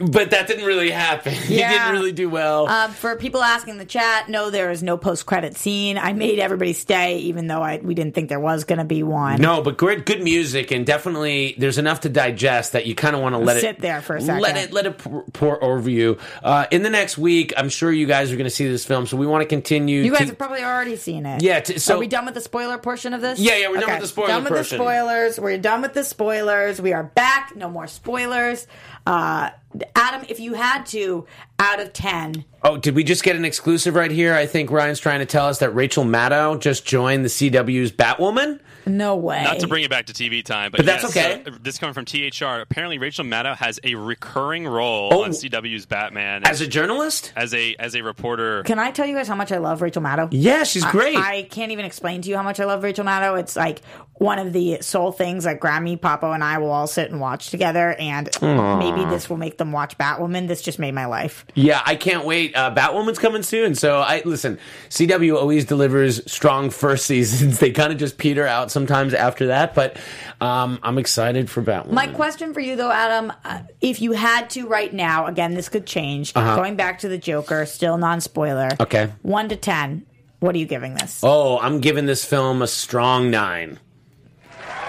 but 0.00 0.30
that 0.30 0.46
didn't 0.46 0.64
really 0.64 0.90
happen 0.90 1.32
he 1.34 1.56
didn't 1.56 1.92
really 1.92 2.12
do 2.12 2.28
well 2.30 2.68
Um, 2.68 2.92
for 2.92 3.16
people 3.16 3.42
asking 3.42 3.72
in 3.72 3.78
the 3.78 3.84
chat, 3.84 4.28
no, 4.28 4.50
there 4.50 4.70
is 4.70 4.82
no 4.82 4.96
post 4.96 5.26
credit 5.26 5.56
scene. 5.56 5.98
I 5.98 6.12
made 6.12 6.38
everybody 6.38 6.72
stay, 6.74 7.18
even 7.18 7.46
though 7.48 7.62
I 7.62 7.78
we 7.82 7.94
didn't 7.94 8.14
think 8.14 8.28
there 8.28 8.38
was 8.40 8.64
going 8.64 8.78
to 8.78 8.84
be 8.84 9.02
one. 9.02 9.40
no 9.40 9.62
but 9.62 9.76
great 9.76 10.06
good 10.06 10.22
music 10.22 10.70
and 10.70 10.86
definitely 10.86 11.54
there's 11.58 11.78
enough 11.78 12.00
to 12.00 12.08
digest 12.08 12.72
that 12.72 12.86
you 12.86 12.94
kind 12.94 13.16
of 13.16 13.22
want 13.22 13.34
to 13.34 13.38
let 13.38 13.56
it 13.56 13.60
Sit 13.60 13.80
there 13.80 14.00
for 14.00 14.16
a 14.16 14.20
second. 14.20 14.42
let 14.42 14.56
it 14.56 14.72
let 14.72 14.86
it 14.86 14.98
pour, 14.98 15.24
pour 15.32 15.62
over 15.64 15.90
you 15.90 16.18
uh, 16.42 16.66
in 16.70 16.82
the 16.82 16.90
next 16.90 17.18
week 17.18 17.52
i'm 17.56 17.68
sure 17.68 17.90
you 17.90 18.06
guys 18.06 18.30
are 18.32 18.36
going 18.36 18.44
to 18.44 18.50
see 18.50 18.68
this 18.68 18.84
film 18.84 19.06
so 19.06 19.16
we 19.16 19.26
want 19.26 19.42
to 19.42 19.46
continue 19.46 20.02
You 20.02 20.10
guys 20.12 20.20
to- 20.20 20.26
have 20.26 20.38
probably 20.38 20.62
already 20.62 20.96
seen 20.96 21.26
it. 21.26 21.42
Yeah, 21.42 21.60
t- 21.60 21.78
so- 21.78 21.96
are 21.96 21.98
we 21.98 22.06
done 22.06 22.24
with 22.26 22.34
the 22.34 22.40
spoiler 22.40 22.78
portion 22.78 23.12
of 23.14 23.20
this? 23.20 23.38
Yeah, 23.40 23.56
yeah, 23.56 23.68
we're 23.70 23.80
done 23.80 23.90
with 23.92 24.00
the 24.02 24.06
spoiler 24.08 24.28
done 24.28 24.44
with 24.44 24.52
portion. 24.52 24.78
the 24.78 24.84
spoilers. 24.84 25.40
We're 25.40 25.58
done 25.58 25.82
with 25.82 25.94
the 25.94 26.04
spoilers. 26.04 26.80
We 26.80 26.92
are 26.92 27.02
back. 27.04 27.54
No 27.56 27.68
more 27.68 27.86
spoilers. 27.86 28.66
Uh, 29.06 29.50
Adam, 29.94 30.24
if 30.28 30.40
you 30.40 30.54
had 30.54 30.84
to, 30.86 31.26
out 31.60 31.80
of 31.80 31.92
ten, 31.92 32.44
Oh, 32.62 32.76
did 32.76 32.94
we 32.94 33.04
just 33.04 33.22
get 33.22 33.36
an 33.36 33.44
exclusive 33.46 33.94
right 33.94 34.10
here? 34.10 34.34
I 34.34 34.44
think 34.44 34.70
Ryan's 34.70 35.00
trying 35.00 35.20
to 35.20 35.26
tell 35.26 35.46
us 35.46 35.60
that 35.60 35.70
Rachel 35.74 36.04
Maddow 36.04 36.60
just 36.60 36.84
joined 36.84 37.24
the 37.24 37.30
CW's 37.30 37.90
Batwoman. 37.90 38.60
no 38.84 39.16
way. 39.16 39.42
Not 39.42 39.60
to 39.60 39.66
bring 39.66 39.82
it 39.82 39.88
back 39.88 40.04
to 40.06 40.12
TV 40.12 40.44
time, 40.44 40.70
but, 40.70 40.78
But 40.78 40.86
that's 40.86 41.14
yes, 41.14 41.38
okay. 41.38 41.50
uh, 41.50 41.56
this 41.62 41.78
coming 41.78 41.94
from 41.94 42.04
THR. 42.04 42.60
Apparently, 42.60 42.98
Rachel 42.98 43.24
Maddow 43.24 43.56
has 43.56 43.80
a 43.82 43.94
recurring 43.94 44.66
role 44.66 45.08
Oh. 45.10 45.24
on 45.24 45.30
CW's 45.30 45.86
Batman 45.86 46.42
As 46.44 46.60
a 46.60 46.66
journalist? 46.66 47.32
as 47.34 47.54
a 47.54 47.74
as 47.78 47.94
a 47.94 48.02
reporter. 48.02 48.62
Can 48.64 48.78
I 48.78 48.90
tell 48.90 49.06
you 49.06 49.14
guys 49.14 49.26
how 49.28 49.36
much 49.36 49.52
I 49.52 49.58
love 49.58 49.80
Rachel 49.80 50.02
Maddow? 50.02 50.28
Yeah, 50.30 50.64
she's 50.64 50.84
great. 50.84 51.16
I, 51.16 51.44
can't 51.44 51.72
even 51.72 51.86
explain 51.86 52.20
to 52.22 52.28
you 52.28 52.36
how 52.36 52.42
much 52.42 52.60
I 52.60 52.64
love 52.66 52.82
Rachel 52.82 53.04
Maddow. 53.06 53.40
It's 53.40 53.56
like 53.56 53.80
one 54.14 54.38
of 54.38 54.52
the 54.52 54.78
sole 54.82 55.12
things 55.12 55.44
that 55.44 55.60
Grammy, 55.60 55.98
Papo, 55.98 56.34
and 56.34 56.44
I 56.44 56.58
will 56.58 56.70
all 56.70 56.86
sit 56.86 57.10
and 57.10 57.20
watch 57.20 57.48
together. 57.50 57.94
And 57.98 58.28
maybe 58.42 59.04
this 59.06 59.30
will 59.30 59.38
make 59.38 59.56
them 59.56 59.72
watch 59.72 59.96
Batwoman. 59.96 60.46
This 60.46 60.60
just 60.60 60.78
made 60.78 60.92
my 60.92 61.06
life. 61.06 61.46
Yeah, 61.54 61.82
I 61.84 61.96
can't 61.96 62.24
wait. 62.24 62.56
Uh, 62.56 62.74
Batwoman's 62.74 63.18
coming 63.18 63.42
soon. 63.42 63.74
So 63.74 63.98
I 63.98 64.22
listen. 64.24 64.58
CW 64.88 65.36
always 65.36 65.64
delivers 65.64 66.30
strong 66.30 66.70
first 66.70 67.06
seasons. 67.10 67.58
They 67.58 67.70
kind 67.70 67.92
of 67.92 67.98
just 67.98 68.18
peter 68.18 68.46
out 68.46 68.70
sometimes 68.70 69.14
after 69.14 69.48
that, 69.48 69.74
but 69.74 69.98
um, 70.40 70.78
I'm 70.82 70.98
excited 70.98 71.50
for 71.50 71.62
Batwoman. 71.62 71.92
My 71.92 72.06
question 72.06 72.54
for 72.54 72.60
you, 72.60 72.76
though, 72.76 72.90
Adam, 72.90 73.32
uh, 73.44 73.62
if 73.80 74.00
you 74.00 74.12
had 74.12 74.50
to 74.50 74.66
right 74.66 74.92
now, 74.92 75.26
again, 75.26 75.54
this 75.54 75.68
could 75.68 75.86
change. 75.86 76.34
Going 76.34 76.76
back 76.76 77.00
to 77.00 77.08
the 77.08 77.18
Joker, 77.18 77.66
still 77.66 77.98
non 77.98 78.20
spoiler. 78.20 78.66
Uh-huh. 78.66 78.82
Okay. 78.82 79.12
One 79.22 79.48
to 79.48 79.56
10. 79.56 80.06
What 80.40 80.54
are 80.54 80.58
you 80.58 80.66
giving 80.66 80.94
this? 80.94 81.20
oh, 81.22 81.58
I'm 81.58 81.80
giving 81.80 82.06
this 82.06 82.24
film 82.24 82.62
a 82.62 82.66
strong 82.66 83.30
nine. 83.30 83.78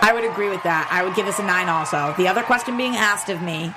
I 0.01 0.13
would 0.13 0.23
agree 0.23 0.49
with 0.49 0.63
that. 0.63 0.87
I 0.89 1.03
would 1.03 1.13
give 1.13 1.25
this 1.25 1.39
a 1.39 1.43
nine 1.43 1.69
also. 1.69 2.13
The 2.17 2.27
other 2.27 2.41
question 2.41 2.77
being 2.77 2.95
asked 2.95 3.29
of 3.29 3.41
me 3.41 3.73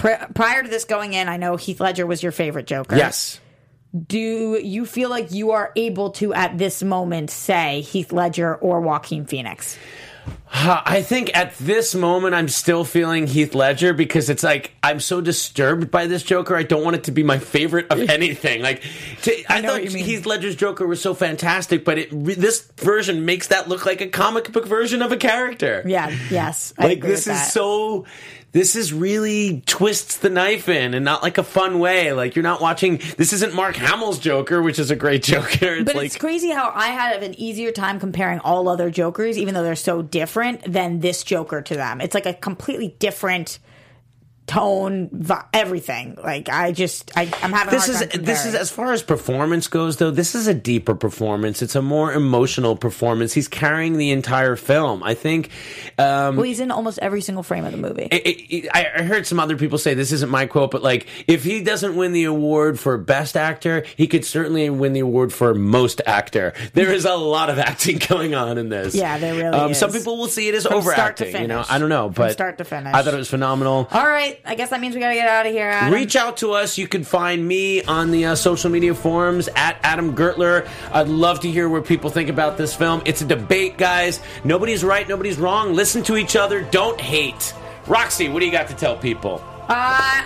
pri- 0.00 0.26
prior 0.34 0.62
to 0.62 0.68
this 0.68 0.84
going 0.84 1.12
in, 1.12 1.28
I 1.28 1.36
know 1.36 1.56
Heath 1.56 1.80
Ledger 1.80 2.06
was 2.06 2.22
your 2.22 2.32
favorite 2.32 2.66
Joker. 2.66 2.96
Yes. 2.96 3.40
Do 4.06 4.18
you 4.62 4.86
feel 4.86 5.10
like 5.10 5.32
you 5.32 5.50
are 5.52 5.72
able 5.76 6.10
to, 6.12 6.32
at 6.32 6.56
this 6.56 6.82
moment, 6.82 7.30
say 7.30 7.80
Heath 7.80 8.12
Ledger 8.12 8.54
or 8.54 8.80
Joaquin 8.80 9.26
Phoenix? 9.26 9.78
I 10.52 11.02
think 11.02 11.36
at 11.36 11.56
this 11.58 11.94
moment 11.94 12.34
I'm 12.34 12.48
still 12.48 12.84
feeling 12.84 13.28
Heath 13.28 13.54
Ledger 13.54 13.92
because 13.92 14.28
it's 14.28 14.42
like 14.42 14.72
I'm 14.82 14.98
so 14.98 15.20
disturbed 15.20 15.90
by 15.90 16.06
this 16.08 16.24
Joker. 16.24 16.56
I 16.56 16.64
don't 16.64 16.82
want 16.82 16.96
it 16.96 17.04
to 17.04 17.12
be 17.12 17.22
my 17.22 17.38
favorite 17.38 17.86
of 17.90 18.00
anything. 18.10 18.60
Like 18.60 18.82
to, 19.22 19.44
I, 19.48 19.60
know 19.60 19.78
thought. 19.78 19.88
Heath 19.88 20.26
Ledger's 20.26 20.56
Joker 20.56 20.86
was 20.86 21.00
so 21.00 21.14
fantastic, 21.14 21.84
but 21.84 21.98
it 21.98 22.08
this 22.10 22.62
version 22.76 23.24
makes 23.24 23.48
that 23.48 23.68
look 23.68 23.86
like 23.86 24.00
a 24.00 24.08
comic 24.08 24.52
book 24.52 24.66
version 24.66 25.02
of 25.02 25.12
a 25.12 25.16
character. 25.16 25.82
Yeah, 25.86 26.10
yes. 26.30 26.74
I 26.76 26.88
like 26.88 27.00
this 27.00 27.20
is 27.20 27.26
that. 27.26 27.52
so 27.52 28.06
this 28.52 28.74
is 28.74 28.92
really 28.92 29.62
twists 29.66 30.16
the 30.18 30.30
knife 30.30 30.68
in 30.68 30.94
and 30.94 31.04
not 31.04 31.22
like 31.22 31.38
a 31.38 31.42
fun 31.44 31.78
way. 31.78 32.12
Like 32.12 32.34
you're 32.34 32.42
not 32.42 32.60
watching. 32.60 33.00
This 33.16 33.32
isn't 33.32 33.54
Mark 33.54 33.76
Hamill's 33.76 34.18
Joker, 34.18 34.62
which 34.62 34.78
is 34.78 34.90
a 34.90 34.96
great 34.96 35.22
Joker. 35.30 35.74
It's 35.74 35.84
But 35.84 35.96
like 35.96 36.06
it's 36.06 36.16
crazy 36.16 36.50
how 36.50 36.72
I 36.74 36.88
had 36.88 37.22
an 37.22 37.38
easier 37.38 37.72
time 37.72 38.00
comparing 38.00 38.40
all 38.40 38.68
other 38.68 38.90
Jokers, 38.90 39.38
even 39.38 39.54
though 39.54 39.62
they're 39.62 39.76
so 39.76 40.02
different, 40.02 40.62
than 40.70 41.00
this 41.00 41.22
Joker 41.22 41.62
to 41.62 41.74
them. 41.74 42.00
It's 42.00 42.14
like 42.14 42.26
a 42.26 42.34
completely 42.34 42.96
different 42.98 43.58
tone, 44.50 45.08
vi- 45.12 45.44
everything. 45.52 46.16
Like 46.22 46.48
I 46.48 46.72
just, 46.72 47.10
I, 47.16 47.22
I'm 47.42 47.52
having. 47.52 47.72
this 47.72 47.88
a 47.88 47.92
is 47.92 48.00
time 48.12 48.24
this 48.24 48.46
is 48.46 48.54
as 48.54 48.70
far 48.70 48.92
as 48.92 49.02
performance 49.02 49.68
goes 49.68 49.96
though 49.98 50.10
this 50.10 50.34
is 50.34 50.46
a 50.48 50.54
deeper 50.54 50.94
performance 50.94 51.62
it's 51.62 51.76
a 51.76 51.82
more 51.82 52.12
emotional 52.12 52.74
performance 52.76 53.32
he's 53.32 53.46
carrying 53.48 53.96
the 53.96 54.10
entire 54.10 54.56
film 54.56 55.02
i 55.02 55.14
think 55.14 55.50
um 55.98 56.36
Well, 56.36 56.42
he's 56.44 56.60
in 56.60 56.70
almost 56.70 56.98
every 57.00 57.20
single 57.20 57.42
frame 57.42 57.64
of 57.64 57.72
the 57.72 57.78
movie. 57.78 58.08
it, 58.10 58.16
it, 58.64 58.68
I 58.74 58.86
I 59.00 59.02
heard 59.02 59.26
some 59.26 59.38
other 59.38 59.56
people 59.56 59.78
say 59.78 59.94
this 59.94 60.12
isn't 60.12 60.30
my 60.30 60.46
quote, 60.46 60.70
but 60.72 60.82
like 60.82 61.06
if 61.28 61.44
he 61.44 61.62
doesn't 61.62 61.94
win 61.96 62.12
the 62.12 62.24
award 62.24 62.78
for 62.80 62.98
best 62.98 63.36
actor, 63.36 63.84
he 63.96 64.06
could 64.08 64.24
certainly 64.24 64.68
win 64.70 64.92
the 64.92 65.00
award 65.00 65.32
for 65.32 65.54
most 65.54 66.00
actor. 66.06 66.52
There 66.74 66.92
is 66.92 67.04
a 67.04 67.14
lot 67.14 67.50
of 67.50 67.58
acting 67.70 67.98
going 68.08 68.34
on 68.34 68.58
in 68.58 68.68
this. 68.68 68.94
Yeah, 68.94 69.18
there 69.18 69.34
really 69.34 69.56
um, 69.58 69.74
Some 69.74 69.92
people 69.92 70.16
will 70.16 70.28
see 70.28 70.48
it 70.48 70.54
as 70.54 70.66
From 70.66 70.82
start 70.82 71.18
to 71.18 71.24
overacting. 71.26 71.42
You 71.42 71.48
know. 71.48 71.64
I 71.68 71.78
don't 71.78 71.88
know, 71.88 72.06
From 72.12 72.24
but 72.26 72.32
start 72.32 72.58
to 72.58 72.64
finish. 72.64 72.92
I 72.94 73.02
thought 73.02 73.14
it 73.14 73.18
was 73.18 73.30
phenomenal. 73.30 73.88
all 73.90 74.06
right, 74.06 74.39
I 74.44 74.54
guess 74.54 74.70
that 74.70 74.80
means 74.80 74.94
we 74.94 75.00
gotta 75.00 75.14
get 75.14 75.28
out 75.28 75.46
of 75.46 75.52
here. 75.52 75.68
Adam. 75.68 75.92
Reach 75.92 76.16
out 76.16 76.38
to 76.38 76.52
us. 76.52 76.78
You 76.78 76.88
can 76.88 77.04
find 77.04 77.46
me 77.46 77.82
on 77.82 78.10
the 78.10 78.26
uh, 78.26 78.34
social 78.34 78.70
media 78.70 78.94
forums 78.94 79.48
at 79.54 79.78
Adam 79.82 80.14
Gertler. 80.14 80.68
I'd 80.92 81.08
love 81.08 81.40
to 81.40 81.50
hear 81.50 81.68
what 81.68 81.84
people 81.84 82.10
think 82.10 82.28
about 82.28 82.56
this 82.56 82.74
film. 82.74 83.02
It's 83.04 83.20
a 83.20 83.26
debate, 83.26 83.76
guys. 83.76 84.20
Nobody's 84.44 84.82
right, 84.82 85.08
nobody's 85.08 85.38
wrong. 85.38 85.74
Listen 85.74 86.02
to 86.04 86.16
each 86.16 86.36
other. 86.36 86.62
Don't 86.62 87.00
hate. 87.00 87.54
Roxy, 87.86 88.28
what 88.28 88.40
do 88.40 88.46
you 88.46 88.52
got 88.52 88.68
to 88.68 88.74
tell 88.74 88.96
people? 88.96 89.42
Uh, 89.70 89.76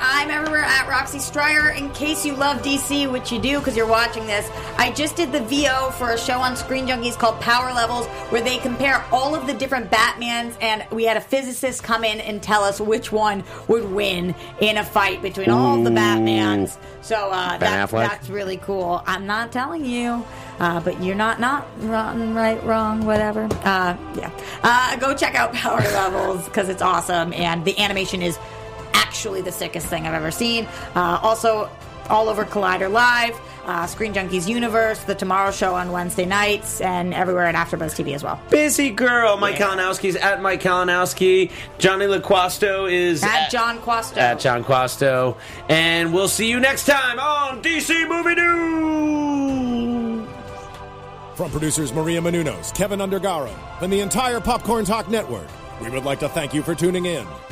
I'm 0.00 0.30
everywhere 0.30 0.62
at 0.62 0.88
Roxy 0.88 1.18
Striar. 1.18 1.72
In 1.72 1.90
case 1.90 2.24
you 2.24 2.34
love 2.34 2.62
DC, 2.62 3.12
which 3.12 3.30
you 3.30 3.38
do 3.38 3.58
because 3.58 3.76
you're 3.76 3.86
watching 3.86 4.26
this, 4.26 4.50
I 4.78 4.90
just 4.90 5.16
did 5.16 5.32
the 5.32 5.40
VO 5.40 5.90
for 5.98 6.12
a 6.12 6.18
show 6.18 6.38
on 6.40 6.56
Screen 6.56 6.86
Junkies 6.86 7.18
called 7.18 7.38
Power 7.42 7.70
Levels, 7.74 8.06
where 8.30 8.40
they 8.40 8.56
compare 8.56 9.04
all 9.12 9.34
of 9.34 9.46
the 9.46 9.52
different 9.52 9.90
Batmans, 9.90 10.56
and 10.62 10.86
we 10.90 11.04
had 11.04 11.18
a 11.18 11.20
physicist 11.20 11.82
come 11.82 12.04
in 12.04 12.20
and 12.20 12.42
tell 12.42 12.64
us 12.64 12.80
which 12.80 13.12
one 13.12 13.44
would 13.68 13.84
win 13.92 14.34
in 14.62 14.78
a 14.78 14.84
fight 14.84 15.20
between 15.20 15.50
all 15.50 15.82
the 15.82 15.90
Batmans. 15.90 16.78
So 17.02 17.28
uh, 17.30 17.58
that, 17.58 17.90
that's 17.90 18.30
really 18.30 18.56
cool. 18.56 19.02
I'm 19.06 19.26
not 19.26 19.52
telling 19.52 19.84
you. 19.84 20.24
Uh, 20.60 20.78
but 20.80 21.02
you're 21.02 21.16
not 21.16 21.40
not 21.40 21.66
wrong, 21.80 22.32
right, 22.32 22.62
wrong, 22.62 23.04
whatever. 23.04 23.46
Uh, 23.64 23.96
yeah, 24.14 24.30
uh, 24.62 24.96
go 24.98 25.12
check 25.12 25.34
out 25.34 25.52
Power 25.52 25.80
Levels 25.80 26.44
because 26.44 26.68
it's 26.68 26.80
awesome, 26.80 27.32
and 27.32 27.64
the 27.64 27.76
animation 27.76 28.22
is 28.22 28.38
actually 28.94 29.42
the 29.42 29.52
sickest 29.52 29.86
thing 29.86 30.06
I've 30.06 30.14
ever 30.14 30.30
seen. 30.30 30.66
Uh, 30.94 31.18
also, 31.22 31.70
all 32.10 32.28
over 32.28 32.44
Collider 32.44 32.90
Live, 32.90 33.38
uh, 33.64 33.86
Screen 33.86 34.12
Junkies 34.12 34.46
Universe, 34.46 34.98
The 35.04 35.14
Tomorrow 35.14 35.50
Show 35.52 35.74
on 35.74 35.90
Wednesday 35.90 36.26
nights, 36.26 36.82
and 36.82 37.14
everywhere 37.14 37.46
at 37.46 37.54
AfterBuzz 37.54 37.94
TV 37.98 38.14
as 38.14 38.22
well. 38.22 38.38
Busy 38.50 38.90
girl. 38.90 39.38
Mike 39.38 39.58
Yeah. 39.58 39.68
Kalinowski's 39.68 40.16
at 40.16 40.42
Mike 40.42 40.60
Kalinowski. 40.62 41.50
Johnny 41.78 42.04
LaQuasto 42.04 42.90
is 42.92 43.22
At 43.22 43.50
John 43.50 43.78
Quasto. 43.80 44.18
At 44.18 44.38
John 44.38 44.62
Quasto. 44.64 45.36
And 45.70 46.12
we'll 46.12 46.28
see 46.28 46.46
you 46.50 46.60
next 46.60 46.84
time 46.84 47.18
on 47.18 47.62
DC 47.62 48.06
Movie 48.06 48.34
News. 48.34 50.28
From 51.36 51.50
producers 51.50 51.92
Maria 51.92 52.20
Menounos, 52.20 52.72
Keven 52.74 53.00
Undergaro, 53.00 53.50
and 53.80 53.92
the 53.92 54.00
entire 54.00 54.40
Popcorn 54.40 54.84
Talk 54.84 55.08
Network, 55.08 55.48
we 55.80 55.88
would 55.90 56.04
like 56.04 56.20
to 56.20 56.28
thank 56.28 56.52
you 56.54 56.62
for 56.62 56.74
tuning 56.74 57.06
in. 57.06 57.26